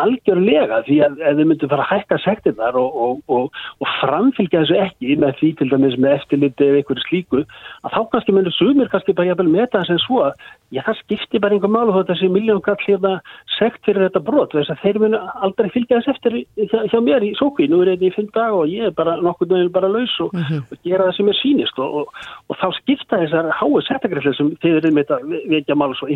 Algjörlega 0.01 0.81
því 0.87 0.97
að 1.05 1.19
ef 1.21 1.37
þið 1.37 1.47
myndu 1.49 1.69
fara 1.71 1.85
að 1.85 1.91
hækka 1.91 2.17
sektirnar 2.25 2.77
og, 2.79 2.97
og, 3.05 3.21
og, 3.31 3.59
og 3.79 3.87
framfylgja 3.99 4.63
þessu 4.63 4.77
ekki 4.83 5.17
með 5.21 5.31
því 5.39 5.49
til 5.59 5.69
dæmis 5.71 5.97
með 6.01 6.15
eftirliti 6.17 6.67
eða 6.67 6.81
einhverju 6.81 7.03
slíku 7.05 7.39
að 7.41 7.93
þá 7.95 8.01
kannski 8.13 8.35
myndu 8.35 8.51
sumir 8.55 8.91
kannski 8.91 9.15
bara 9.17 9.29
jæfnvel 9.31 9.51
með 9.51 9.67
það 9.75 9.87
sem 9.89 9.99
svo 10.05 10.17
að 10.27 10.33
já 10.71 10.81
það 10.87 10.99
skiptir 11.01 11.43
bara 11.43 11.53
einhver 11.57 11.71
mál 11.71 11.89
og 11.89 11.97
þetta 11.99 12.15
sé 12.19 12.27
miljónkall 12.31 12.81
hérna 12.85 13.13
sekt 13.57 13.81
fyrir 13.87 14.05
þetta 14.07 14.23
brot 14.27 14.51
þess 14.55 14.73
að 14.73 14.81
þeir 14.85 14.97
myndu 15.03 15.19
aldrei 15.47 15.69
fylgja 15.75 15.99
þess 15.99 16.11
eftir 16.15 16.33
hjá, 16.71 16.79
hjá 16.91 16.99
mér 17.03 17.21
í 17.27 17.31
sókví, 17.39 17.65
nú 17.71 17.77
er 17.83 17.93
þetta 17.93 18.07
í 18.07 18.15
fimm 18.15 18.31
dag 18.35 18.51
og 18.55 18.65
ég 18.71 18.81
er 18.89 18.95
bara 18.95 19.17
nokkur 19.21 19.47
nöðil 19.51 19.71
bara 19.73 19.91
laus 19.91 20.15
og, 20.23 20.29
mm 20.33 20.43
-hmm. 20.47 20.61
og 20.71 20.77
gera 20.83 21.07
það 21.09 21.15
sem 21.17 21.29
er 21.29 21.37
sínist 21.41 21.77
og 21.79 22.55
þá 22.55 22.67
skipta 22.79 23.21
þessar 23.23 23.51
háu 23.59 23.81
sektagrefli 23.87 24.33
sem 24.35 24.47
þið 24.63 24.73
erum 24.81 24.95
með 24.95 25.05
þetta 25.07 25.17
vekja 25.55 25.75
mál 25.75 25.91
og 25.91 26.07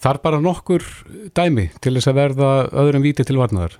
þá 0.00 0.04
þar 0.04 0.20
bara 0.24 0.42
nokkur 0.42 0.84
dæmi 1.36 1.68
til 1.82 1.94
þess 1.96 2.10
að 2.10 2.20
verða 2.20 2.50
öðrum 2.82 3.06
víti 3.06 3.26
til 3.26 3.38
varnaðar? 3.40 3.78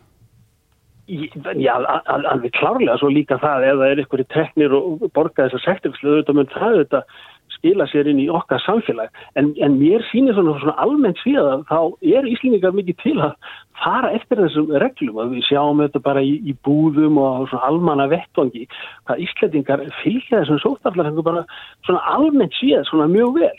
Já, 1.10 1.74
alveg 2.06 2.52
klárlega 2.54 2.94
svo 3.00 3.08
líka 3.10 3.40
það 3.42 3.66
ef 3.66 3.78
það 3.80 3.88
er 3.88 4.02
einhverju 4.02 4.26
teknir 4.30 4.74
og 4.76 5.06
borga 5.16 5.48
þessar 5.48 5.64
sektingslu 5.64 6.20
það 6.28 6.36
mun 6.38 6.50
það 6.52 6.76
auðvitað 6.76 7.16
skila 7.60 7.86
sér 7.90 8.08
inn 8.10 8.20
í 8.22 8.28
okkar 8.32 8.60
samfélag. 8.64 9.10
En, 9.38 9.52
en 9.60 9.76
mér 9.78 10.04
sýnir 10.10 10.34
svona, 10.36 10.56
svona 10.60 10.76
almennt 10.80 11.20
síðan 11.24 11.66
þá 11.68 11.92
er 12.00 12.28
Íslingar 12.28 12.74
mikið 12.76 12.96
til 13.02 13.16
að 13.20 13.34
fara 13.80 14.10
eftir 14.16 14.40
þessum 14.40 14.72
reglum. 14.82 15.20
Að 15.20 15.34
við 15.36 15.46
sjáum 15.48 15.82
þetta 15.84 16.02
bara 16.04 16.22
í, 16.24 16.36
í 16.44 16.54
búðum 16.66 17.20
og 17.20 17.48
svona 17.50 17.68
almanna 17.68 18.08
vettvangi 18.10 18.66
hvað 19.08 19.24
Íslandingar 19.26 19.84
fylgja 20.00 20.40
þessum 20.40 20.62
sótaflarhengu 20.64 21.24
bara 21.26 21.44
svona 21.88 22.02
almennt 22.16 22.56
síðan 22.58 22.88
svona 22.88 23.10
mjög 23.12 23.38
vel. 23.38 23.52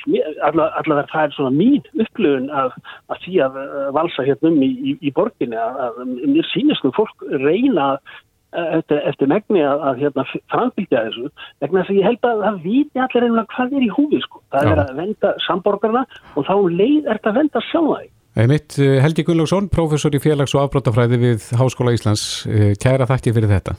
Allavega 0.50 1.08
það 1.14 1.28
er 1.28 1.38
svona 1.38 1.54
mín 1.56 1.86
upplöfun 1.94 2.50
að, 2.64 2.76
að 3.14 3.24
því 3.26 3.38
að 3.46 3.62
valsa 3.98 4.28
hérna 4.28 4.52
um 4.52 4.60
í, 4.66 4.74
í, 4.82 4.98
í 5.08 5.16
borginni 5.16 5.62
að, 5.62 5.80
að 5.88 6.04
mér 6.26 6.52
sýnist 6.52 6.86
nú 6.86 6.94
fólk 6.98 7.26
reyna 7.42 7.94
að 7.94 8.20
eftir, 8.52 9.02
eftir 9.10 9.30
megni 9.32 9.62
að, 9.64 9.84
að 9.90 10.02
hérna, 10.06 10.26
framfylgja 10.52 11.04
þessu 11.08 11.28
vegna 11.64 11.84
þess 11.84 11.94
að 11.94 12.00
ég 12.00 12.08
held 12.10 12.28
að 12.30 12.42
það 12.46 12.64
viti 12.66 13.04
allir 13.04 13.28
einhverja 13.28 13.52
hvað 13.56 13.78
er 13.78 13.86
í 13.86 13.92
húfi 13.98 14.24
sko. 14.26 14.42
það 14.52 14.66
Já. 14.68 14.72
er 14.72 14.82
að 14.84 14.98
venda 15.02 15.36
samborgarna 15.48 16.02
og 16.36 16.50
þá 16.50 16.56
um 16.58 16.74
leið 16.82 17.06
er 17.06 17.20
þetta 17.20 17.32
að 17.32 17.40
venda 17.42 17.64
sjálfa 17.70 18.02
Mitt 18.48 18.78
eh, 18.80 19.02
Helgi 19.04 19.26
Gullaugsson, 19.28 19.68
professor 19.68 20.14
í 20.16 20.20
félags- 20.24 20.54
og 20.56 20.64
afbrótafræði 20.64 21.18
við 21.20 21.48
Háskóla 21.60 21.92
Íslands. 21.92 22.46
Eh, 22.48 22.72
kæra 22.80 23.04
þakki 23.10 23.34
fyrir 23.36 23.52
þetta. 23.52 23.76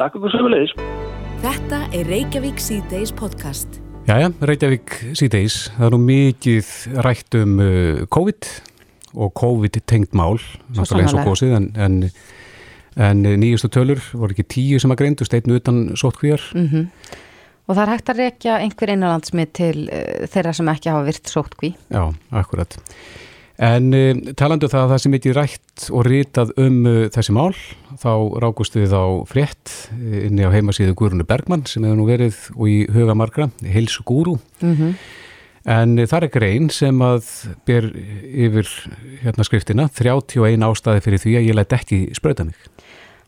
Takk 0.00 0.16
fyrir 0.16 0.32
sömulegis 0.32 0.72
Þetta 1.44 1.82
er 1.92 2.08
Reykjavík 2.08 2.62
C-Days 2.64 3.12
podcast. 3.12 3.76
Jæja, 4.08 4.30
Reykjavík 4.40 4.94
C-Days. 5.12 5.58
Það 5.76 5.86
er 5.86 5.92
nú 5.92 6.00
mikið 6.00 6.70
rætt 7.04 7.36
um 7.36 7.58
uh, 7.60 8.00
COVID 8.08 8.48
og 9.14 9.34
COVID-tengt 9.36 10.16
mál 10.16 10.40
náttúrulega 10.72 11.04
eins 11.04 11.14
og 11.18 11.28
gósið 11.28 11.52
en, 11.58 11.68
en 11.76 11.98
en 12.96 13.22
nýjustu 13.22 13.70
tölur 13.72 14.00
voru 14.12 14.34
ekki 14.34 14.46
tíu 14.56 14.80
sem 14.82 14.92
að 14.94 15.02
greindu 15.02 15.26
steitnu 15.26 15.58
utan 15.60 15.86
sótkvíjar 15.98 16.42
mm 16.54 16.66
-hmm. 16.68 16.86
Og 17.64 17.76
það 17.76 17.82
er 17.82 17.92
hægt 17.94 18.10
að 18.12 18.18
rekja 18.20 18.54
einhver 18.60 18.90
einanlandsmið 18.90 19.52
til 19.52 19.88
uh, 19.88 20.26
þeirra 20.28 20.52
sem 20.52 20.68
ekki 20.68 20.90
hafa 20.90 21.04
virt 21.04 21.30
sótkví 21.32 21.74
Já, 21.90 22.14
akkurat 22.30 22.78
En 23.58 23.94
uh, 23.94 24.34
talandu 24.36 24.66
um 24.66 24.70
það 24.70 24.82
að 24.82 24.90
það 24.90 25.02
sem 25.02 25.14
ekki 25.14 25.32
rætt 25.32 25.90
og 25.90 26.06
rítað 26.06 26.50
um 26.56 26.86
uh, 26.86 27.08
þessi 27.08 27.32
mál 27.32 27.54
þá 28.02 28.12
rákustu 28.42 28.80
við 28.80 28.92
á 28.92 29.04
frétt 29.26 29.90
inni 30.00 30.44
á 30.44 30.50
heimasíðu 30.52 30.94
Guðrunu 30.94 31.24
Bergmann 31.24 31.66
sem 31.66 31.84
hefur 31.84 31.96
nú 31.96 32.06
verið 32.06 32.36
og 32.56 32.68
í 32.68 32.86
huga 32.90 33.14
margra 33.14 33.50
Hilsu 33.62 34.02
Gúru 34.02 34.38
mm 34.60 34.74
-hmm. 34.74 34.94
En 35.64 35.96
það 35.96 36.26
er 36.26 36.32
grein 36.32 36.66
sem 36.72 36.98
að 37.00 37.28
ber 37.64 37.86
yfir 37.88 38.68
hérna 39.22 39.46
skriftina. 39.46 39.86
31 39.88 40.66
ástæði 40.66 41.04
fyrir 41.06 41.22
því 41.22 41.36
að 41.38 41.46
ég 41.48 41.56
lætt 41.56 41.76
ekki 41.76 42.00
spröta 42.16 42.44
mig. 42.44 42.58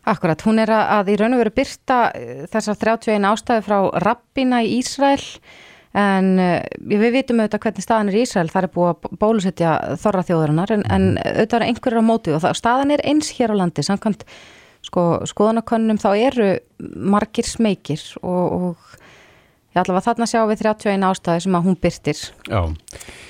Akkurat, 0.07 0.43
hún 0.45 0.61
er 0.61 0.71
að 0.71 1.09
í 1.11 1.15
raun 1.19 1.35
og 1.35 1.41
veru 1.41 1.51
byrta 1.57 1.97
eh, 2.15 2.43
þessar 2.51 2.77
31 2.79 3.25
ástæði 3.27 3.65
frá 3.65 3.79
Rabbina 4.05 4.61
í 4.63 4.77
Ísrael. 4.77 5.23
En 5.97 6.35
uh, 6.37 6.59
við 6.85 7.07
vitum 7.15 7.39
auðvitað 7.41 7.63
hvernig 7.63 7.83
staðan 7.85 8.11
er 8.11 8.17
í 8.19 8.21
Ísrael, 8.21 8.51
það 8.51 8.67
er 8.67 8.73
búið 8.75 8.89
að 8.91 9.17
bólusetja 9.17 9.71
þorra 9.97 10.23
þjóðarinnar. 10.27 10.73
En, 10.75 10.83
en 10.93 11.07
mhm. 11.15 11.33
auðvitað 11.33 11.57
er 11.57 11.65
einhverjur 11.71 12.05
á 12.05 12.09
móti 12.11 12.35
og 12.35 12.43
það, 12.43 12.57
staðan 12.59 12.93
er 12.93 13.03
eins 13.09 13.31
hér 13.33 13.55
á 13.57 13.59
landi, 13.63 13.85
samkvæmt 13.87 14.27
sko, 14.85 15.07
skoðanakönnum 15.31 15.99
þá 16.01 16.09
eru 16.13 16.51
margir 16.85 17.49
smekir 17.49 18.03
og, 18.21 18.45
og 18.59 18.96
já, 19.77 19.83
allavega 19.83 20.05
þarna 20.07 20.27
sjáum 20.31 20.49
við 20.51 20.63
31 20.65 21.07
ástæði 21.11 21.45
sem 21.45 21.57
að 21.57 21.69
hún 21.69 21.77
byrtir. 21.85 22.23
Já. 22.49 22.61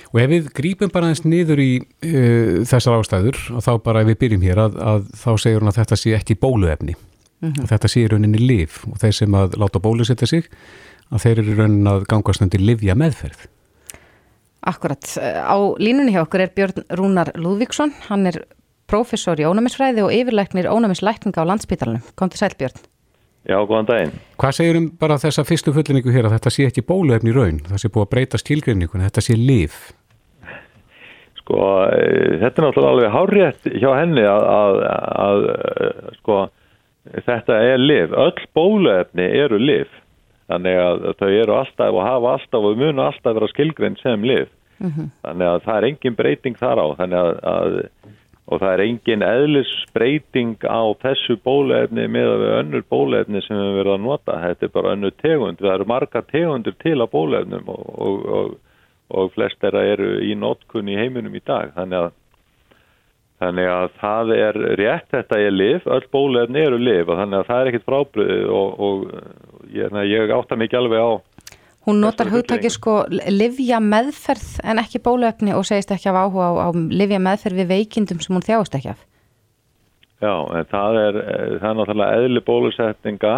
Og 0.07 0.21
ef 0.23 0.31
við 0.31 0.47
grípum 0.55 0.93
bara 0.93 1.11
eins 1.11 1.25
niður 1.27 1.59
í 1.59 1.71
uh, 1.83 2.63
þessar 2.67 3.01
ástæður 3.01 3.41
og 3.57 3.65
þá 3.65 3.71
bara 3.83 4.03
ef 4.03 4.11
við 4.13 4.19
byrjum 4.23 4.47
hér 4.47 4.63
að, 4.63 4.79
að 4.79 5.11
þá 5.19 5.29
segur 5.43 5.65
hún 5.65 5.73
að 5.73 5.79
þetta 5.81 5.99
sé 5.99 6.15
ekki 6.15 6.39
bóluefni 6.39 6.95
mm 6.95 7.51
-hmm. 7.51 7.63
og 7.63 7.71
þetta 7.73 7.91
sé 7.91 8.05
í 8.05 8.07
rauninni 8.07 8.41
liv 8.41 8.79
og 8.87 8.97
þeir 9.03 9.19
sem 9.19 9.35
að 9.35 9.59
láta 9.59 9.83
bólusetja 9.83 10.27
sig 10.27 10.49
að 11.11 11.23
þeir 11.23 11.39
eru 11.39 11.51
í 11.51 11.59
rauninni 11.59 11.91
að 11.91 12.07
gangast 12.07 12.41
undir 12.41 12.63
livja 12.63 12.95
meðferð. 12.95 13.47
Akkurat. 14.67 15.05
Á 15.23 15.57
línunni 15.79 16.11
hjá 16.11 16.23
okkur 16.25 16.43
er 16.43 16.51
Björn 16.55 16.83
Rúnar 16.91 17.31
Lúðvíksson. 17.35 17.93
Hann 18.09 18.27
er 18.27 18.41
professor 18.87 19.39
í 19.39 19.45
ónæmisfræði 19.47 20.03
og 20.03 20.11
yfirleiknir 20.11 20.67
ónæmislækninga 20.71 21.43
á 21.43 21.49
landsbytalanum. 21.51 22.03
Kom 22.15 22.31
til 22.31 22.39
sæl 22.39 22.55
Björn. 22.59 22.79
Já, 23.47 23.61
góðan 23.63 23.87
daginn. 23.87 24.17
Hvað 24.41 24.55
segir 24.57 24.77
um 24.81 24.89
bara 24.99 25.15
þessa 25.21 25.45
fyrstu 25.47 25.71
fullinningu 25.75 26.11
hér 26.11 26.27
að 26.27 26.33
þetta 26.35 26.51
sé 26.51 26.65
ekki 26.67 26.83
bóluefni 26.87 27.31
raun, 27.35 27.61
það 27.69 27.79
sé 27.79 27.91
búið 27.93 28.03
að 28.03 28.11
breyta 28.11 28.39
skilgrinningun, 28.41 29.05
þetta 29.07 29.23
sé 29.23 29.37
líf? 29.39 29.77
Sko, 31.39 31.61
e, 31.95 32.09
þetta 32.41 32.61
er 32.61 32.65
náttúrulega 32.65 32.91
alveg 32.91 33.13
hárétt 33.13 33.69
hjá 33.79 33.87
henni 33.95 34.25
að, 34.27 34.47
að, 34.51 34.81
að 35.23 35.47
sko, 36.17 36.41
þetta 37.29 37.61
er 37.69 37.79
líf. 37.79 38.17
Öll 38.25 38.45
bóluefni 38.57 39.29
eru 39.45 39.61
líf, 39.63 39.95
þannig 40.51 40.83
að 40.83 41.07
þau 41.21 41.29
eru 41.31 41.57
alltaf 41.61 41.95
og 41.95 42.03
hafa 42.03 42.35
alltaf 42.35 42.67
og 42.67 42.83
munu 42.83 43.05
alltaf 43.05 43.39
vera 43.39 43.51
skilgrinn 43.53 43.95
sem 44.03 44.27
líf. 44.27 44.51
Mm 44.83 44.91
-hmm. 44.91 45.11
Þannig 45.23 45.53
að 45.53 45.63
það 45.63 45.77
er 45.77 45.87
engin 45.87 46.19
breyting 46.19 46.59
þar 46.59 46.83
á, 46.83 46.87
þannig 46.99 47.19
að, 47.23 47.31
að 47.55 47.79
og 48.47 48.61
það 48.61 48.73
er 48.73 48.83
engin 48.85 49.23
eðlisbreyting 49.27 50.61
á 50.63 50.81
þessu 51.01 51.35
bólefni 51.43 52.05
með 52.11 52.29
að 52.31 52.43
við 52.43 52.53
önnur 52.57 52.85
bólefni 52.93 53.41
sem 53.43 53.59
við 53.59 53.79
verðum 53.81 53.97
að 53.97 54.05
nota. 54.05 54.37
Þetta 54.45 54.67
er 54.67 54.71
bara 54.77 54.93
önnur 54.95 55.15
tegund, 55.23 55.59
það 55.59 55.73
eru 55.73 55.89
marga 55.91 56.21
tegundur 56.31 56.77
til 56.83 56.95
að 56.95 57.11
bólefnum 57.11 57.73
og, 57.73 57.89
og, 58.05 58.29
og, 58.37 58.53
og 59.19 59.33
flest 59.35 59.67
er 59.67 59.75
að 59.75 59.91
eru 59.95 60.13
í 60.23 60.37
notkunni 60.39 60.95
í 60.95 61.01
heiminum 61.01 61.35
í 61.35 61.43
dag. 61.43 61.73
Þannig 61.75 62.05
að, 62.05 62.15
þannig 63.43 63.71
að 63.73 63.89
það 63.99 64.33
er 64.37 64.61
rétt, 64.79 65.09
þetta 65.11 65.41
er 65.43 65.57
liv, 65.57 65.91
öll 65.97 66.07
bólefni 66.15 66.63
eru 66.63 66.79
liv 66.79 67.11
og 67.11 67.19
þannig 67.19 67.41
að 67.41 67.51
það 67.51 67.59
er 67.59 67.71
ekkit 67.73 67.89
frábröð 67.91 68.53
og 68.55 69.07
ég, 69.75 69.99
ég 70.13 70.37
átta 70.39 70.59
mikið 70.59 70.85
alveg 70.85 71.03
á 71.03 71.11
Hún 71.87 72.01
notar 72.03 72.27
hugtæki 72.27 72.67
sko 72.73 72.97
livja 73.31 73.77
meðferð 73.79 74.57
en 74.67 74.81
ekki 74.81 74.99
bóluefni 74.99 75.53
og 75.55 75.63
segist 75.67 75.93
ekki 75.95 76.09
af 76.11 76.17
áhuga 76.25 76.49
á, 76.51 76.53
á 76.67 76.69
livja 76.75 77.19
meðferð 77.23 77.61
við 77.61 77.69
veikindum 77.71 78.19
sem 78.19 78.35
hún 78.35 78.43
þjáist 78.43 78.75
ekki 78.75 78.91
af. 78.91 79.05
Já, 80.19 80.33
en 80.57 80.67
það 80.67 80.99
er, 81.03 81.19
eh, 81.21 81.53
það 81.61 81.69
er 81.69 81.77
náttúrulega 81.79 82.17
eðli 82.19 82.43
bólusetninga 82.43 83.33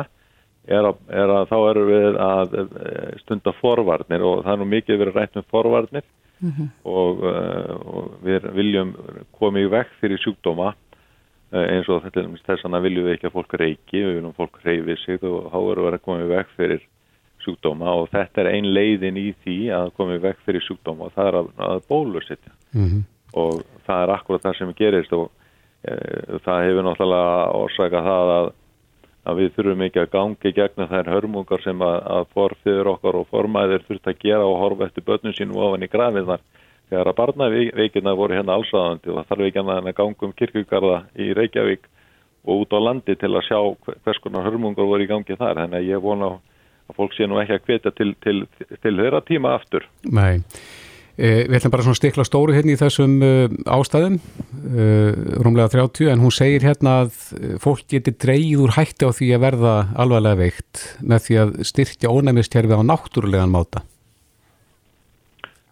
er 0.70 0.90
að, 0.90 1.00
er 1.22 1.34
að 1.36 1.48
þá 1.52 1.58
eru 1.60 1.86
við 1.90 2.20
að 2.26 2.58
eh, 2.62 3.16
stunda 3.22 3.54
forvarnir 3.60 4.26
og 4.26 4.44
það 4.46 4.54
er 4.54 4.62
nú 4.64 4.70
mikið 4.74 5.02
verið 5.04 5.20
rætt 5.20 5.38
með 5.38 5.50
forvarnir 5.54 6.06
mm 6.40 6.52
-hmm. 6.52 6.70
og, 6.90 7.26
eh, 7.30 7.74
og 7.86 8.14
við 8.26 8.52
viljum 8.56 8.96
komið 9.38 9.68
í 9.68 9.74
vekk 9.78 9.98
fyrir 10.02 10.24
sjúkdóma 10.24 10.74
eins 11.52 11.90
og 11.90 12.04
þess 12.06 12.66
að 12.66 12.82
viljum 12.82 13.06
við 13.06 13.14
ekki 13.16 13.28
að 13.28 13.34
fólk 13.34 13.54
reiki, 13.58 13.98
við 14.06 14.16
viljum 14.16 14.34
fólk 14.38 14.60
reyfi 14.64 14.96
sig 15.02 15.24
og 15.24 15.50
þá 15.52 15.60
eru 15.72 15.86
við 15.86 15.94
að 15.94 16.06
komið 16.06 16.26
í 16.26 16.34
vekk 16.36 16.50
fyrir 16.58 16.82
sjúkdóma 17.50 17.96
og 17.98 18.08
þetta 18.14 18.44
er 18.44 18.52
ein 18.54 18.70
leiðin 18.76 19.18
í 19.18 19.28
því 19.44 19.58
að 19.76 19.92
komið 19.98 20.22
vekk 20.28 20.46
fyrir 20.46 20.66
sjúkdóma 20.66 21.10
og 21.10 21.18
það 21.18 21.32
er 21.32 21.38
að, 21.40 21.52
að 21.68 21.82
bólusetja 21.90 22.54
mm 22.74 22.86
-hmm. 22.86 23.04
og 23.34 23.62
það 23.88 24.04
er 24.04 24.14
akkurat 24.16 24.46
það 24.46 24.58
sem 24.58 24.74
gerist 24.78 25.14
og 25.14 25.32
e, 25.84 25.94
það 26.46 26.64
hefur 26.68 26.88
náttúrulega 26.88 27.52
orsaka 27.60 28.04
það 28.08 28.34
að, 28.38 28.52
að 29.26 29.38
við 29.42 29.52
þurfum 29.58 29.86
ekki 29.88 30.00
að 30.00 30.14
gangi 30.16 30.56
gegna 30.62 30.88
þær 30.88 31.12
hörmungar 31.14 31.62
sem 31.64 31.82
að, 31.82 31.98
að 32.18 32.26
forfiður 32.34 32.94
okkar 32.94 33.16
og 33.16 33.30
formæðir 33.34 33.86
þurft 33.88 34.08
að 34.08 34.20
gera 34.24 34.46
og 34.46 34.60
horfa 34.64 34.86
eftir 34.86 35.04
börnum 35.04 35.34
sínum 35.34 35.62
ofan 35.62 35.84
í 35.84 35.92
grafiðnar 35.92 36.42
þegar 36.90 37.08
að 37.08 37.20
barnaveikina 37.22 38.16
voru 38.18 38.34
hérna 38.34 38.58
allsaðandi 38.58 39.10
og 39.10 39.18
það 39.20 39.30
þarf 39.30 39.48
ekki 39.48 39.60
að 39.60 39.94
gangum 39.96 40.34
kirkugarða 40.34 41.04
í 41.16 41.34
Reykjavík 41.38 41.86
og 42.46 42.64
út 42.64 42.74
á 42.74 42.80
landi 42.82 43.16
til 43.20 43.34
að 43.36 43.46
sjá 43.46 43.60
hvers 44.04 44.22
konar 44.24 44.48
hörmungar 44.48 44.88
voru 44.88 45.04
í 45.04 45.10
gangi 45.10 45.36
þar. 45.38 45.60
Þannig 45.60 45.80
að 45.80 45.90
ég 45.90 46.04
vona 46.04 46.32
að 46.90 47.00
fólk 47.00 47.16
sé 47.16 47.28
nú 47.30 47.40
ekki 47.42 47.58
að 47.58 47.66
hvetja 47.68 47.96
til, 47.98 48.14
til, 48.24 48.38
til 48.84 48.94
þeirra 48.98 49.22
tíma 49.28 49.56
aftur. 49.58 49.86
Nei, 50.10 50.42
e, 51.16 51.46
við 51.50 51.60
ætlum 51.60 51.76
bara 51.76 51.86
svona 51.88 52.00
stikla 52.00 52.26
stóru 52.28 52.56
hérna 52.56 52.74
í 52.74 52.80
þessum 52.80 53.20
uh, 53.26 53.46
ástæðum, 53.78 54.18
uh, 54.20 55.38
rúmlega 55.46 55.74
30, 55.78 56.10
en 56.14 56.26
hún 56.26 56.36
segir 56.36 56.66
hérna 56.66 56.98
að 57.06 57.22
fólk 57.64 57.86
getur 57.94 58.18
dreyið 58.26 58.66
úr 58.66 58.76
hætti 58.80 59.08
á 59.08 59.12
því 59.16 59.32
að 59.38 59.46
verða 59.46 59.78
alvarlega 60.00 60.42
veikt 60.42 60.84
með 61.00 61.26
því 61.28 61.40
að 61.46 61.56
styrkja 61.72 62.12
ónæmistjærfi 62.12 62.82
á 62.82 62.82
náttúrulegan 62.90 63.54
máta. 63.54 63.86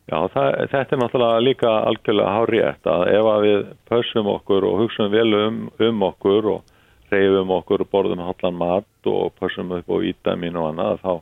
Já, 0.08 0.22
það, 0.32 0.54
þetta 0.72 0.96
er 0.96 1.00
náttúrulega 1.02 1.44
líka 1.44 1.72
algjörlega 1.84 2.36
hárétt 2.38 2.88
að 2.88 3.02
ef 3.12 3.26
að 3.28 3.42
við 3.44 3.64
pössum 3.90 4.30
okkur 4.32 4.64
og 4.64 4.78
hugsaum 4.80 5.10
vel 5.12 5.28
um, 5.36 5.58
um 5.84 6.06
okkur 6.08 6.48
og 6.54 6.77
reyfum 7.12 7.54
okkur 7.58 7.84
og 7.86 7.90
borðum 7.92 8.24
hallan 8.26 8.60
mat 8.60 9.10
og 9.10 9.34
pössum 9.40 9.74
upp 9.78 9.90
á 9.90 9.98
vítamin 10.04 10.60
og 10.60 10.72
annað 10.72 11.02
þá, 11.04 11.14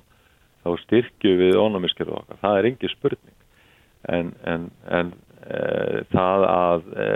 þá 0.64 0.70
styrkjum 0.84 1.42
við 1.42 1.60
ónumiskerðu 1.62 2.20
okkar. 2.20 2.42
Það 2.42 2.60
er 2.60 2.70
engi 2.72 2.92
spurning. 2.94 3.38
En, 4.16 4.34
en, 4.46 4.70
en 4.94 5.14
e, 5.46 5.62
það 6.14 6.48
að 6.50 6.92
e, 6.94 7.10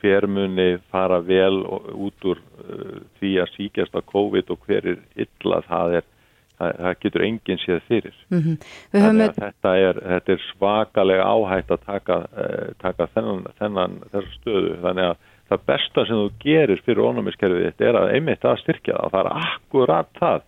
hver 0.00 0.26
muni 0.26 0.70
fara 0.90 1.20
vel 1.24 1.62
út 1.64 2.26
úr 2.26 2.40
e, 2.40 2.80
því 3.20 3.36
að 3.44 3.54
síkjast 3.54 3.94
á 3.94 4.02
COVID 4.10 4.50
og 4.54 4.66
hver 4.66 4.90
er 4.94 5.00
illa 5.26 5.62
það 5.68 6.00
er 6.00 6.10
það, 6.58 6.72
það 6.78 6.96
getur 7.02 7.24
enginn 7.26 7.62
séð 7.62 7.80
fyrir 7.88 8.16
mm 8.28 8.40
-hmm. 8.40 8.56
Þannig 8.92 9.28
að 9.28 9.38
þetta 9.42 9.76
er, 9.76 10.00
þetta 10.12 10.32
er 10.32 10.44
svakalega 10.50 11.24
áhætt 11.24 11.70
að 11.70 11.84
taka, 11.86 12.16
uh, 12.32 12.68
taka 12.82 13.06
þennan, 13.14 13.46
þennan 13.58 13.96
þessu 14.12 14.34
stöðu 14.38 14.76
þannig 14.82 15.10
að 15.10 15.16
það 15.50 15.64
besta 15.68 16.06
sem 16.08 16.20
þú 16.20 16.28
gerir 16.42 16.82
fyrir 16.86 17.04
ónumiskerfið 17.04 17.68
þetta 17.68 17.88
er 17.88 18.00
að 18.00 18.10
einmitt 18.16 18.44
að 18.44 18.60
styrkja 18.62 18.96
það 18.96 19.06
og 19.06 19.14
það 19.14 19.24
er 19.24 19.48
akkurat 19.50 20.20
það 20.20 20.44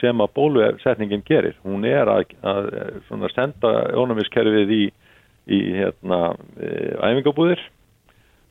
sem 0.00 0.20
að 0.20 0.34
bólusetningin 0.36 1.24
gerir 1.24 1.56
hún 1.64 1.86
er 1.88 2.10
að, 2.12 2.34
að 2.44 3.30
senda 3.34 3.72
ónumiskerfið 3.96 4.74
í, 4.76 4.82
í 5.46 5.60
hérna, 5.78 6.20
eh, 6.60 6.92
æfingabúðir 7.00 7.62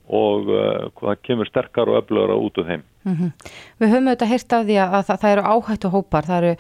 og 0.05 0.49
uh, 0.53 0.89
það 0.99 1.21
kemur 1.25 1.49
sterkar 1.49 1.89
og 1.89 2.03
öflugur 2.03 2.35
út 2.37 2.59
úr 2.61 2.67
þeim. 2.67 2.83
Mm 3.05 3.15
-hmm. 3.15 3.31
Við 3.79 3.89
höfum 3.89 4.07
auðvitað 4.07 4.31
hýrt 4.33 4.53
af 4.53 4.65
því 4.65 4.75
að 4.83 5.05
það, 5.07 5.19
það 5.21 5.31
eru 5.31 5.43
áhættu 5.53 5.89
hópar, 5.89 6.27
það 6.29 6.37
eru, 6.43 6.53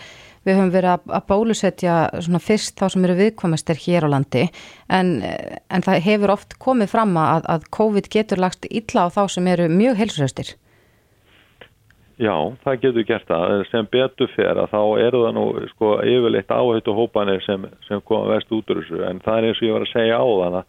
við 0.45 0.59
höfum 0.59 0.73
verið 0.73 0.91
að, 0.93 1.07
að 1.17 1.25
bólusetja 1.31 1.95
svona 2.21 2.41
fyrst 2.43 2.77
þá 2.79 2.85
sem 2.93 3.07
eru 3.07 3.15
viðkomistir 3.19 3.79
hér 3.85 4.05
á 4.05 4.13
landi 4.13 4.43
en, 4.93 5.15
en 5.23 5.85
það 5.85 6.03
hefur 6.05 6.35
oft 6.35 6.57
komið 6.61 6.91
fram 6.93 7.17
að, 7.19 7.47
að 7.55 7.65
COVID 7.77 8.11
getur 8.13 8.43
lagst 8.43 8.67
illa 8.69 9.07
á 9.09 9.13
þá 9.13 9.23
sem 9.33 9.49
eru 9.51 9.67
mjög 9.71 9.99
heilsuröstir. 10.03 10.53
Já, 12.15 12.31
það 12.63 12.77
getur 12.79 13.03
gert 13.09 13.27
það, 13.27 13.53
sem 13.67 13.87
betur 13.91 14.29
fyrir 14.31 14.61
að 14.61 14.71
þá 14.71 14.81
eru 15.03 15.23
það 15.25 15.33
nú 15.35 15.45
sko 15.73 15.89
yfirleitt 16.07 16.53
áhættu 16.53 16.93
hópanir 16.95 17.41
sem, 17.43 17.65
sem 17.89 18.03
koma 18.07 18.29
vest 18.31 18.53
út 18.55 18.71
úr 18.71 18.79
þessu 18.79 19.01
en 19.03 19.19
það 19.25 19.39
er 19.39 19.47
eins 19.49 19.59
og 19.59 19.67
ég 19.67 19.75
var 19.75 19.83
að 19.83 19.91
segja 19.91 20.21
á 20.23 20.27
þann 20.39 20.61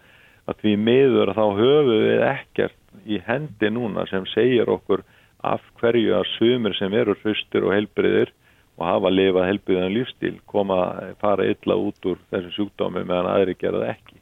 að 0.46 0.58
því 0.62 0.72
miður 0.88 1.32
þá 1.36 1.44
höfum 1.60 1.92
við 1.92 2.24
ekkert 2.32 3.06
í 3.06 3.20
hendi 3.28 3.70
núna 3.70 4.08
sem 4.10 4.26
segir 4.32 4.72
okkur 4.74 5.04
af 5.46 5.62
hverju 5.78 6.16
að 6.18 6.26
sumir 6.34 6.74
sem 6.78 6.94
eru 6.98 7.14
hraustur 7.20 7.68
og 7.68 7.76
helbriðir 7.76 8.34
og 8.76 8.84
hafa 8.86 9.10
að 9.10 9.16
lifa 9.16 9.46
helbriðan 9.48 9.94
lífstíl 9.94 10.36
koma 10.48 10.78
að 10.84 11.14
fara 11.22 11.48
illa 11.48 11.74
út 11.80 12.08
úr 12.10 12.18
þessum 12.30 12.54
sjúkdómi 12.56 13.02
meðan 13.04 13.32
aðri 13.32 13.54
gera 13.60 13.82
það 13.82 13.92
ekki. 13.94 14.16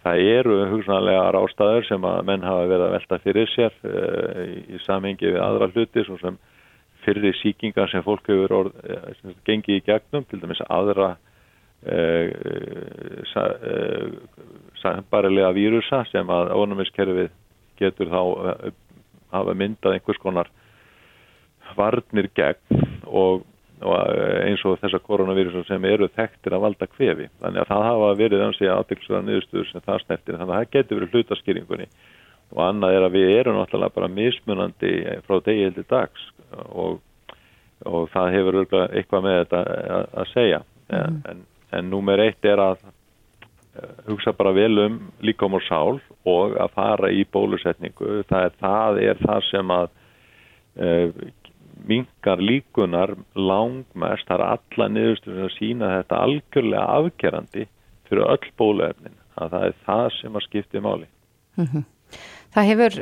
Það 0.00 0.16
eru 0.32 0.56
hugsanlega 0.70 1.32
rástaður 1.36 1.84
sem 1.88 2.02
að 2.08 2.22
menn 2.30 2.46
hafa 2.48 2.68
verið 2.70 2.86
að 2.86 2.94
velta 2.96 3.16
fyrir 3.24 3.48
sér 3.52 3.72
uh, 3.84 4.40
í, 4.46 4.58
í 4.72 4.76
samhengi 4.86 5.26
við 5.28 5.42
aðra 5.44 5.68
hluti 5.74 6.06
svo 6.06 6.16
sem 6.22 6.38
fyrir 7.04 7.36
síkingar 7.40 7.88
sem 7.92 8.04
fólk 8.04 8.24
hefur 8.28 8.56
orð, 8.62 8.72
uh, 8.88 9.34
gengið 9.48 9.82
í 9.82 9.84
gegnum, 9.84 10.24
til 10.30 10.40
dæmis 10.40 10.64
aðra 10.68 11.08
uh, 11.12 12.28
barilega 15.10 15.52
vírusa 15.52 16.04
sem 16.10 16.26
að 16.32 16.54
ónumiskerfið 16.56 17.30
getur 17.80 18.10
þá 18.12 18.22
eh, 18.22 18.72
hafa 19.32 19.54
myndað 19.56 19.96
einhvers 19.96 20.20
konar 20.22 20.50
varnir 21.76 22.28
gegn 22.36 22.82
og, 23.06 23.44
og 23.80 23.96
eh, 24.12 24.38
eins 24.48 24.62
og 24.68 24.78
þessa 24.82 25.00
koronavírusa 25.04 25.64
sem 25.68 25.84
eru 25.88 26.08
þekktir 26.12 26.56
að 26.56 26.64
valda 26.66 26.88
kvefi. 26.90 27.28
Þannig 27.40 27.62
að 27.62 27.70
það 27.72 27.84
hafa 27.88 28.10
verið 28.20 28.46
ansið 28.46 28.72
aðtilsverða 28.74 29.26
niðurstöður 29.26 29.68
sem 29.70 29.84
það 29.86 30.00
sneftir. 30.04 30.38
Þannig 30.40 30.54
að 30.54 30.58
það 30.58 30.72
getur 30.76 31.00
verið 31.00 31.14
hlutaskýringunni 31.16 31.88
og 32.50 32.62
annað 32.66 32.96
er 32.96 33.06
að 33.06 33.14
við 33.14 33.32
erum 33.38 33.60
náttúrulega 33.60 33.96
bara 33.96 34.10
mismunandi 34.10 34.94
frá 35.26 35.36
degi 35.46 35.66
heldur 35.68 35.86
dags 35.90 36.24
og, 36.74 36.96
og 37.86 38.08
það 38.10 38.32
hefur 38.34 38.58
eitthvað 38.64 39.26
með 39.26 39.36
þetta 39.44 39.60
að, 39.70 40.08
að 40.22 40.32
segja. 40.32 40.62
Mm. 40.90 41.20
En, 41.30 41.44
en 41.78 41.92
númer 41.92 42.24
eitt 42.24 42.48
er 42.50 42.62
að 42.64 42.82
hugsa 44.08 44.32
bara 44.34 44.52
vel 44.52 44.78
um 44.82 44.96
líkom 45.22 45.54
og 45.54 45.62
sál 45.62 46.00
og 46.28 46.56
að 46.58 46.72
fara 46.74 47.10
í 47.14 47.22
bólusetningu 47.32 48.24
það 48.28 48.48
er 48.48 48.56
það, 48.58 49.02
er 49.06 49.20
það 49.22 49.44
sem 49.46 49.74
að 49.74 49.92
mingar 51.88 52.42
líkunar 52.42 53.14
langmest. 53.34 54.28
Það 54.28 54.36
er 54.36 54.46
alla 54.46 54.88
niðurstöðum 54.94 55.46
að 55.46 55.56
sína 55.56 55.94
þetta 55.98 56.20
algjörlega 56.26 56.98
afgerandi 56.98 57.66
fyrir 58.08 58.26
öll 58.26 58.52
bóluefnin 58.58 59.16
að 59.40 59.54
það 59.54 59.66
er 59.66 59.74
það 59.86 60.06
sem 60.18 60.36
að 60.36 60.46
skipti 60.46 60.84
máli. 60.84 61.10
Mm 61.56 61.66
-hmm. 61.66 61.84
Það 62.50 62.66
hefur 62.66 62.96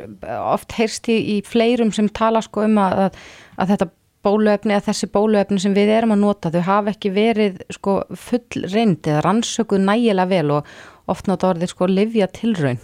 oft 0.53 0.75
heyrst 0.77 1.09
í, 1.09 1.17
í 1.33 1.41
fleirum 1.45 1.91
sem 1.91 2.09
tala 2.09 2.41
sko 2.41 2.61
um 2.67 2.77
að, 2.77 3.15
að 3.57 3.71
þetta 3.73 3.89
bóluefni 4.25 4.75
að 4.75 4.89
þessi 4.89 5.09
bóluefni 5.13 5.59
sem 5.59 5.73
við 5.73 5.93
erum 5.95 6.11
að 6.11 6.23
nota 6.23 6.51
þau 6.51 6.61
hafa 6.67 6.93
ekki 6.93 7.11
verið 7.15 7.61
sko 7.73 8.03
full 8.15 8.65
reynd 8.73 9.07
eða 9.07 9.23
rannsökuð 9.25 9.85
nægilega 9.87 10.29
vel 10.29 10.51
og 10.51 10.67
oft 11.07 11.29
nátt 11.29 11.45
orðið 11.47 11.73
sko 11.73 11.87
livja 11.87 12.27
tilraun 12.27 12.81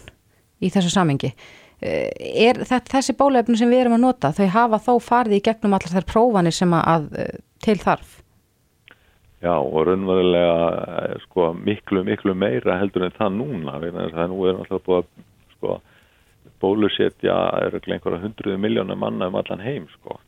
í 0.64 0.72
þessu 0.72 0.93
samengi 0.93 1.34
er 1.82 2.61
þetta, 2.63 2.97
þessi 2.97 3.15
bóluefni 3.19 3.57
sem 3.59 3.71
við 3.71 3.84
erum 3.84 3.97
að 3.97 4.05
nota 4.05 4.32
þau 4.36 4.45
hafa 4.53 4.80
þó 4.86 4.93
farið 5.03 5.39
í 5.39 5.41
gegnum 5.43 5.76
allar 5.76 5.95
þær 5.97 6.07
prófanir 6.11 6.55
sem 6.55 6.76
að 6.78 7.09
eh, 7.19 7.34
til 7.63 7.78
þarf? 7.82 8.21
Já 9.43 9.53
og 9.57 9.82
raunverulega 9.89 10.53
eh, 11.01 11.17
sko 11.26 11.51
miklu 11.57 12.05
miklu 12.07 12.36
meira 12.38 12.80
heldur 12.80 13.07
en 13.07 13.17
það 13.17 13.36
núna 13.41 13.76
það 13.82 14.23
er 14.23 14.32
nú 14.32 14.47
er 14.47 14.61
alltaf 14.63 14.86
búið 14.88 15.03
að 15.03 15.11
sko 15.57 15.76
bólusetja 16.63 17.36
er 17.59 17.76
einhverja 17.76 18.23
hundruðu 18.23 18.57
miljónum 18.61 19.01
manna 19.01 19.28
um 19.30 19.38
allan 19.39 19.63
heim 19.63 19.89
sko. 19.97 20.19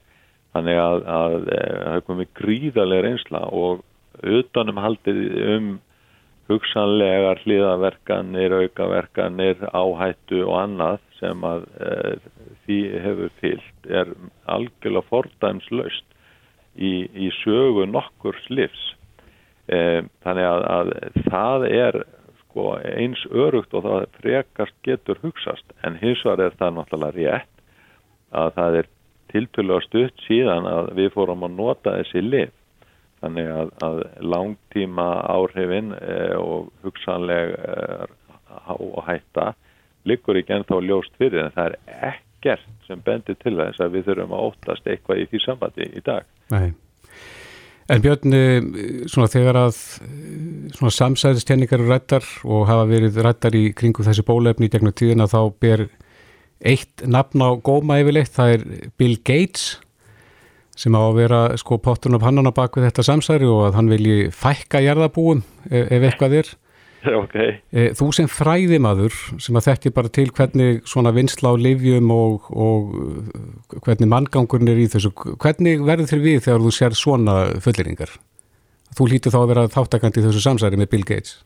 Þannig 0.56 0.80
að, 0.82 1.04
að, 1.08 1.36
að 1.38 1.44
það 1.48 1.96
er 1.96 2.06
komið 2.08 2.32
gríðarlega 2.40 3.06
reynsla 3.06 3.42
og 3.56 3.84
utanum 4.38 4.82
haldið 4.82 5.20
um 5.56 5.68
hugsanlegar 6.48 7.42
hliðaverkanir, 7.44 8.56
aukaverkanir, 8.64 9.64
áhættu 9.76 10.44
og 10.46 10.56
annað 10.62 11.02
sem 11.20 11.48
að 11.48 11.66
e, 11.82 11.94
því 12.66 12.78
hefur 13.06 13.34
fyllt 13.42 13.90
er 14.02 14.14
algjörlega 14.52 15.10
fordæmslaust 15.10 16.06
í, 16.76 17.08
í 17.10 17.32
sögu 17.42 17.88
nokkur 17.90 18.38
slifs. 18.46 18.84
E, 19.68 20.04
þannig 20.24 20.48
að, 20.48 20.68
að 20.78 20.92
það 21.28 21.68
er 21.72 22.02
sko, 22.44 22.68
eins 22.80 23.24
örugt 23.32 23.74
og 23.78 23.86
það 23.88 24.06
frekast 24.22 24.78
getur 24.88 25.20
hugsast 25.24 25.76
en 25.84 25.98
hins 26.02 26.24
var 26.26 26.42
það 26.60 26.78
náttúrulega 26.78 27.18
rétt 27.18 27.66
að 28.38 28.54
það 28.56 28.80
er 28.82 28.90
tiltölu 29.32 29.78
á 29.78 29.80
stutt 29.84 30.24
síðan 30.28 30.68
að 30.70 30.94
við 30.98 31.12
fórum 31.16 31.46
að 31.48 31.58
nota 31.58 31.98
þessi 32.00 32.24
lif 32.24 32.56
þannig 33.22 33.50
að, 33.52 33.72
að 33.84 34.02
langtíma 34.22 35.08
áhrifin 35.34 35.94
eh, 35.98 36.36
og 36.38 36.70
hugsanleg 36.86 37.56
eh, 37.58 38.06
og 38.78 39.00
hætta 39.08 39.54
liggur 40.08 40.40
ekki 40.40 40.58
ennþá 40.58 40.82
ljóst 40.86 41.14
fyrir 41.20 41.46
en 41.46 41.54
það 41.56 41.76
er 41.76 42.12
ekkert 42.14 42.88
sem 42.88 43.02
bendir 43.06 43.38
til 43.44 43.56
þess 43.58 43.84
að 43.84 43.96
við 43.98 44.10
þurfum 44.10 44.36
að 44.38 44.50
óttast 44.50 44.92
eitthvað 44.92 45.24
í 45.24 45.30
því 45.32 45.44
sambandi 45.46 45.90
í 45.92 46.04
dag 46.06 46.28
Nei. 46.54 46.70
En 47.88 48.04
Björn, 48.04 48.34
eh, 48.36 48.66
svona 49.08 49.30
þegar 49.32 49.62
að 49.62 49.78
eh, 50.04 50.68
svona 50.76 50.92
samsæðistjenningar 50.92 51.80
eru 51.80 51.92
rættar 51.94 52.26
og 52.44 52.68
hafa 52.68 52.84
verið 52.90 53.22
rættar 53.24 53.56
í 53.56 53.70
kringu 53.72 54.04
þessi 54.04 54.26
bólefni 54.28 54.68
í 54.68 54.74
gegnum 54.74 54.96
tíðina 54.96 55.30
þá 55.32 55.40
ber 55.56 55.88
eitt 56.68 57.06
nafn 57.08 57.44
á 57.44 57.50
góma 57.64 58.00
yfirleitt, 58.02 58.34
það 58.34 58.54
er 58.56 58.66
Bill 59.00 59.16
Gates 59.24 59.78
sem 60.78 60.94
á 60.94 61.02
að 61.02 61.18
vera 61.18 61.42
sko 61.58 61.80
pottun 61.82 62.18
af 62.18 62.26
hannan 62.28 62.50
á 62.50 62.54
baku 62.54 62.84
þetta 62.84 63.06
samsæri 63.06 63.48
og 63.50 63.70
að 63.70 63.80
hann 63.80 63.92
vilji 63.92 64.30
fækka 64.36 64.82
jarðabúum 64.84 65.42
ef, 65.72 65.88
ef 65.90 66.04
eitthvað 66.04 66.38
er 66.42 66.52
okay. 67.24 67.58
E, 67.72 67.90
þú 67.98 68.10
sem 68.16 68.30
fræðimaður 68.32 69.16
sem 69.42 69.58
að 69.60 69.68
þekkir 69.70 69.96
bara 69.98 70.14
til 70.14 70.28
hvernig 70.36 70.82
svona 70.90 71.14
vinsla 71.16 71.54
á 71.54 71.56
livjum 71.60 72.10
og, 72.14 72.48
og 72.52 73.84
hvernig 73.86 74.10
manngangurinn 74.12 74.72
er 74.74 74.82
í 74.82 74.88
þessu 74.92 75.14
hvernig 75.38 75.86
verður 75.88 76.12
þér 76.14 76.24
við 76.24 76.42
þegar 76.48 76.66
þú 76.66 76.74
sér 76.80 76.98
svona 76.98 77.38
fulleringar? 77.64 78.18
Þú 78.98 79.12
hlítið 79.12 79.36
þá 79.36 79.40
að 79.44 79.52
vera 79.54 79.70
þáttakandi 79.72 80.24
í 80.24 80.28
þessu 80.28 80.44
samsæri 80.48 80.80
með 80.80 80.92
Bill 80.96 81.06
Gates 81.08 81.38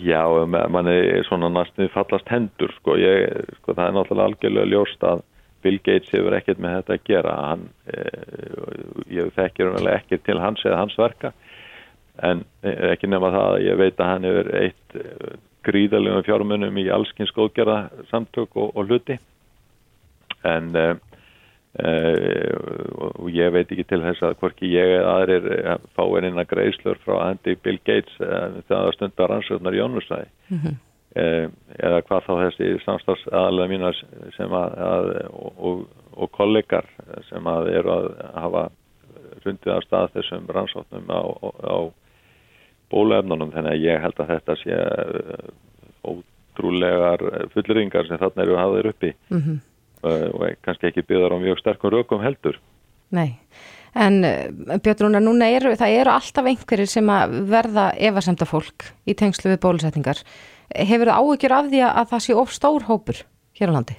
Já, 0.00 0.22
mann 0.48 0.88
er 0.88 1.24
svona 1.28 1.50
næstuði 1.52 1.90
fallast 1.92 2.28
hendur 2.32 2.72
sko, 2.78 2.96
ég, 2.96 3.48
sko 3.58 3.74
það 3.74 3.86
er 3.86 3.96
náttúrulega 3.98 4.28
algjörlega 4.30 4.70
ljóst 4.70 5.04
að 5.04 5.24
Bill 5.64 5.80
Gates 5.84 6.12
hefur 6.12 6.36
ekkert 6.36 6.60
með 6.60 6.78
þetta 6.78 6.94
að 6.94 7.04
gera 7.08 7.34
hann, 7.40 7.66
eh, 7.92 8.78
ég 9.12 9.32
þekkir 9.36 9.74
hann 9.74 9.90
ekki 9.92 10.20
til 10.24 10.38
hans 10.40 10.64
eða 10.64 10.80
hans 10.80 10.96
verka 11.00 11.32
en 12.22 12.44
eh, 12.62 12.92
ekki 12.92 13.08
nema 13.10 13.32
það 13.34 13.48
að 13.54 13.64
ég 13.64 13.80
veit 13.80 13.98
að 13.98 14.10
hann 14.12 14.28
hefur 14.28 14.52
eitt 14.60 14.98
eh, 15.00 15.34
gríðalegum 15.66 16.26
fjármunum 16.26 16.78
í 16.78 16.86
allskins 16.92 17.32
góðgerða 17.34 17.88
samtök 18.10 18.54
og, 18.60 18.70
og 18.76 18.90
hluti 18.90 19.18
en 20.46 20.70
eh, 20.78 20.94
og, 21.74 23.08
og 23.18 23.28
ég 23.34 23.50
veit 23.50 23.66
ekki 23.66 23.86
til 23.90 23.98
þess 24.04 24.22
að 24.22 24.36
hvorki 24.38 24.70
ég 24.70 24.92
eða 25.00 25.16
aðrir 25.18 25.48
fáin 25.98 26.28
inn 26.28 26.38
að 26.38 26.52
greiðslur 26.52 27.00
frá 27.02 27.16
Andy 27.32 27.56
Bill 27.64 27.80
Gates 27.82 28.14
það 28.20 28.76
að 28.78 28.92
stundar 28.94 29.34
ansvöldnar 29.34 29.74
Jónusæði 29.74 30.28
mm 30.52 30.60
-hmm. 30.60 30.76
eða 31.80 31.98
hvað 32.06 32.28
þá 32.28 32.32
þessi 32.44 32.70
samstafsaðalega 32.84 33.72
mína 33.72 33.90
sem 34.36 34.54
að, 34.54 34.78
að 34.92 35.10
og, 35.34 35.82
og 36.14 36.30
kollegar 36.30 36.86
sem 37.26 37.42
að 37.42 37.72
eru 37.74 37.90
að 37.90 38.08
hafa 38.38 38.64
rundið 39.44 39.74
af 39.74 39.82
stað 39.88 40.12
þessum 40.14 40.46
rannsóknum 40.46 41.10
á, 41.10 41.22
á 41.74 41.76
bólefnunum 42.92 43.52
þannig 43.54 43.76
að 43.76 43.84
ég 43.84 44.02
held 44.02 44.20
að 44.22 44.32
þetta 44.34 44.56
sé 44.60 44.80
uh, 44.80 45.46
ótrúlegar 46.04 47.24
fullringar 47.54 48.08
sem 48.08 48.20
þarna 48.20 48.46
eru 48.46 48.58
hafðir 48.60 48.90
uppi 48.92 49.12
mm 49.30 49.40
-hmm. 49.40 49.58
og 50.34 50.46
kannski 50.66 50.90
ekki 50.90 51.06
byggðar 51.08 51.36
á 51.36 51.44
mjög 51.44 51.60
sterkum 51.62 51.94
rökum 51.94 52.22
heldur. 52.22 52.60
Nei, 53.10 53.36
en 53.94 54.24
uh, 54.24 54.78
Björn, 54.82 55.18
núna 55.24 55.50
eru, 55.50 55.74
það 55.76 55.98
eru 56.00 56.10
alltaf 56.10 56.46
einhverjir 56.46 56.90
sem 56.90 57.10
að 57.10 57.40
verða 57.50 57.90
efasemta 57.96 58.44
fólk 58.44 58.90
í 59.06 59.14
tengslu 59.14 59.50
við 59.50 59.60
bólusetningar. 59.60 60.24
Hefur 60.74 61.06
það 61.06 61.20
áhyggjur 61.20 61.52
af 61.52 61.68
því 61.68 61.84
að 61.90 62.08
það 62.10 62.24
sé 62.24 62.34
of 62.34 62.50
stór 62.50 62.82
hópur 62.88 63.26
hér 63.54 63.70
á 63.70 63.76
landi? 63.76 63.96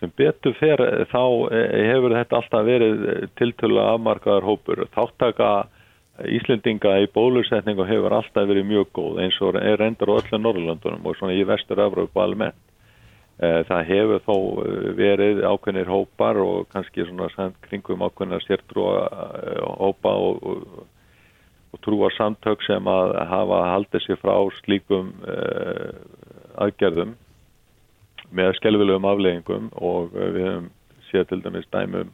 sem 0.00 0.12
betur 0.16 0.54
fer 0.60 0.80
þá 1.10 1.22
eh, 1.54 1.86
hefur 1.90 2.14
þetta 2.16 2.38
alltaf 2.40 2.66
verið 2.66 3.06
tiltölu 3.38 3.80
afmarkaðar 3.80 4.46
hópur. 4.46 4.84
Þáttaka 4.94 5.50
Íslendinga 6.24 6.94
í 7.04 7.08
bólusetningu 7.12 7.84
hefur 7.84 8.14
alltaf 8.16 8.46
verið 8.48 8.64
mjög 8.70 8.88
góð 8.96 9.20
eins 9.24 9.36
og 9.44 9.58
er 9.60 9.82
endur 9.84 10.14
á 10.16 10.18
öllu 10.22 10.40
Norrlöndunum 10.40 11.04
og 11.04 11.18
svona 11.18 11.36
í 11.36 11.44
vestur-Európa 11.44 12.24
almennt. 12.24 12.62
Eh, 13.36 13.60
það 13.68 13.82
hefur 13.90 14.22
þó 14.24 14.36
eh, 14.64 14.86
verið 14.96 15.42
ákveðnir 15.44 15.92
hópar 15.92 16.40
og 16.40 16.70
kannski 16.72 17.04
svona 17.04 17.50
kringum 17.66 18.06
ákveðnar 18.06 18.44
sértrúa 18.46 19.02
hópa 19.76 20.14
og, 20.16 20.40
og, 20.40 20.86
og 21.76 21.84
trúa 21.84 22.08
samtök 22.16 22.64
sem 22.64 22.88
að 22.88 23.12
hafa 23.28 23.60
haldið 23.74 24.06
sér 24.06 24.22
frá 24.22 24.34
slíkum 24.62 25.12
aðgerðum 26.56 27.12
með 28.32 28.54
skelvilegum 28.56 29.06
afleggingum 29.10 29.68
og 29.76 30.14
við 30.16 30.40
hefum 30.46 30.70
séð 31.10 31.28
til 31.30 31.42
dæmis 31.44 31.68
dæmum 31.74 32.08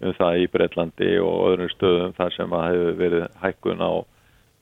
um 0.00 0.14
það 0.16 0.42
í 0.42 0.48
Breitlandi 0.52 1.10
og 1.20 1.38
öðrum 1.50 1.72
stöðum 1.74 2.16
þar 2.16 2.34
sem 2.36 2.54
að 2.56 2.66
hefur 2.70 2.98
verið 3.00 3.24
hækkun 3.42 3.84
á, 3.84 3.92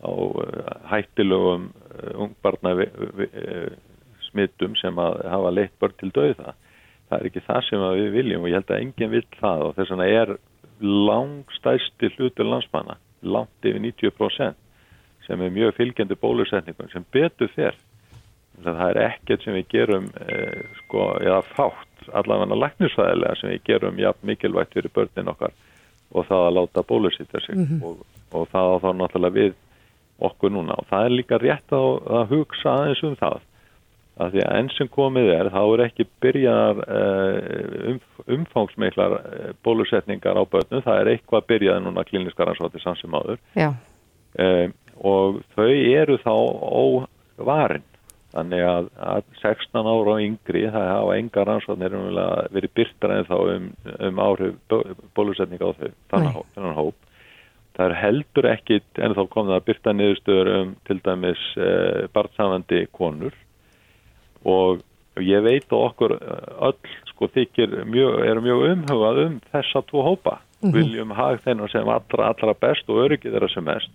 á 0.03 0.11
uh, 0.11 0.71
hættilögum 0.91 1.69
uh, 1.71 2.13
ungbarna 2.27 2.75
smittum 4.29 4.77
sem 4.81 4.99
að 5.01 5.21
hafa 5.31 5.53
leitt 5.55 5.75
börn 5.81 5.97
til 6.01 6.13
döða. 6.15 6.55
Það 7.09 7.19
er 7.19 7.29
ekki 7.31 7.45
það 7.47 7.61
sem 7.69 7.85
við 8.03 8.15
viljum 8.19 8.45
og 8.45 8.51
ég 8.51 8.59
held 8.59 8.73
að 8.75 8.83
enginn 8.83 9.13
vil 9.15 9.27
það 9.39 9.67
og 9.67 9.77
þess 9.79 9.93
vegna 9.95 10.09
er 10.13 10.35
langstæsti 10.85 12.11
hlutur 12.17 12.47
landsmanna, 12.47 12.99
langt 13.23 13.67
yfir 13.67 13.81
90% 13.83 14.59
sem 15.27 15.43
er 15.45 15.53
mjög 15.53 15.75
fylgjandi 15.77 16.17
bólusetningum 16.21 16.91
sem 16.93 17.05
betur 17.13 17.51
þér 17.57 17.77
það 18.65 18.91
er 18.91 19.01
ekkert 19.05 19.45
sem 19.45 19.57
við 19.57 19.71
gerum 19.73 20.11
eh, 20.25 20.61
sko, 20.83 21.11
eða 21.23 21.41
fátt 21.55 22.11
allavega 22.17 22.59
læknisfæðilega 22.65 23.41
sem 23.41 23.53
við 23.55 23.65
gerum 23.69 23.99
jafn 24.01 24.31
mikilvægt 24.31 24.77
fyrir 24.77 24.95
börnin 24.95 25.33
okkar 25.33 25.55
og 26.09 26.25
það 26.29 26.47
að 26.47 26.55
láta 26.57 26.85
bólusýta 26.89 27.41
sig. 27.45 27.57
Mm 27.57 27.67
-hmm. 27.67 27.85
og, 27.85 27.97
og 28.33 28.49
það 28.53 28.73
á 28.73 28.77
þá 28.85 28.91
náttúrulega 28.97 29.35
við 29.35 29.53
okkur 30.19 30.51
núna. 30.51 30.79
Og 30.79 30.87
það 30.91 31.05
er 31.05 31.11
líka 31.11 31.39
rétt 31.39 31.73
að, 31.73 31.89
að 32.19 32.29
hugsa 32.33 32.75
aðeins 32.75 33.03
um 33.03 33.17
það. 33.17 33.41
Að 34.19 34.33
því 34.33 34.41
að 34.43 34.57
enn 34.59 34.71
sem 34.75 34.89
komið 34.89 35.29
er 35.31 35.51
þá 35.55 35.61
er 35.63 35.83
ekki 35.85 36.07
byrjar 36.21 36.81
eh, 36.97 37.91
um, 37.93 38.01
umfangsmeiklar 38.27 39.13
eh, 39.13 39.53
bólusetningar 39.63 40.41
á 40.41 40.43
börnum, 40.43 40.83
það 40.83 41.01
er 41.01 41.11
eitthvað 41.13 41.47
byrjaði 41.53 41.85
núna 41.85 42.05
klíniskar 42.05 42.51
ansvátti 42.51 42.83
samsum 42.83 43.15
áður. 43.15 43.39
Eh, 43.55 44.71
og 44.99 45.39
þau 45.55 45.71
eru 45.71 46.19
þá 46.19 46.35
óvarinn 46.35 47.87
Þannig 48.29 48.63
að, 48.69 48.89
að 49.01 49.29
16 49.41 49.87
ára 49.89 50.15
og 50.15 50.21
yngri, 50.21 50.67
það 50.69 50.89
hafa 50.93 51.13
enga 51.17 51.45
rannsóknir 51.49 51.95
verið 52.53 52.75
byrtar 52.77 53.15
en 53.15 53.29
þá 53.29 53.37
um, 53.41 53.69
um 54.05 54.21
áhrif 54.21 54.75
bólusetning 55.17 55.63
á 55.65 55.73
þau, 55.79 55.93
þannig 56.13 56.77
hóp. 56.77 56.99
Það 57.79 57.85
er 57.87 57.97
heldur 58.03 58.51
ekkit 58.51 59.01
en 59.01 59.17
þá 59.17 59.23
kom 59.33 59.49
það 59.49 59.57
að 59.57 59.67
byrta 59.71 59.95
niðurstöður 59.95 60.53
um 60.59 60.77
til 60.89 60.99
dæmis 61.07 61.47
eh, 61.57 62.05
barnsamandi 62.13 62.83
konur 62.93 63.37
og 64.45 64.85
ég 65.25 65.43
veit 65.47 65.73
og 65.73 65.87
okkur 65.93 66.19
öll 66.19 66.93
sko 67.09 67.31
þykir 67.33 67.79
mjög, 67.89 68.21
er 68.29 68.43
mjög 68.45 68.67
umhugað 68.75 69.25
um 69.25 69.41
þessa 69.55 69.83
tvo 69.89 70.05
hópa. 70.05 70.41
Mm 70.59 70.69
-hmm. 70.69 70.75
Viljum 70.75 71.11
hag 71.15 71.41
þennan 71.47 71.71
sem 71.71 71.89
allra, 71.89 72.29
allra 72.29 72.55
best 72.61 72.91
og 72.91 73.07
öryggið 73.07 73.33
þeirra 73.33 73.49
sem 73.55 73.65
mest 73.65 73.91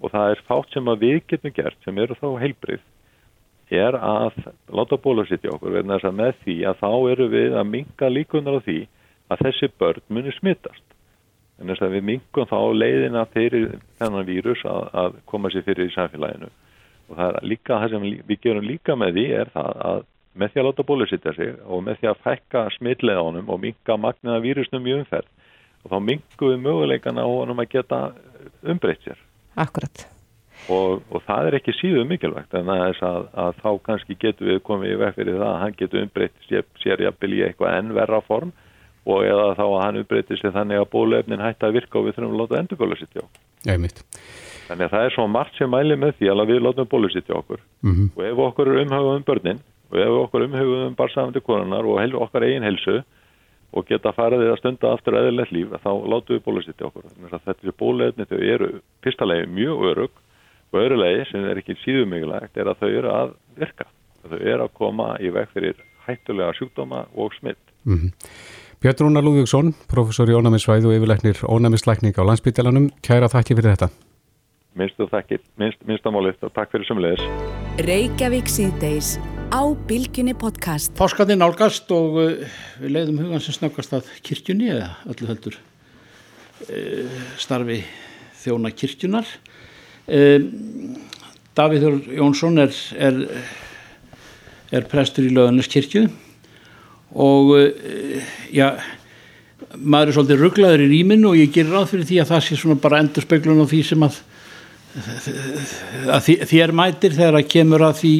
og 0.00 0.12
það 0.12 0.30
er 0.30 0.44
fátt 0.48 0.72
sem 0.72 0.88
að 0.88 1.02
við 1.02 1.22
getum 1.28 1.52
gert 1.52 1.78
sem 1.84 1.98
eru 1.98 2.14
þá 2.14 2.28
heilbrið 2.40 2.80
er 3.74 3.96
að 3.98 4.36
láta 4.70 4.98
bólusittja 5.02 5.52
okkur 5.54 5.74
verðin 5.74 5.94
þess 5.96 6.08
að 6.08 6.18
með 6.20 6.34
því 6.44 6.56
að 6.70 6.82
þá 6.82 6.90
eru 7.12 7.28
við 7.32 7.56
að 7.58 7.70
minga 7.72 8.10
líkunar 8.12 8.58
á 8.62 8.66
því 8.66 8.78
að 9.32 9.42
þessi 9.46 9.70
börn 9.80 10.04
muni 10.08 10.34
smittast. 10.36 10.84
En 11.58 11.72
þess 11.72 11.82
að 11.82 11.96
við 11.96 12.06
mingum 12.10 12.48
þá 12.50 12.58
leiðina 12.76 13.24
fyrir 13.32 13.78
þennan 13.98 14.28
vírus 14.28 14.62
að, 14.68 14.90
að 14.92 15.16
koma 15.26 15.50
sér 15.50 15.64
fyrir 15.66 15.88
í 15.88 15.94
samfélaginu. 15.94 16.50
Og 17.06 17.18
það 17.18 17.30
er 17.30 17.48
líka, 17.48 17.80
það 17.80 17.94
sem 17.94 18.06
við 18.28 18.42
gerum 18.44 18.66
líka 18.66 18.96
með 18.98 19.16
því 19.16 19.26
er 19.40 19.52
það 19.54 19.82
að 19.90 20.04
með 20.36 20.52
því 20.52 20.60
að 20.60 20.66
láta 20.68 20.84
bólusittja 20.84 21.32
sig 21.32 21.54
og 21.64 21.84
með 21.86 22.00
því 22.00 22.10
að 22.10 22.18
fekka 22.26 22.64
smittleðanum 22.74 23.48
og 23.48 23.62
minga 23.62 23.96
magniða 23.96 24.42
vírusnum 24.44 24.90
í 24.90 24.98
umferð 24.98 25.30
og 25.86 25.94
þá 25.94 25.96
mingum 26.10 26.52
við 26.52 26.66
möguleikana 26.66 27.24
á 27.24 27.28
honum 27.30 27.62
að 27.62 27.70
geta 27.72 28.02
umbreytt 28.66 29.06
sér. 29.06 29.22
Akkurat 29.56 30.04
og, 30.72 31.02
og 31.10 31.22
það 31.26 31.48
er 31.48 31.56
ekki 31.58 31.74
síðu 31.76 32.04
mikilvægt 32.08 32.54
en 32.58 32.70
að, 32.72 33.00
að, 33.06 33.26
að 33.42 33.58
þá 33.62 33.68
kannski 33.88 34.16
getur 34.18 34.50
við 34.50 34.62
komið 34.66 34.94
í 34.94 35.00
veg 35.02 35.18
fyrir 35.18 35.38
það 35.38 35.50
að 35.50 35.60
hann 35.62 35.76
getur 35.80 36.02
umbreytist 36.02 36.80
sér 36.82 37.04
jafnvel 37.06 37.34
í 37.36 37.42
eitthvað 37.46 37.78
ennverra 37.80 38.22
form 38.26 38.52
og 39.06 39.22
eða 39.22 39.52
þá 39.54 39.64
að 39.66 39.82
hann 39.84 40.00
umbreytist 40.02 40.42
sér 40.42 40.54
þannig 40.56 40.82
að 40.82 40.90
bólefnin 40.94 41.44
hætti 41.44 41.68
að 41.68 41.78
virka 41.78 42.00
og 42.00 42.08
við 42.08 42.16
þurfum 42.16 42.34
að 42.34 42.42
láta 42.42 42.60
endurgóla 42.62 42.98
sitt 42.98 43.14
hjá. 43.14 43.24
Þannig 44.66 44.88
að 44.88 44.94
það 44.96 45.04
er 45.06 45.14
svo 45.14 45.26
margt 45.30 45.58
sem 45.58 45.70
mæli 45.70 45.98
með 45.98 46.16
því 46.18 46.32
að 46.32 46.48
við 46.50 46.64
látum 46.66 46.90
bólu 46.90 47.10
sitt 47.12 47.28
hjá 47.30 47.36
okkur 47.38 47.60
mm 47.86 47.92
-hmm. 47.92 48.08
og 48.16 48.24
ef 48.26 48.40
okkur 48.48 48.72
er 48.72 48.82
umhagðum 48.82 49.20
um 49.20 49.26
börnin 49.28 49.60
og 49.90 49.98
ef 50.02 50.16
okkur 50.24 50.46
umhagðum 50.48 50.86
um 50.88 50.96
barsafandi 50.98 51.40
konunar 51.40 51.86
og 51.86 52.00
hel, 52.00 52.14
okkar 52.14 52.42
eigin 52.42 52.66
helsu 52.66 53.02
og 53.72 53.86
geta 53.86 54.12
farið 54.12 54.50
að 54.50 54.58
stunda 54.58 54.92
aftur 54.92 55.14
eðlilegt 55.14 55.52
líf 55.52 55.70
þá 55.70 55.92
látum 56.10 56.34
við 56.34 56.42
bólu 56.42 56.62
sitt 56.62 56.78
hjá 56.80 56.88
okkur. 56.88 57.06
Þetta 57.30 57.54
er 57.62 57.78
bólefni 57.78 58.26
þau 58.26 58.38
eru 58.42 58.70
pistalegi 59.02 59.46
mjög 59.46 59.84
örug 59.90 60.10
og 60.72 60.80
öðru 60.82 61.00
lagi 61.00 61.26
sem 61.30 61.44
er 61.46 61.60
ekki 61.60 61.78
síðum 61.84 62.12
mikilvægt 62.14 62.56
er 62.56 62.70
að 62.70 62.80
þau 62.82 62.88
eru 62.90 63.12
að 63.12 63.34
virka. 63.56 63.86
Þau 64.26 64.38
eru 64.40 64.62
að 64.66 64.74
koma 64.74 65.12
í 65.22 65.30
veg 65.34 65.52
fyrir 65.54 65.82
hættulega 66.06 66.54
sjúkdóma 66.58 67.06
og 67.14 67.34
smitt 67.38 67.62
mm 67.84 67.96
-hmm. 67.96 68.10
Björn 68.82 69.00
Rúnar 69.00 69.24
Lúðvíksson 69.24 69.72
professor 69.88 70.28
í 70.28 70.34
ónæmisvæð 70.36 70.86
og 70.86 70.96
yfirleiknir 70.96 71.38
ónæmisleikning 71.48 72.14
á 72.20 72.22
landsbytjalanum, 72.28 72.90
kæra 73.02 73.28
þakki 73.28 73.56
fyrir 73.56 73.72
þetta. 73.72 73.88
Minnstu 74.76 75.06
þakki 75.08 75.38
minnst, 75.56 75.80
minnstamálið 75.88 76.44
og 76.44 76.52
takk 76.52 76.70
fyrir 76.70 76.86
sömulegis 76.86 77.24
Reykjavík 77.88 78.48
síðdeis 78.48 79.16
á 79.48 79.62
Bilginni 79.88 80.34
podcast. 80.34 80.92
Páskatinn 80.98 81.42
álgast 81.42 81.90
og 81.90 82.18
uh, 82.20 82.44
við 82.80 82.90
leiðum 82.90 83.18
hugan 83.24 83.40
sem 83.40 83.56
snöggast 83.56 83.96
að 83.96 84.10
kirkjunni 84.22 84.68
eða 84.74 84.90
öllu 85.08 85.26
heldur 85.26 85.56
uh, 86.68 87.18
starfi 87.38 87.80
þjóna 88.42 88.70
kirkjunar 88.76 89.26
Davíður 90.06 91.96
Jónsson 92.14 92.60
er, 92.62 92.74
er, 93.00 93.16
er 94.70 94.86
prestur 94.90 95.26
í 95.26 95.32
löðunarskirkju 95.34 96.04
og 97.16 97.50
uh, 97.56 98.30
já, 98.52 98.76
maður 99.80 100.12
er 100.12 100.16
svolítið 100.18 100.42
rugglaður 100.44 100.84
í 100.84 100.88
rýminu 100.92 101.32
og 101.32 101.40
ég 101.40 101.52
gerir 101.54 101.74
ráð 101.74 101.90
fyrir 101.94 102.08
því 102.10 102.20
að 102.22 102.32
það 102.34 102.44
sé 102.46 102.60
svona 102.60 102.78
bara 102.84 103.00
endur 103.02 103.26
speiklun 103.26 103.64
á 103.64 103.66
því 103.66 103.82
sem 103.88 104.06
að, 104.06 104.20
að 106.12 106.30
þér 106.52 106.74
mætir 106.76 107.16
þegar 107.16 107.40
að 107.40 107.50
kemur 107.56 107.86
að 107.88 108.00
því 108.04 108.14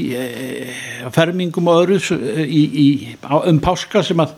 að 1.06 1.14
fermingum 1.20 1.70
og 1.70 1.82
öðru 1.84 2.20
í, 2.46 2.62
í, 2.66 2.88
um 3.52 3.62
páska 3.62 4.02
sem 4.06 4.26
að 4.26 4.34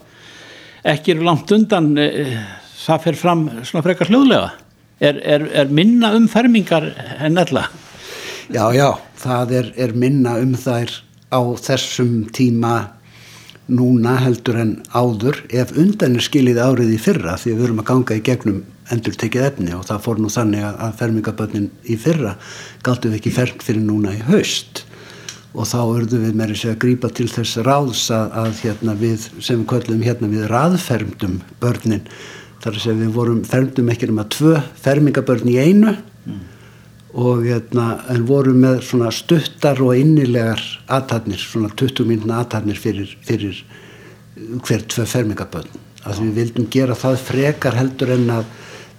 ekki 0.93 1.15
eru 1.15 1.27
langt 1.27 1.51
undan 1.55 1.93
það 1.97 3.05
fer 3.07 3.19
fram 3.19 3.47
svona 3.63 3.85
frekar 3.85 4.11
hljóðlega 4.11 4.49
er, 4.99 5.19
er, 5.23 5.47
er 5.63 5.71
minna 5.73 6.13
um 6.17 6.27
fermingar 6.31 6.91
en 7.19 7.37
alla? 7.41 7.67
Já, 8.49 8.63
já, 8.73 8.89
það 9.19 9.53
er, 9.59 9.73
er 9.77 9.93
minna 9.93 10.37
um 10.41 10.55
þær 10.57 10.93
á 11.29 11.41
þessum 11.61 12.23
tíma 12.33 12.75
núna 13.69 14.15
heldur 14.23 14.57
en 14.57 14.71
áður 14.97 15.43
ef 15.53 15.75
undan 15.77 16.17
er 16.17 16.25
skilið 16.25 16.57
árið 16.63 16.95
í 16.95 16.99
fyrra 17.01 17.35
því 17.37 17.53
við 17.53 17.63
verum 17.63 17.81
að 17.83 17.89
ganga 17.91 18.17
í 18.17 18.23
gegnum 18.25 18.61
endur 18.89 19.17
tekið 19.21 19.45
efni 19.45 19.75
og 19.77 19.85
það 19.85 20.05
fór 20.05 20.21
nú 20.21 20.31
þannig 20.33 20.65
að 20.69 20.95
fermingaböndin 20.97 21.67
í 21.85 21.97
fyrra 22.01 22.33
gáttu 22.85 23.11
við 23.11 23.19
ekki 23.19 23.35
fermt 23.35 23.65
fyrir 23.65 23.85
núna 23.85 24.15
í 24.17 24.23
haust 24.25 24.83
og 25.53 25.69
þá 25.69 25.79
örðu 25.83 26.23
við 26.23 26.35
með 26.37 26.55
þess 26.55 26.71
að 26.71 26.81
grípa 26.81 27.13
til 27.13 27.27
þess 27.29 27.61
ráðs 27.65 28.03
að, 28.13 28.33
að 28.41 28.59
hérna 28.63 28.97
við 28.97 29.29
sem 29.45 29.63
kvöllum 29.69 30.03
hérna 30.05 30.29
við 30.33 30.49
raðfermdum 30.49 31.39
börnin 31.61 32.05
þar 32.59 32.75
að 32.75 32.83
segja 32.83 32.99
við 33.01 33.11
vorum 33.15 33.43
fermdum 33.47 33.91
ekki 33.93 34.09
um 34.11 34.21
að 34.23 34.31
tvö 34.37 34.55
fermingabörn 34.83 35.51
í 35.51 35.57
einu 35.59 35.93
mm. 35.95 36.39
og 37.25 37.43
hérna, 37.47 37.89
en 38.11 38.25
vorum 38.29 38.59
með 38.63 38.81
svona 38.89 39.11
stuttar 39.15 39.81
og 39.83 39.95
innilegar 39.97 40.63
aðtarnir, 40.91 41.39
svona 41.41 41.71
20 41.73 42.09
mínuna 42.09 42.41
aðtarnir 42.43 42.79
fyrir, 42.79 43.13
fyrir 43.25 43.63
hver 44.65 44.83
tvö 44.91 45.07
fermingabörn 45.09 45.85
að 46.07 46.21
við 46.23 46.35
vildum 46.37 46.67
gera 46.71 46.95
það 46.97 47.21
frekar 47.27 47.75
heldur 47.75 48.13
en 48.15 48.29
að 48.39 48.51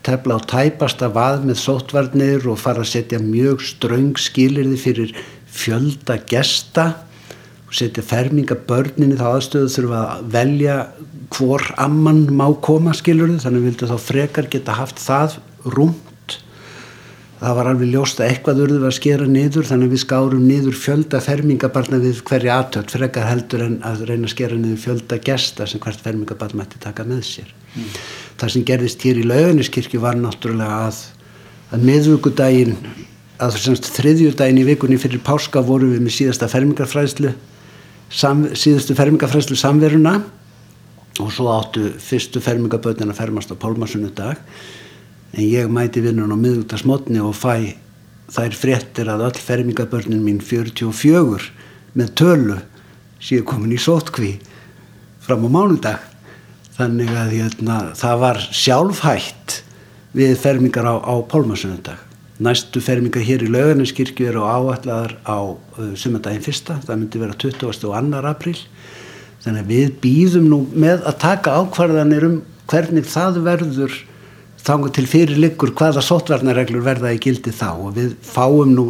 tefla 0.04 0.36
á 0.36 0.40
tæpasta 0.48 1.10
vað 1.12 1.46
með 1.48 1.60
sótvarnir 1.60 2.48
og 2.48 2.60
fara 2.60 2.84
að 2.84 2.92
setja 2.94 3.20
mjög 3.22 3.64
ströng 3.64 4.16
skilirði 4.20 4.80
fyrir 4.80 5.14
fjölda 5.50 6.18
gesta 6.28 6.86
og 7.66 7.76
setja 7.76 8.04
fermingabörninni 8.04 9.18
þá 9.20 9.26
aðstöðu 9.30 9.72
þurfa 9.76 10.02
að 10.02 10.30
velja 10.36 10.76
hvor 11.30 11.64
amman 11.80 12.26
má 12.34 12.46
koma 12.62 12.94
skilurðu 12.96 13.40
þannig 13.44 13.66
vildu 13.68 13.90
þá 13.90 13.98
frekar 14.02 14.48
geta 14.50 14.78
haft 14.78 15.02
það 15.02 15.38
rúmt. 15.76 16.06
Það 17.40 17.54
var 17.56 17.70
alveg 17.70 17.92
ljóst 17.94 18.18
að 18.20 18.32
eitthvað 18.34 18.58
urðu 18.66 18.80
að 18.84 18.96
skera 18.98 19.28
niður 19.30 19.68
þannig 19.70 19.94
við 19.94 20.02
skárum 20.02 20.42
niður 20.44 20.76
fjölda 20.76 21.22
fermingabarna 21.24 22.00
við 22.02 22.20
hverja 22.28 22.58
aðtöld 22.60 22.92
frekar 22.92 23.30
heldur 23.30 23.64
en 23.64 23.78
að 23.86 24.02
reyna 24.10 24.28
að 24.28 24.34
skera 24.34 24.58
niður 24.58 24.82
fjölda 24.82 25.20
gesta 25.24 25.68
sem 25.70 25.80
hvert 25.80 26.02
fermingabarn 26.04 26.60
mætti 26.60 26.82
taka 26.82 27.06
með 27.08 27.22
sér. 27.30 27.54
Mm. 27.70 27.86
það 28.40 28.52
sem 28.52 28.66
gerðist 28.66 29.06
hér 29.06 29.20
í 29.22 29.28
lauganiskirkju 29.30 30.00
var 30.02 30.16
náttúrulega 30.18 30.88
að 30.88 31.00
að 31.70 31.84
miðvöggudaginn 31.86 32.74
að 33.40 33.56
þriðjúdaginn 33.94 34.58
í 34.60 34.66
vikunni 34.66 34.98
fyrir 35.00 35.22
páska 35.24 35.62
vorum 35.64 35.92
við 35.94 36.02
með 36.02 36.16
síðasta 36.16 36.48
fermingarfræðslu 36.50 37.30
sam, 38.10 38.42
síðustu 38.58 38.96
fermingafræslu 38.98 39.56
samveruna 39.58 40.18
og 41.18 41.32
svo 41.34 41.50
áttu 41.52 41.88
fyrstu 42.00 42.42
fermingabötnin 42.44 43.10
að 43.10 43.18
fermast 43.18 43.52
á 43.52 43.58
Pálmarsunnu 43.58 44.12
dag 44.14 44.38
en 45.34 45.44
ég 45.44 45.70
mæti 45.70 46.02
vinnun 46.04 46.32
á 46.32 46.38
miðugtasmotni 46.38 47.22
og 47.22 47.34
fæ 47.38 47.74
þær 48.30 48.54
fréttir 48.54 49.10
að 49.10 49.26
öll 49.28 49.42
fermingabörnin 49.42 50.22
mín 50.22 50.38
44 50.44 51.50
með 51.98 52.12
tölu 52.18 52.60
síðan 53.20 53.48
komin 53.50 53.74
í 53.74 53.80
sótkví 53.80 54.36
fram 55.24 55.46
á 55.46 55.48
mánudag 55.50 56.06
þannig 56.78 57.10
að 57.12 57.34
hérna, 57.36 57.80
það 57.98 58.22
var 58.22 58.38
sjálfhætt 58.54 59.58
við 60.16 60.38
fermingar 60.40 60.86
á, 60.86 60.94
á 61.02 61.14
Pálmarsunnudag 61.26 62.06
næstu 62.40 62.80
fermingar 62.80 63.24
hér 63.26 63.44
í 63.44 63.50
laugarneskirkju 63.52 64.30
eru 64.30 64.46
áallar 64.48 65.18
á 65.28 65.38
uh, 65.44 65.92
sumandaginn 65.92 66.44
fyrsta, 66.44 66.78
það 66.86 67.02
myndi 67.02 67.20
vera 67.20 67.36
20. 67.36 67.66
og 67.68 67.76
2. 67.76 68.22
apríl 68.30 68.56
þannig 69.44 69.64
að 69.64 69.72
við 69.72 69.92
býðum 70.04 70.48
nú 70.50 70.60
með 70.72 71.04
að 71.08 71.20
taka 71.22 71.56
ákvarðanir 71.60 72.26
um 72.28 72.38
hvernig 72.70 73.06
það 73.08 73.42
verður 73.46 73.98
þangu 74.60 74.90
til 74.94 75.06
fyrir 75.08 75.40
liggur 75.40 75.72
hvaða 75.76 76.02
sótvarnareglur 76.04 76.84
verða 76.84 77.14
í 77.14 77.20
gildi 77.22 77.52
þá. 77.54 77.70
Og 77.80 77.94
við 77.96 78.14
fáum 78.26 78.74
nú 78.76 78.86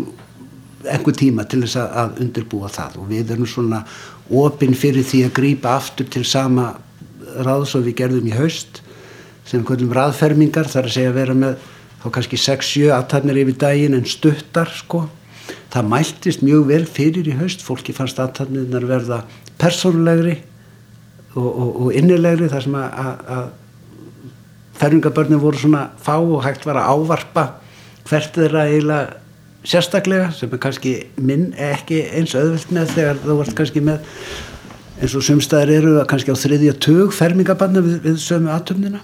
einhver 0.89 1.17
tíma 1.17 1.47
til 1.49 1.63
þess 1.65 1.79
að 1.81 2.23
undirbúa 2.25 2.71
það. 2.73 2.99
Og 3.03 3.11
við 3.11 3.35
erum 3.35 3.49
svona 3.49 3.85
opinn 4.31 4.77
fyrir 4.79 5.07
því 5.07 5.25
að 5.27 5.37
grýpa 5.39 5.75
aftur 5.79 6.09
til 6.11 6.25
sama 6.27 6.73
ráðs 7.47 7.77
og 7.79 7.87
við 7.87 8.01
gerðum 8.03 8.31
í 8.31 8.35
haust 8.35 8.83
sem 9.47 9.63
hvernig 9.67 9.93
raðfermingar 9.95 10.69
þar 10.71 10.89
að 10.89 10.95
segja 10.97 11.13
að 11.13 11.19
vera 11.19 11.37
með 11.39 11.63
þá 12.01 12.09
kannski 12.15 12.39
6-7 12.41 12.91
aðtarnir 12.95 13.41
yfir 13.43 13.59
daginn 13.61 13.97
en 13.99 14.09
stuttar 14.09 14.71
sko. 14.75 15.05
Það 15.71 15.91
mæltist 15.91 16.43
mjög 16.43 16.67
vel 16.71 16.85
fyrir 16.87 17.29
í 17.31 17.37
haust. 17.39 17.63
Fólki 17.67 17.95
fannst 17.95 18.19
aðtarnirnar 18.23 18.87
verða 18.89 19.23
persónulegri 19.61 20.37
og, 21.37 21.47
og, 21.47 21.71
og 21.85 21.97
innilegri 21.97 22.51
þar 22.51 22.67
sem 22.67 22.77
að, 22.81 23.01
að, 23.05 23.25
að 23.37 23.49
fermingabörnum 24.81 25.43
voru 25.43 25.61
svona 25.61 25.89
fá 26.01 26.17
og 26.19 26.45
hægt 26.45 26.65
var 26.67 26.81
að 26.81 26.95
ávarpa 26.95 27.47
hvert 28.09 28.39
þeirra 28.39 28.67
eiginlega 28.71 29.21
sérstaklega 29.61 30.31
sem 30.33 30.53
er 30.53 30.63
kannski 30.63 30.95
minn 31.21 31.51
ekki 31.61 32.01
eins 32.17 32.33
auðvilt 32.35 32.73
með 32.73 32.95
þegar 32.97 33.21
þú 33.27 33.37
vart 33.43 33.57
kannski 33.59 33.83
með 33.85 34.07
eins 35.01 35.17
og 35.17 35.25
sumstaðar 35.25 35.73
eru 35.75 35.95
kannski 36.09 36.33
á 36.33 36.43
þriðja 36.43 36.77
tug 36.81 37.13
fermingabarna 37.17 37.83
við, 37.85 37.99
við 38.07 38.21
sömu 38.25 38.53
aðtöfnina 38.55 39.03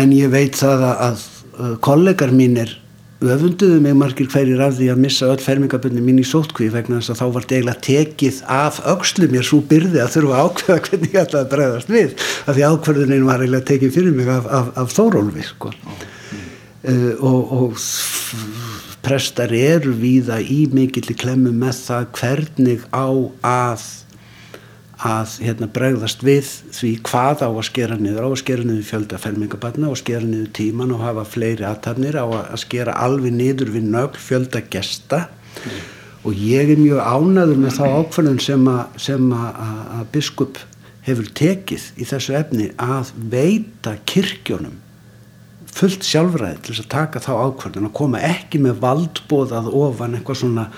en 0.00 0.14
ég 0.16 0.32
veit 0.32 0.56
það 0.56 0.86
að, 0.88 1.26
að 1.60 1.76
kollegar 1.84 2.32
mínir 2.32 2.78
öfunduðu 3.20 3.80
mig 3.84 3.96
margir 4.00 4.28
hverjir 4.32 4.60
af 4.64 4.78
því 4.78 4.86
að 4.92 5.00
missa 5.04 5.26
öll 5.28 5.42
fermingaböndin 5.44 6.04
mín 6.06 6.22
í 6.22 6.24
sótkví 6.24 6.70
vegna 6.72 7.00
þess 7.00 7.12
að 7.12 7.20
þá 7.20 7.26
var 7.34 7.48
degla 7.50 7.74
tekið 7.84 8.38
af 8.48 8.80
aukslu 8.88 9.28
mér 9.28 9.44
svo 9.44 9.60
byrði 9.68 10.00
að 10.00 10.14
þurfa 10.14 10.38
að 10.38 10.46
ákveða 10.46 10.78
hvernig 10.86 11.12
ég 11.12 11.20
ætlaði 11.24 11.44
að 11.44 11.52
bregðast 11.54 11.92
við 11.92 12.14
af 12.46 12.54
því 12.56 12.66
ákveðunin 12.70 13.28
var 13.28 13.44
eiginlega 13.44 13.68
tekið 13.72 13.94
fyrir 13.98 14.16
mig 14.16 14.32
af, 14.32 14.48
af, 14.48 14.72
af 14.80 14.94
þórólfi 14.96 15.46
sko. 15.50 15.72
mm. 15.76 16.48
uh, 16.94 17.24
og, 17.28 17.54
og 17.60 19.00
prestar 19.04 19.52
eru 19.56 19.92
víða 20.00 20.40
í 20.40 20.62
mikill 20.72 21.08
í 21.12 21.16
klemmu 21.20 21.52
með 21.56 21.84
það 21.84 22.08
hvernig 22.20 22.88
á 22.88 23.08
að 23.44 23.84
að 25.00 25.36
hérna, 25.46 25.68
bregðast 25.72 26.24
við 26.24 26.48
því 26.76 26.90
hvað 27.08 27.44
á 27.46 27.48
að 27.48 27.62
skera 27.70 27.96
niður 27.96 28.26
á 28.26 28.30
að 28.30 28.40
skera 28.42 28.66
niður 28.66 28.88
fjölda 28.90 29.20
fermingabatna 29.20 29.88
og 29.88 30.00
skera 30.00 30.26
niður 30.26 30.50
tíman 30.58 30.92
og 30.92 31.04
hafa 31.04 31.24
fleiri 31.24 31.64
aðtarnir 31.64 32.18
á 32.20 32.26
að 32.28 32.58
skera 32.60 32.96
alveg 33.00 33.32
niður 33.32 33.72
við 33.76 33.86
nögl 33.94 34.20
fjölda 34.20 34.60
gesta 34.72 35.22
mm. 35.30 35.78
og 36.28 36.42
ég 36.44 36.74
er 36.74 36.82
mjög 36.82 37.00
ánaður 37.00 37.62
með 37.62 37.78
þá 37.78 37.84
ákvörðun 37.96 38.42
sem 38.44 38.68
að, 38.74 39.00
sem 39.06 39.32
að, 39.32 39.64
að 39.96 40.04
biskup 40.18 40.60
hefur 41.08 41.32
tekið 41.40 41.88
í 41.96 42.10
þessu 42.10 42.36
efni 42.36 42.68
að 42.76 43.14
veita 43.32 43.96
kirkjónum 44.04 44.76
fullt 45.70 46.04
sjálfræði 46.04 46.60
til 46.66 46.76
að 46.76 46.92
taka 46.92 47.24
þá 47.24 47.32
ákvörðun 47.46 47.88
að 47.88 47.96
koma 47.96 48.20
ekki 48.26 48.60
með 48.60 48.84
valdbóðað 48.84 49.72
ofan 49.80 50.18
eitthvað 50.18 50.42
svona 50.42 50.68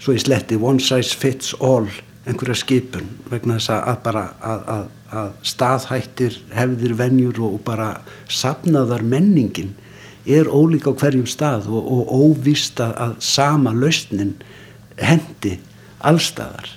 svo 0.00 0.16
í 0.16 0.22
sletti 0.22 0.56
one 0.56 0.80
size 0.80 1.12
fits 1.18 1.52
all 1.60 1.90
einhverja 2.24 2.56
skipun 2.56 3.08
vegna 3.30 3.58
þess 3.58 3.72
að 3.74 3.98
bara 4.04 4.24
að, 4.40 4.66
að, 4.74 4.84
að 5.20 5.32
staðhættir 5.52 6.38
hefðir 6.54 6.96
venjur 6.98 7.40
og 7.48 7.58
bara 7.66 7.88
sapnaðar 8.32 9.04
menningin 9.04 9.74
er 10.24 10.48
ólík 10.48 10.88
á 10.88 10.92
hverjum 10.96 11.26
stað 11.28 11.68
og, 11.68 11.84
og 11.84 12.12
óvist 12.12 12.80
að 12.80 13.18
sama 13.24 13.74
lausnin 13.76 14.36
hendi 15.00 15.58
allstaðar 16.04 16.70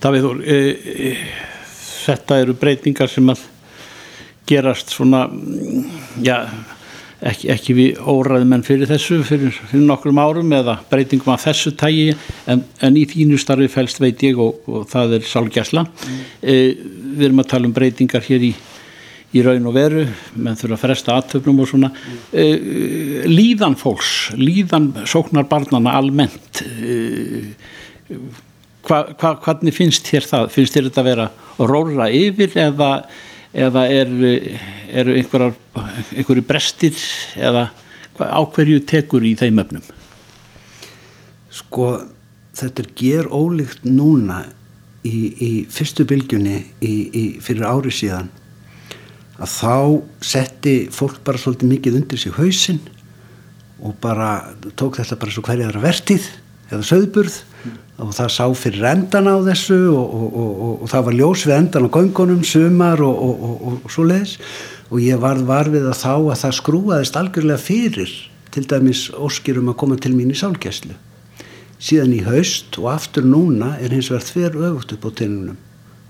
Davíður 0.00 0.38
e, 0.48 0.56
e, 0.56 1.08
þetta 2.06 2.38
eru 2.40 2.54
breytingar 2.56 3.10
sem 3.12 3.26
að 3.28 3.42
gerast 4.48 4.94
svona 4.94 5.26
já 6.24 6.46
ekki, 7.20 7.50
ekki 7.52 7.76
við 7.76 8.00
óræðum 8.00 8.56
en 8.56 8.64
fyrir 8.66 8.88
þessu 8.90 9.20
fyrir, 9.26 9.52
fyrir 9.52 9.86
nokkrum 9.88 10.20
árum 10.20 10.52
eða 10.56 10.78
breytingum 10.90 11.34
af 11.34 11.44
þessu 11.44 11.74
tægi 11.78 12.10
en, 12.50 12.64
en 12.80 12.98
í 12.98 13.04
þínu 13.10 13.38
starfi 13.40 13.68
fælst 13.72 14.00
veit 14.02 14.22
ég 14.24 14.40
og, 14.40 14.62
og 14.70 14.88
það 14.90 15.18
er 15.18 15.28
sálgjæsla 15.28 15.84
mm. 15.86 16.20
e, 16.40 16.58
við 17.18 17.28
erum 17.28 17.42
að 17.44 17.50
tala 17.52 17.68
um 17.68 17.76
breytingar 17.76 18.24
hér 18.24 18.46
í, 18.50 18.52
í 19.36 19.44
raun 19.46 19.68
og 19.68 19.76
veru 19.76 20.04
menn 20.34 20.58
þurfa 20.60 20.78
að 20.78 20.84
fresta 20.84 21.16
aðtöfnum 21.18 21.64
og 21.64 21.70
svona. 21.70 21.90
E, 22.32 22.46
líðan 23.28 23.76
fólks 23.80 24.30
líðan 24.38 24.92
sóknar 25.08 25.48
barnana 25.50 25.98
almennt 26.00 26.64
e, 26.64 26.96
hva, 28.86 29.04
hva, 29.12 29.34
hvernig 29.44 29.76
finnst 29.76 30.08
þér 30.08 30.28
það? 30.30 30.52
Finnst 30.54 30.76
þér 30.76 30.88
þetta 30.88 31.02
að 31.02 31.10
vera 31.10 31.26
róra 31.60 32.08
yfir 32.16 32.56
eða 32.58 32.94
eða 33.52 33.86
eru 33.90 34.34
er 34.90 35.10
einhverju 35.14 36.44
brestir 36.46 36.96
eða 37.38 37.68
á 38.20 38.40
hverju 38.44 38.82
tekur 38.86 39.24
í 39.26 39.34
þeim 39.38 39.62
öfnum? 39.62 39.84
Sko 41.50 41.92
þetta 42.56 42.84
er 42.84 42.90
ger 42.98 43.30
ólíkt 43.30 43.86
núna 43.86 44.44
í, 45.06 45.16
í 45.30 45.50
fyrstu 45.70 46.06
bylgjunni 46.08 46.58
í, 46.84 46.92
í, 46.92 47.24
fyrir 47.42 47.66
ári 47.70 47.92
síðan 47.94 48.30
að 49.40 49.52
þá 49.54 49.76
setti 50.32 50.74
fólk 50.92 51.22
bara 51.24 51.40
svolítið 51.40 51.72
mikið 51.72 52.00
undir 52.02 52.20
sig 52.20 52.36
hausinn 52.36 52.80
og 53.80 53.96
bara 54.02 54.52
tók 54.76 54.98
þetta 55.00 55.16
bara 55.20 55.32
svo 55.32 55.44
hverjaðra 55.46 55.82
vertið 55.86 56.26
eða 56.70 56.86
söðburð 56.86 57.36
mm. 57.42 57.78
og 58.06 58.12
það 58.16 58.32
sá 58.36 58.44
fyrir 58.62 58.88
endan 58.90 59.30
á 59.30 59.36
þessu 59.50 59.78
og, 59.92 60.16
og, 60.16 60.40
og, 60.42 60.74
og 60.84 60.92
það 60.92 61.06
var 61.08 61.18
ljós 61.20 61.46
við 61.46 61.56
endan 61.56 61.86
á 61.86 61.94
göngunum, 61.96 62.42
sumar 62.46 63.02
og 63.04 63.90
svo 63.90 64.06
leiðis 64.08 64.38
og 64.90 64.98
ég 65.04 65.22
varð 65.22 65.46
varfið 65.48 65.86
að 65.90 66.00
þá 66.00 66.12
að 66.16 66.40
það 66.42 66.58
skrúaðist 66.58 67.18
algjörlega 67.20 67.62
fyrir 67.62 68.14
til 68.50 68.66
dæmis 68.66 69.06
óskir 69.14 69.60
um 69.60 69.70
að 69.70 69.78
koma 69.82 69.98
til 70.02 70.12
mín 70.16 70.32
í 70.34 70.38
sálgæslu. 70.38 70.96
Síðan 71.80 72.16
í 72.16 72.22
haust 72.26 72.76
og 72.80 72.90
aftur 72.92 73.24
núna 73.24 73.76
er 73.80 73.94
hins 73.94 74.10
vegar 74.10 74.26
þver 74.26 74.58
öfugt 74.68 74.94
upp 74.96 75.06
á 75.06 75.10
tennunum 75.22 75.58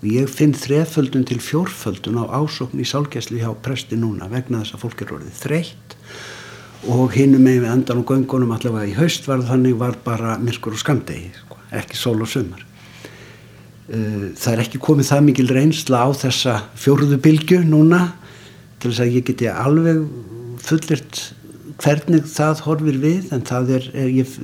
og 0.00 0.06
ég 0.08 0.30
finn 0.32 0.56
þreföldun 0.56 1.26
til 1.28 1.38
fjórföldun 1.44 2.22
á 2.24 2.40
ásókn 2.40 2.80
í 2.80 2.88
sálgæslu 2.88 3.42
hjá 3.42 3.52
presti 3.62 3.98
núna 4.00 4.30
vegna 4.32 4.62
þess 4.62 4.78
að 4.78 4.84
fólk 4.86 5.04
er 5.04 5.12
orðið 5.18 5.42
þreytt 5.44 5.96
og 6.88 7.12
hinnum 7.12 7.42
með 7.44 7.64
við 7.64 7.72
endan 7.74 8.00
og 8.00 8.08
göngunum 8.08 8.54
allavega 8.56 8.88
í 8.88 8.96
haust 8.96 9.28
var 9.28 9.42
þannig 9.44 9.76
var 9.80 9.98
bara 10.04 10.38
myrkur 10.40 10.76
og 10.76 10.80
skamdegi 10.80 11.28
sko, 11.36 11.58
ekki 11.76 11.98
sól 11.98 12.20
og 12.24 12.30
sumar. 12.30 12.64
Það 13.90 14.52
er 14.52 14.62
ekki 14.62 14.80
komið 14.80 15.10
það 15.10 15.24
mikil 15.26 15.48
reynsla 15.50 16.04
á 16.06 16.08
þessa 16.14 16.56
fjóruðu 16.78 17.18
bylgu 17.20 17.60
núna 17.66 18.04
til 18.80 18.92
þess 18.92 19.02
að 19.04 19.16
ég 19.18 19.26
geti 19.28 19.50
alveg 19.50 20.04
fullirt 20.64 21.22
hvernig 21.80 22.26
það 22.28 22.64
horfir 22.66 22.98
við 23.00 23.30
en 23.34 23.44
það 23.48 23.74
er, 23.76 23.88
er 23.96 24.10
ég 24.12 24.34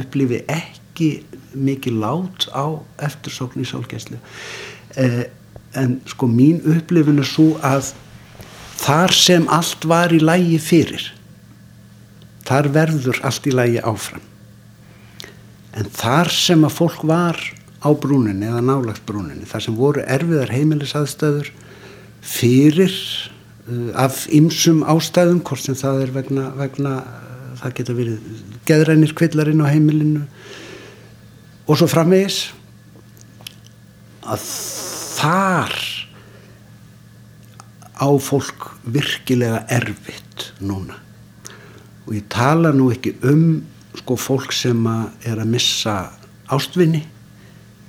upplifi 0.00 0.42
ekki 0.50 1.10
mikið 1.52 1.98
lát 2.00 2.46
á 2.52 2.80
eftirsókn 3.04 3.62
í 3.62 3.68
sálgæslu 3.68 4.18
eh, 5.00 5.24
en 5.76 5.98
sko 6.08 6.28
mín 6.28 6.60
upplifin 6.68 7.20
er 7.20 7.28
svo 7.28 7.52
að 7.64 7.92
þar 8.82 9.14
sem 9.16 9.48
allt 9.52 9.84
var 9.88 10.12
í 10.12 10.20
lægi 10.22 10.60
fyrir 10.62 11.10
þar 12.46 12.70
verður 12.74 13.20
allt 13.26 13.48
í 13.48 13.54
lægi 13.54 13.82
áfram. 13.86 14.24
En 15.72 15.88
þar 15.88 16.30
sem 16.34 16.64
að 16.66 16.76
fólk 16.76 17.04
var 17.08 17.38
á 17.82 17.90
brúninni 17.98 18.46
eða 18.46 18.62
nálagt 18.64 19.04
brúninni 19.08 19.48
þar 19.48 19.64
sem 19.66 19.76
voru 19.76 20.04
erfiðar 20.06 20.52
heimilisaðstöður 20.54 21.50
fyrir 22.22 22.94
uh, 23.66 23.90
af 24.04 24.24
ymsum 24.30 24.82
ástæðum 24.86 25.42
hvort 25.42 25.64
sem 25.66 25.78
það 25.78 26.04
er 26.04 26.14
vegna, 26.14 26.48
vegna 26.58 26.96
uh, 27.02 27.54
það 27.62 27.76
geta 27.78 27.96
verið 27.98 28.42
geðrænir 28.68 29.14
kvillarinn 29.18 29.64
á 29.64 29.72
heimilinu 29.72 30.26
og 31.66 31.78
svo 31.78 31.88
framvegis 31.90 32.44
að 34.22 34.44
þar 35.18 35.74
á 38.02 38.08
fólk 38.22 38.70
virkilega 38.86 39.64
erfitt 39.74 40.52
núna 40.62 40.98
og 42.06 42.16
ég 42.16 42.26
tala 42.32 42.72
nú 42.74 42.90
ekki 42.94 43.14
um 43.28 43.62
sko 43.98 44.16
fólk 44.18 44.54
sem 44.56 44.86
að 44.88 45.28
er 45.28 45.42
að 45.42 45.52
missa 45.52 45.96
ástvinni 46.52 47.02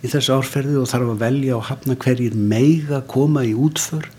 í 0.03 0.11
þessu 0.11 0.35
árferði 0.35 0.77
og 0.81 0.89
þarf 0.91 1.13
að 1.13 1.23
velja 1.23 1.57
og 1.57 1.67
hafna 1.69 1.97
hverjir 1.99 2.35
meiga 2.35 3.01
koma 3.09 3.45
í 3.47 3.53
útför 3.55 4.09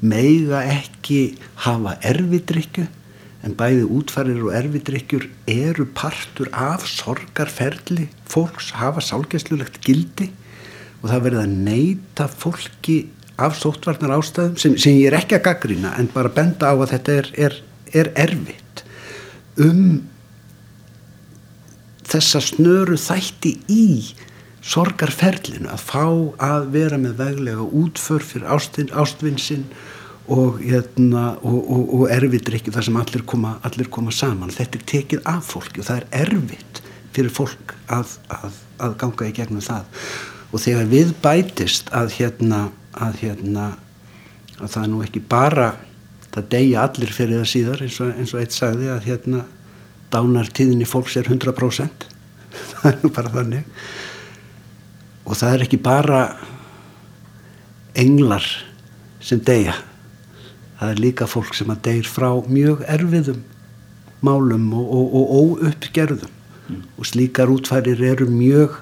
meiga 0.00 0.62
ekki 0.68 1.20
hafa 1.64 1.96
erfidrykju 2.06 2.86
en 3.46 3.56
bæði 3.56 3.86
útfarir 3.88 4.42
og 4.44 4.52
erfidrykkjur 4.56 5.26
eru 5.48 5.86
partur 5.96 6.50
af 6.52 6.84
sorgarferli 6.88 8.10
fólks 8.28 8.74
hafa 8.76 9.00
sálgæslulegt 9.04 9.80
gildi 9.84 10.28
og 11.00 11.08
það 11.08 11.24
verið 11.26 11.42
að 11.44 11.54
neyta 11.68 12.28
fólki 12.28 12.98
af 13.40 13.56
sótvarnar 13.56 14.18
ástæðum 14.18 14.58
sem, 14.60 14.76
sem 14.76 14.98
ég 15.00 15.08
er 15.08 15.20
ekki 15.22 15.38
að 15.38 15.46
gaggrýna 15.48 15.94
en 16.00 16.10
bara 16.12 16.32
benda 16.36 16.68
á 16.68 16.76
að 16.76 16.90
þetta 16.92 17.16
er, 17.16 17.30
er, 17.46 17.56
er 17.96 18.12
erfitt 18.26 18.69
um 19.60 19.84
þessa 22.10 22.42
snöru 22.42 22.98
þætti 22.98 23.54
í 23.70 23.86
sorgarferlinu 24.66 25.70
að 25.72 25.84
fá 25.86 26.04
að 26.42 26.68
vera 26.74 26.98
með 27.00 27.16
veglega 27.20 27.64
útför 27.64 28.24
fyrir 28.24 28.50
ástin, 28.50 28.90
ástvinsinn 28.92 29.64
og, 30.30 30.60
hérna, 30.62 31.36
og, 31.42 31.58
og, 31.60 31.94
og 31.96 32.10
erfitt 32.12 32.50
er 32.50 32.58
ekki 32.58 32.74
það 32.74 32.88
sem 32.88 32.98
allir 33.00 33.24
koma, 33.26 33.54
allir 33.66 33.88
koma 33.90 34.12
saman. 34.14 34.52
Þetta 34.54 34.78
er 34.78 34.88
tekið 34.92 35.30
af 35.30 35.48
fólki 35.54 35.82
og 35.82 35.88
það 35.88 36.02
er 36.02 36.26
erfitt 36.26 36.82
fyrir 37.14 37.32
fólk 37.34 37.74
að, 37.90 38.18
að, 38.30 38.58
að 38.84 38.98
ganga 39.00 39.30
í 39.30 39.34
gegnum 39.38 39.64
það. 39.64 40.04
Og 40.50 40.62
þegar 40.62 40.90
við 40.90 41.14
bætist 41.22 41.90
að 41.94 42.14
hérna 42.18 42.68
að 43.00 43.22
hérna 43.24 43.66
að 44.60 44.74
það 44.74 44.82
er 44.82 44.90
nú 44.92 45.02
ekki 45.06 45.22
bara 45.30 45.70
það 46.34 46.48
deyja 46.54 46.84
allir 46.86 47.12
fyrir 47.14 47.40
það 47.40 47.50
síðar 47.52 47.84
eins 47.86 47.98
og, 48.02 48.14
eins 48.14 48.34
og 48.34 48.42
eitt 48.42 48.56
sagði 48.56 48.90
að 48.92 49.06
hérna 49.08 49.44
dánartíðinni 50.14 50.88
fólks 50.88 51.18
er 51.20 51.30
100% 51.30 52.08
það 52.70 52.88
er 52.90 52.98
nú 53.02 53.12
bara 53.14 53.34
þannig. 53.34 53.84
Og 55.26 55.38
það 55.38 55.54
er 55.54 55.64
ekki 55.66 55.78
bara 55.84 56.20
englar 57.98 58.46
sem 59.22 59.40
deyja. 59.46 59.76
Það 60.80 60.92
er 60.94 61.02
líka 61.04 61.28
fólk 61.28 61.54
sem 61.54 61.70
að 61.70 61.82
deyr 61.86 62.08
frá 62.08 62.30
mjög 62.48 62.82
erfiðum 62.88 63.42
málum 64.24 64.70
og, 64.76 64.86
og, 64.96 65.16
og 65.16 65.32
óuppgerðum. 65.40 66.36
Mm. 66.70 66.82
og 66.98 67.06
slíkar 67.06 67.50
útfærir 67.50 67.98
eru 68.04 68.28
mjög 68.30 68.76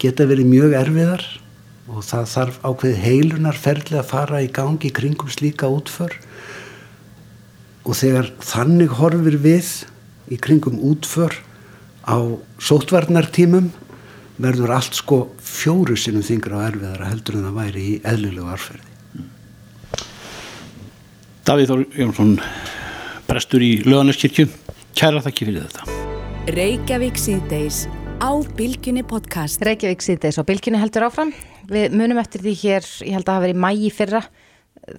geta 0.00 0.24
verið 0.24 0.48
mjög 0.48 0.74
erfiðar 0.78 1.24
og 1.88 2.04
það 2.06 2.30
þarf 2.32 2.58
ákveð 2.64 3.00
heilunarferðli 3.04 3.98
að 3.98 4.08
fara 4.08 4.40
í 4.44 4.48
gangi 4.54 4.90
kringum 4.94 5.28
slíka 5.32 5.68
útför 5.68 6.14
og 7.88 7.96
þegar 7.96 8.30
þannig 8.44 8.92
horfir 9.00 9.38
við 9.40 9.70
í 10.28 10.36
kringum 10.36 10.76
útför 10.90 11.32
á 12.04 12.18
sótvarnartímum 12.60 13.70
verður 14.38 14.76
allt 14.76 15.00
sko 15.00 15.24
fjóru 15.42 15.96
sinum 15.98 16.22
þingra 16.22 16.60
á 16.60 16.66
erfiðara 16.68 17.10
heldur 17.10 17.40
en 17.40 17.48
það 17.48 17.58
væri 17.62 17.86
í 17.88 17.96
eðlilegu 18.06 18.52
arferði 18.52 18.88
Davíð 21.48 21.70
Þór 21.72 21.82
Jónsson 21.96 22.34
prestur 23.24 23.62
í 23.64 23.70
Löðaneskirkju 23.86 24.44
kæra 24.98 25.22
þakki 25.24 25.46
fyrir 25.48 25.64
þetta. 25.64 25.94
Reykjavík 26.52 27.16
síðdeis 27.20 27.86
á 28.20 28.36
Bilginni 28.58 29.04
podcast. 29.06 29.62
Reykjavík 29.64 30.04
síðdeis 30.04 30.36
og 30.40 30.44
Bilginni 30.48 30.80
heldur 30.82 31.06
áfram. 31.06 31.32
Við 31.72 31.96
munum 31.96 32.20
eftir 32.20 32.44
því 32.44 32.54
hér, 32.60 32.88
ég 33.06 33.16
held 33.16 33.24
að 33.24 33.30
það 33.30 33.38
hafi 33.38 33.46
verið 33.46 33.62
mægi 33.64 33.90
fyrra 33.96 34.22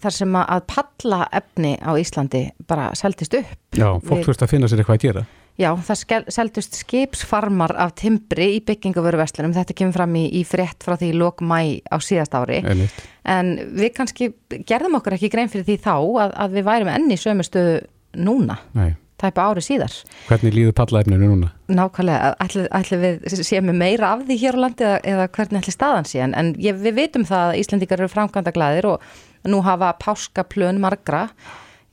þar 0.03 0.15
sem 0.15 0.39
að 0.41 0.63
palla 0.69 1.25
efni 1.41 1.75
á 1.81 1.91
Íslandi 1.99 2.45
bara 2.69 2.91
seldist 2.97 3.35
upp 3.39 3.77
Já, 3.79 3.89
fólk 4.05 4.25
þurft 4.27 4.45
að 4.45 4.53
finna 4.55 4.69
sér 4.71 4.83
eitthvað 4.83 4.99
að 4.99 5.05
gera 5.07 5.25
Já, 5.59 5.73
það 5.83 6.29
seldust 6.31 6.77
skipsfarmar 6.79 7.73
af 7.83 7.91
timbri 7.99 8.45
í 8.55 8.59
byggingavöruverslunum, 8.63 9.51
þetta 9.57 9.75
kemur 9.75 9.97
fram 9.97 10.15
í, 10.15 10.23
í 10.39 10.45
frétt 10.47 10.85
frá 10.85 10.95
því 10.95 11.09
lók 11.19 11.43
mæ 11.43 11.83
á 11.91 11.99
síðast 11.99 12.37
ári, 12.37 12.61
Einmitt. 12.63 13.01
en 13.27 13.57
við 13.75 13.91
kannski 13.97 14.31
gerðum 14.69 14.95
okkur 15.01 15.17
ekki 15.17 15.31
grein 15.33 15.51
fyrir 15.51 15.67
því 15.67 15.77
þá 15.83 15.91
að, 15.97 16.33
að 16.45 16.55
við 16.55 16.67
værum 16.69 16.93
enni 16.93 17.19
í 17.19 17.19
sömu 17.19 17.43
stöðu 17.43 17.75
núna, 18.23 18.55
Nei. 18.77 18.93
tæpa 19.19 19.49
ári 19.49 19.65
síðar. 19.65 19.97
Hvernig 20.29 20.55
líður 20.55 20.77
pallaefninu 20.79 21.27
núna? 21.27 21.51
Nákvæmlega, 21.67 22.31
ætli, 22.45 22.63
ætli 22.79 23.01
við 23.03 23.39
séum 23.43 23.73
meira 23.75 24.13
af 24.13 24.23
því 24.29 24.39
hér 24.45 24.55
á 24.55 24.63
landi 24.63 24.87
eða, 24.87 25.01
eða 25.11 25.27
hvernig 25.35 25.59
ætli 25.59 25.75
staðan 25.75 26.07
sé, 26.07 26.23
en, 26.23 26.37
en 26.39 26.53
ég, 26.55 26.79
við 26.79 27.01
vitum 27.03 27.27
það 27.27 27.49
að 27.49 27.59
Íslandikar 27.65 27.99
eru 27.99 28.13
framkvæmda 28.15 28.55
glæðir 28.55 28.93
og 28.93 29.11
nú 29.47 29.61
hafa 29.63 29.93
páskaplön 30.01 30.79
margra, 30.81 31.27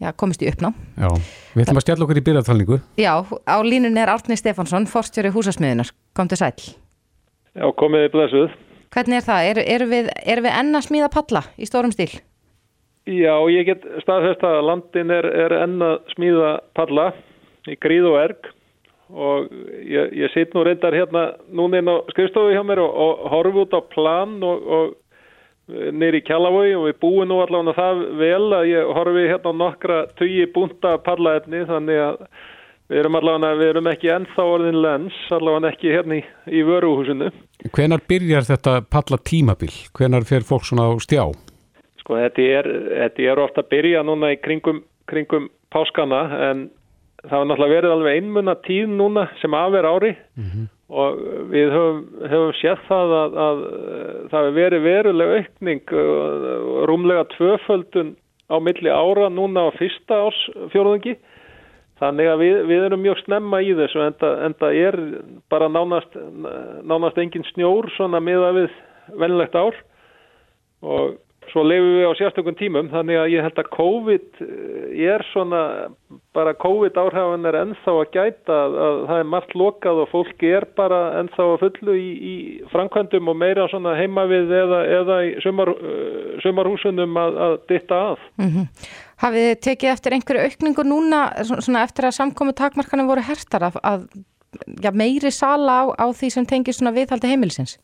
já, 0.02 0.10
komist 0.16 0.42
í 0.42 0.50
uppná. 0.50 0.72
Já, 0.96 1.10
við 1.54 1.66
ætlum 1.66 1.80
að 1.80 1.86
stjalla 1.86 2.06
okkur 2.06 2.20
í 2.20 2.24
byrjartalningu. 2.28 2.80
Já, 3.00 3.12
á 3.22 3.56
línunni 3.62 4.02
er 4.02 4.12
Árni 4.14 4.38
Stefánsson, 4.38 4.88
forstjóri 4.90 5.34
húsasmiðunar. 5.34 5.92
Kom 6.16 6.30
til 6.30 6.40
sæl. 6.40 6.54
Já, 7.56 7.66
komiði 7.78 8.12
blessuð. 8.14 8.56
Hvernig 8.94 9.20
er 9.20 9.26
það? 9.26 9.50
Eru 9.50 9.66
er 9.74 9.86
við, 9.90 10.10
er 10.24 10.42
við 10.44 10.58
enna 10.58 10.82
smíða 10.84 11.12
palla 11.12 11.42
í 11.60 11.68
stórum 11.68 11.92
stíl? 11.94 12.10
Já, 13.06 13.34
ég 13.52 13.68
get 13.68 13.84
staðfest 14.02 14.42
að 14.42 14.64
landin 14.66 15.12
er, 15.14 15.26
er 15.30 15.54
enna 15.60 15.96
smíða 16.14 16.56
palla 16.74 17.12
í 17.70 17.76
gríð 17.78 18.08
og 18.10 18.16
erg 18.18 18.48
og 19.06 19.50
ég, 19.86 20.10
ég 20.18 20.32
sitt 20.34 20.54
nú 20.54 20.64
reyndar 20.66 20.94
hérna 20.96 21.28
núna 21.54 21.78
inn 21.78 21.90
á 21.90 22.02
skrifstofu 22.10 22.50
hjá 22.50 22.64
mér 22.66 22.82
og, 22.82 22.90
og 22.90 23.28
horfi 23.30 23.62
út 23.62 23.76
á 23.78 23.80
plan 23.92 24.34
og, 24.42 24.66
og 24.66 24.96
nýri 25.66 26.20
í 26.22 26.26
Kjallavói 26.26 26.74
og 26.76 26.84
við 26.86 26.98
búum 27.02 27.30
nú 27.30 27.40
allavega 27.42 27.74
það 27.74 28.02
vel 28.20 28.44
að 28.54 28.68
ég 28.70 28.92
horfi 28.98 29.24
hérna 29.26 29.52
nokkra 29.56 29.96
tugi 30.18 30.46
búnta 30.54 30.94
pallaefni 31.02 31.64
þannig 31.66 32.02
að 32.04 32.20
við 32.86 33.00
erum 33.00 33.18
allavega, 33.18 33.58
við 33.58 33.72
erum 33.72 33.90
ekki 33.90 34.12
ennþá 34.14 34.46
orðin 34.46 34.78
lens, 34.84 35.16
allavega 35.34 35.72
ekki 35.72 35.90
hérna 35.90 36.20
í, 36.20 36.22
í 36.54 36.62
vöruhúsinu. 36.68 37.32
Hvenar 37.74 38.04
byrjar 38.06 38.46
þetta 38.46 38.78
palla 38.94 39.18
tímabil? 39.18 39.72
Hvenar 39.98 40.28
fer 40.28 40.46
fólk 40.46 40.68
svona 40.68 40.86
á 40.86 40.94
stjá? 41.02 41.24
Sko 42.04 42.20
þetta 42.20 42.48
er, 42.60 42.70
þetta 43.02 43.26
er 43.26 43.42
ofta 43.42 43.64
að 43.64 43.72
byrja 43.74 44.06
núna 44.06 44.30
í 44.36 44.38
kringum, 44.38 44.84
kringum 45.10 45.50
páskana 45.74 46.22
en 46.52 46.66
það 47.26 47.40
var 47.40 47.50
náttúrulega 47.50 47.74
verið 47.80 47.96
alveg 47.96 48.20
einmunna 48.20 48.54
tíð 48.62 48.94
núna 48.94 49.26
sem 49.42 49.54
aðver 49.58 49.90
ári 49.90 50.14
mm 50.14 50.46
-hmm 50.46 50.72
og 50.86 51.22
við 51.50 51.72
höfum, 51.74 52.02
höfum 52.30 52.52
séð 52.60 52.82
það 52.86 53.14
að, 53.20 53.38
að 53.46 53.62
það 54.30 54.36
hefur 54.36 54.56
verið 54.60 54.84
veruleg 54.86 55.32
aukning 55.40 55.94
rúmlega 56.86 57.24
tvöföldun 57.34 58.12
á 58.46 58.56
milli 58.62 58.92
ára 58.92 59.30
núna 59.32 59.66
á 59.66 59.70
fyrsta 59.74 60.20
árs 60.28 60.38
fjórðungi. 60.70 61.16
Þannig 61.96 62.28
að 62.28 62.42
við, 62.44 62.56
við 62.68 62.86
erum 62.86 63.02
mjög 63.02 63.20
snemma 63.24 63.62
í 63.64 63.72
þessu 63.74 64.02
en 64.04 64.54
það 64.60 64.78
er 64.78 64.98
bara 65.50 65.70
nánast, 65.72 66.18
nánast 66.84 67.18
engin 67.18 67.46
snjór 67.54 67.88
svona 67.96 68.20
miða 68.20 68.52
við 68.58 68.74
vennlegt 69.16 69.56
ár. 69.56 69.78
Og 70.84 71.16
svo 71.52 71.62
lefum 71.66 71.94
við 71.96 72.08
á 72.08 72.12
sérstökun 72.18 72.58
tímum 72.58 72.90
þannig 72.92 73.18
að 73.20 73.32
ég 73.34 73.46
held 73.46 73.60
að 73.60 73.70
COVID 73.76 74.42
ég 74.96 75.12
er 75.16 75.24
svona, 75.30 75.62
bara 76.36 76.54
COVID 76.58 76.98
áhrifan 77.00 77.48
er 77.48 77.58
ennþá 77.60 77.94
að 78.00 78.12
gæta 78.14 78.58
að, 78.66 78.76
að 78.86 79.00
það 79.10 79.22
er 79.22 79.30
margt 79.34 79.56
lokað 79.58 80.02
og 80.02 80.12
fólki 80.12 80.52
er 80.58 80.68
bara 80.78 81.00
ennþá 81.20 81.48
að 81.52 81.64
fullu 81.64 81.96
í, 81.98 82.06
í 82.16 82.34
framkvæmdum 82.72 83.32
og 83.32 83.38
meira 83.40 83.66
svona 83.72 83.96
heima 83.98 84.26
við 84.30 84.54
eða, 84.60 84.80
eða 85.00 85.18
í 85.26 85.34
sumar, 85.44 85.72
sumarhúsunum 86.44 87.20
að, 87.22 87.42
að 87.48 87.58
ditta 87.72 88.00
að. 88.12 88.24
Mm 88.42 88.50
-hmm. 88.54 88.88
Hafið 89.24 89.46
þið 89.48 89.60
tekið 89.68 89.92
eftir 89.92 90.16
einhverju 90.16 90.48
aukningu 90.48 90.84
núna 90.84 91.20
svona 91.44 91.84
eftir 91.86 92.08
að 92.08 92.18
samkomi 92.20 92.52
takmarkanum 92.56 93.08
voru 93.08 93.24
hertar 93.24 93.70
að, 93.70 93.80
að 93.82 94.08
ja, 94.82 94.92
meiri 94.92 95.32
sala 95.32 95.80
á, 95.82 95.84
á 95.96 96.06
því 96.12 96.30
sem 96.32 96.46
tengir 96.48 96.76
svona 96.76 96.94
viðhaldi 96.96 97.30
heimilisins? 97.32 97.78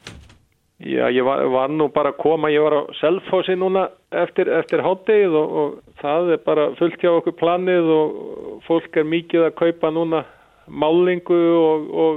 Já, 0.82 1.06
ég 1.14 1.22
var, 1.22 1.44
var 1.46 1.70
nú 1.70 1.86
bara 1.94 2.10
að 2.10 2.18
koma, 2.18 2.50
ég 2.50 2.62
var 2.64 2.74
á 2.74 2.82
Selfossi 2.98 3.54
núna 3.54 3.84
eftir, 4.18 4.48
eftir 4.50 4.80
háttegið 4.82 5.34
og, 5.38 5.52
og 5.60 5.98
það 6.02 6.30
er 6.34 6.40
bara 6.42 6.64
fullt 6.78 7.02
hjá 7.02 7.10
okkur 7.12 7.36
planið 7.38 7.90
og 7.94 8.16
fólk 8.66 8.98
er 8.98 9.06
mikið 9.06 9.46
að 9.46 9.58
kaupa 9.60 9.92
núna 9.94 10.24
málingu 10.66 11.38
og, 11.58 11.84
og 12.04 12.16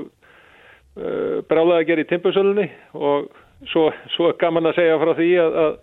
uh, 0.98 1.44
brálega 1.46 1.84
að 1.84 1.92
gera 1.92 2.06
í 2.06 2.10
timbursölunni 2.10 2.66
og 2.98 3.28
svo, 3.70 3.92
svo 4.16 4.32
er 4.32 4.40
gaman 4.42 4.72
að 4.72 4.80
segja 4.80 4.98
frá 5.04 5.14
því 5.20 5.30
að, 5.44 5.60
að, 5.66 5.78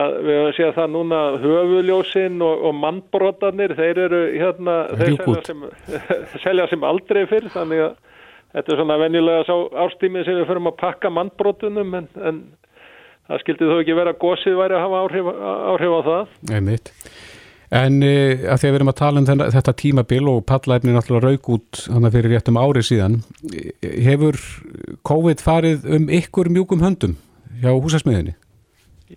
að 0.00 0.16
við 0.18 0.40
höfum 0.40 0.56
séð 0.58 0.72
það 0.80 0.90
núna 0.96 1.20
höfuljósin 1.44 2.42
og, 2.48 2.64
og 2.70 2.76
mannbrotarnir, 2.80 3.76
þeir 3.78 4.02
eru 4.08 4.24
hérna, 4.32 4.80
þeir 4.98 5.14
selja 5.20 5.46
sem, 5.46 5.62
selja 6.48 6.66
sem 6.74 6.90
aldrei 6.90 7.22
fyrr, 7.30 7.52
þannig 7.54 7.86
að 7.86 7.94
Þetta 8.54 8.70
er 8.70 8.78
svona 8.78 8.98
venjulega 9.02 9.46
sá 9.48 9.54
ástímið 9.84 10.28
sem 10.28 10.36
við 10.38 10.50
förum 10.50 10.70
að 10.70 10.76
pakka 10.78 11.10
mannbrotunum 11.10 11.96
en, 11.98 12.04
en 12.22 12.42
það 13.26 13.40
skildi 13.42 13.70
þó 13.70 13.78
ekki 13.80 13.96
vera 13.98 14.12
að 14.14 14.20
gósið 14.22 14.58
væri 14.60 14.76
að 14.76 14.84
hafa 14.84 15.00
áhrif, 15.04 15.30
áhrif 15.72 15.94
á 15.94 16.00
það. 16.08 16.36
Einmitt. 16.54 16.92
En 17.74 17.98
e, 18.06 18.12
að 18.46 18.60
því 18.60 18.68
að 18.68 18.70
við 18.70 18.78
erum 18.78 18.92
að 18.92 18.98
tala 19.00 19.20
um 19.20 19.26
þenna, 19.26 19.50
þetta 19.56 19.74
tímabil 19.80 20.22
og 20.30 20.40
pallæfni 20.46 20.94
náttúrulega 20.94 21.32
raug 21.32 21.50
út 21.56 21.82
þannig 21.88 22.14
fyrir 22.14 22.34
réttum 22.36 22.60
árið 22.60 22.88
síðan, 22.90 23.18
hefur 23.82 24.38
COVID 25.10 25.42
farið 25.42 25.88
um 25.98 26.06
ykkur 26.20 26.52
mjúkum 26.54 26.84
höndum 26.84 27.16
hjá 27.64 27.72
húsasmiðinni? 27.72 28.36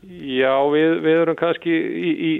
Já, 0.06 0.54
við, 0.72 0.93
við 1.04 1.20
erum 1.24 1.38
kannski 1.39 1.74
í, 1.74 2.12
í, 2.12 2.32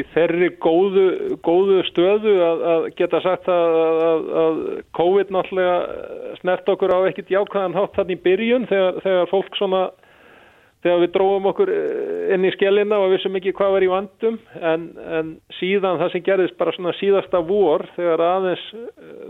í 0.00 0.04
þeirri 0.12 0.50
góðu, 0.62 1.04
góðu 1.44 1.80
stöðu 1.88 2.34
að, 2.44 2.64
að 2.72 2.86
geta 2.98 3.20
sagt 3.24 3.48
að, 3.52 3.76
að, 3.80 4.24
að 4.42 4.62
COVID 4.98 5.32
náttúrulega 5.34 6.38
snert 6.42 6.68
okkur 6.74 6.92
á 6.92 6.98
ekkit 7.08 7.32
jákvæðan 7.32 7.76
hátt 7.78 7.96
þannig 7.96 8.20
í 8.20 8.24
byrjun 8.26 8.68
þegar, 8.68 9.00
þegar 9.06 9.30
fólk 9.32 9.58
svona, 9.58 9.82
þegar 10.84 11.02
við 11.06 11.12
dróðum 11.16 11.50
okkur 11.54 11.74
eh, 11.78 12.28
inn 12.36 12.44
í 12.44 12.52
skellina 12.58 13.00
og 13.00 13.14
vissum 13.14 13.40
ekki 13.40 13.56
hvað 13.56 13.74
var 13.78 13.88
í 13.88 13.90
vandum 13.94 14.38
en, 14.60 14.86
en 15.18 15.34
síðan 15.60 16.00
það 16.02 16.14
sem 16.14 16.28
gerðist 16.28 16.60
bara 16.60 16.76
svona 16.76 16.94
síðasta 17.00 17.42
vor 17.48 17.88
þegar 17.96 18.28
aðeins, 18.28 18.70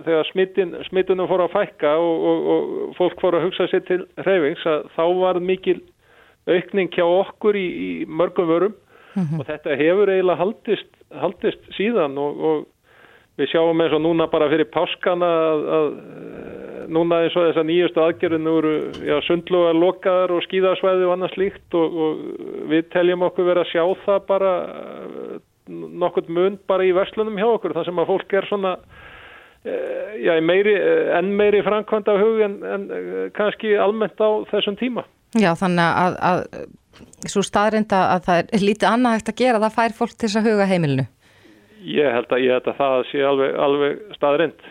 þegar 0.08 0.30
smittin, 0.32 0.78
smittunum 0.90 1.30
fór 1.30 1.46
að 1.46 1.54
fækka 1.54 1.96
og, 2.02 2.30
og, 2.30 2.46
og 2.56 2.94
fólk 2.98 3.18
fór 3.22 3.38
að 3.38 3.50
hugsa 3.50 3.70
sér 3.70 3.86
til 3.90 4.04
hreyfings 4.24 4.66
að 4.70 4.88
þá 4.98 5.04
var 5.22 5.44
mikil 5.44 5.82
aukning 6.50 6.92
hjá 6.92 7.04
okkur 7.04 7.56
í, 7.56 7.66
í 7.66 7.90
mörgum 8.06 8.48
vörum 8.50 8.74
mm 9.14 9.22
-hmm. 9.22 9.40
og 9.40 9.46
þetta 9.46 9.76
hefur 9.80 10.10
eiginlega 10.10 10.40
haldist, 10.42 10.90
haldist 11.10 11.68
síðan 11.76 12.18
og, 12.18 12.40
og 12.40 12.66
við 13.38 13.50
sjáum 13.50 13.80
eins 13.80 13.94
og 13.94 14.02
núna 14.02 14.26
bara 14.30 14.50
fyrir 14.50 14.68
páskana 14.70 15.30
að, 15.52 15.64
að 15.76 15.88
núna 16.94 17.22
eins 17.24 17.36
og 17.36 17.48
þess 17.48 17.62
að 17.62 17.68
nýjustu 17.70 18.02
aðgerðin 18.02 18.50
eru 18.50 18.74
já, 19.02 19.16
sundlugar 19.26 19.74
lokaðar 19.74 20.34
og 20.36 20.44
skíðasvæði 20.46 21.08
og 21.08 21.14
annað 21.14 21.34
slíkt 21.34 21.74
og, 21.74 21.96
og 22.04 22.20
við 22.70 22.90
teljum 22.92 23.26
okkur 23.26 23.48
verið 23.48 23.64
að 23.64 23.72
sjá 23.72 23.84
það 24.04 24.20
bara 24.28 24.52
nokkurt 26.04 26.28
mun 26.28 26.58
bara 26.68 26.84
í 26.84 26.92
verslunum 26.92 27.38
hjá 27.40 27.48
okkur 27.48 27.74
þar 27.74 27.88
sem 27.88 27.98
að 27.98 28.10
fólk 28.12 28.36
er 28.36 28.46
svona 28.50 28.76
já, 29.64 30.34
meiri, 30.44 30.74
enn 31.16 31.32
meiri 31.38 31.62
framkvæmd 31.64 32.08
af 32.12 32.20
hug 32.20 32.40
en, 32.44 32.56
en 32.68 32.88
kannski 33.36 33.74
almennt 33.80 34.20
á 34.20 34.44
þessum 34.52 34.76
tíma 34.76 35.06
Já, 35.34 35.50
þannig 35.58 35.84
að, 35.84 36.16
að 36.30 37.30
svo 37.30 37.42
staðrinda 37.44 38.04
að 38.12 38.28
það 38.28 38.40
er 38.44 38.64
lítið 38.68 38.88
annað 38.90 39.16
hægt 39.16 39.32
að 39.32 39.40
gera, 39.40 39.60
það 39.64 39.76
fær 39.78 39.96
fólk 39.98 40.14
til 40.14 40.28
þess 40.28 40.40
að 40.40 40.48
huga 40.50 40.68
heimilinu. 40.70 41.06
Ég 41.84 42.16
held 42.16 42.32
að, 42.32 42.44
ég 42.44 42.56
held 42.56 42.70
að 42.70 42.80
það 42.80 42.96
sé 43.10 43.24
alveg, 43.28 43.56
alveg 43.66 44.16
staðrind. 44.16 44.66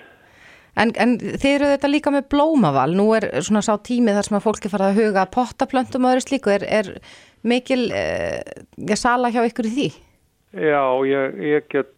En, 0.74 0.90
en 0.98 1.12
þið 1.22 1.50
eru 1.52 1.68
þetta 1.76 1.90
líka 1.92 2.14
með 2.14 2.30
blómaval, 2.34 2.88
nú 2.98 3.12
er 3.14 3.28
svona 3.46 3.62
sá 3.66 3.76
tímið 3.86 4.18
þar 4.18 4.28
sem 4.28 4.38
að 4.40 4.46
fólki 4.48 4.72
fara 4.72 4.88
að 4.90 5.04
huga 5.04 5.28
pottaplöntum 5.36 6.08
og 6.08 6.16
öðru 6.16 6.24
slíku, 6.26 6.54
er, 6.56 6.66
er 6.66 6.90
mikil 7.46 7.84
eh, 7.94 8.42
sala 8.98 9.30
hjá 9.34 9.44
ykkur 9.46 9.70
í 9.70 9.74
því? 9.76 9.88
Já, 10.54 10.86
ég, 11.10 11.40
ég 11.42 11.66
get 11.74 11.90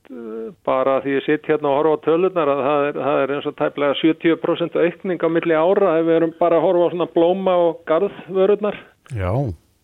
bara 0.64 1.01
því 1.03 1.18
ég 1.18 1.26
sitt 1.26 1.47
hérna 1.49 1.74
og 1.74 1.82
horfa 1.82 1.97
á 1.99 2.06
tölunar 2.06 2.51
að 2.53 2.62
það 2.64 2.86
er, 2.88 2.99
það 3.03 3.18
er 3.24 3.34
eins 3.36 3.49
og 3.49 3.56
tæplega 3.60 3.97
70% 3.99 4.78
aukning 4.80 5.26
á 5.28 5.30
milli 5.36 5.58
ára 5.60 5.97
ef 5.99 6.08
við 6.08 6.16
erum 6.22 6.34
bara 6.39 6.62
að 6.62 6.68
horfa 6.70 6.88
á 6.88 6.91
svona 6.93 7.10
blóma 7.12 7.56
og 7.66 7.84
garðvörurnar. 7.89 8.80
Já. 9.12 9.32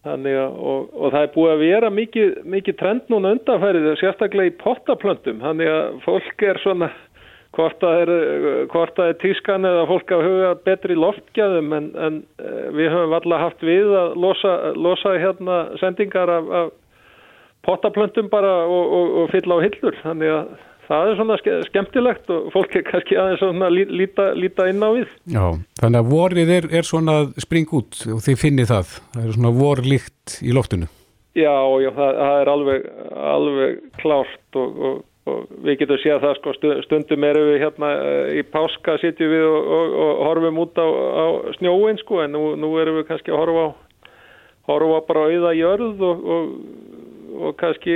Þannig 0.07 0.39
að, 0.39 0.57
og, 0.71 0.87
og 0.95 1.11
það 1.13 1.25
er 1.25 1.33
búið 1.35 1.51
að 1.51 1.63
vera 1.65 1.93
mikið, 1.93 2.29
mikið 2.55 2.77
trend 2.79 3.11
núna 3.11 3.35
undanfærið, 3.35 3.91
sérstaklega 3.99 4.49
í 4.53 4.57
pottaplöntum, 4.63 5.43
þannig 5.43 5.69
að 5.69 5.99
fólk 6.07 6.45
er 6.47 6.59
svona, 6.63 6.89
hvort 7.53 7.83
að 7.85 7.99
er, 7.99 8.11
hvort 8.71 9.01
að 9.03 9.11
er 9.11 9.19
tískan 9.21 9.67
eða 9.67 9.83
fólk 9.91 10.15
að 10.15 10.25
huga 10.29 10.53
betri 10.63 10.97
loftgæðum 10.97 11.75
en, 11.75 11.91
en 12.07 12.21
við 12.71 12.95
höfum 12.95 13.17
alltaf 13.19 13.43
haft 13.43 13.67
við 13.67 13.91
að 13.99 14.15
losa, 14.23 14.55
losa 14.79 15.17
hérna 15.19 15.65
sendingar 15.83 16.31
af, 16.39 16.49
af 16.61 16.77
pottaplöntum 17.65 18.29
bara 18.31 18.61
og, 18.65 18.93
og, 18.97 19.15
og 19.21 19.31
fylla 19.33 19.57
á 19.57 19.65
hillur 19.65 19.97
þannig 20.03 20.35
að 20.35 20.51
það 20.91 21.09
er 21.09 21.19
svona 21.19 21.37
skemmtilegt 21.67 22.31
og 22.33 22.47
fólk 22.53 22.73
er 22.75 22.87
kannski 22.87 23.17
aðeins 23.19 23.43
svona 23.43 23.69
líta, 23.71 24.31
líta 24.35 24.67
inn 24.71 24.83
á 24.83 24.89
við. 24.91 25.11
Já, 25.31 25.45
þannig 25.79 26.01
að 26.01 26.09
vorið 26.11 26.55
er, 26.57 26.67
er 26.81 26.87
svona 26.87 27.19
spring 27.41 27.69
út 27.77 28.01
og 28.11 28.23
þið 28.25 28.41
finnir 28.41 28.67
það, 28.71 28.97
það 29.13 29.27
er 29.27 29.37
svona 29.37 29.53
vorlikt 29.55 30.35
í 30.41 30.57
loftinu. 30.57 30.89
Já, 31.37 31.53
já 31.79 31.91
það, 31.95 32.19
það 32.19 32.41
er 32.41 32.51
alveg, 32.51 32.89
alveg 33.35 33.79
klárt 34.01 34.59
og, 34.59 34.81
og 35.31 35.45
við 35.63 35.77
getum 35.79 36.01
séð 36.01 36.25
það 36.25 36.35
sko 36.39 36.55
stundum 36.87 37.27
erum 37.29 37.47
við 37.53 37.61
hérna 37.61 37.91
eh, 38.01 38.41
í 38.41 38.43
páska 38.51 38.97
sitjum 38.99 39.31
við 39.31 39.47
og 39.47 40.25
horfum 40.25 40.59
út 40.65 40.81
á, 40.81 40.87
á 40.89 41.25
snjóin 41.59 42.01
sko 42.01 42.23
en 42.25 42.35
nú, 42.35 42.43
nú 42.59 42.73
erum 42.81 42.99
við 42.99 43.07
kannski 43.13 43.31
að 43.31 43.43
horfa 43.45 43.65
á 43.69 43.71
horfa 44.67 45.01
bara 45.07 45.27
auða 45.29 45.53
jörð 45.57 46.03
og, 46.05 46.25
og 46.35 46.49
og 47.31 47.55
kannski, 47.59 47.93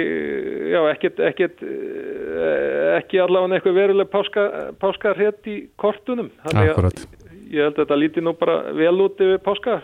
já, 0.71 0.79
ekkert, 0.91 1.19
ekkert, 1.29 1.63
eh, 1.65 2.95
ekki 2.99 3.19
allavega 3.21 3.59
eitthvað 3.59 3.77
veruleg 3.79 4.09
páska, 4.11 4.45
páskarhétt 4.81 5.49
í 5.51 5.57
kortunum. 5.81 6.31
Akkurat. 6.53 7.05
Ég 7.45 7.61
held 7.61 7.75
að 7.75 7.83
þetta 7.83 7.99
líti 7.99 8.23
nú 8.25 8.33
bara 8.37 8.73
vel 8.73 8.95
út 9.05 9.21
yfir 9.21 9.43
páska 9.45 9.81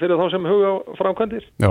fyrir 0.00 0.18
þá 0.18 0.26
sem 0.32 0.48
huga 0.48 0.72
á 0.72 0.74
framkvæmdir. 0.98 1.46
Já. 1.62 1.70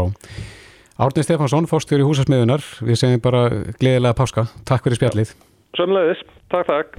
Árnir 0.95 1.27
Stefansson, 1.27 1.67
fórstjóri 1.67 2.07
húsasmiðunar, 2.07 2.63
við 2.87 3.01
segjum 3.01 3.19
bara 3.25 3.49
gleðilega 3.81 4.15
páska. 4.15 4.47
Takk 4.63 4.87
fyrir 4.87 5.01
spjallið. 5.01 5.35
Sönleðis, 5.75 6.23
takk, 6.53 6.71
takk. 6.71 6.97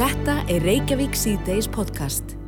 Þetta 0.00 0.40
er 0.50 0.66
Reykjavík 0.66 1.14
C-Days 1.14 1.70
podcast. 1.70 2.39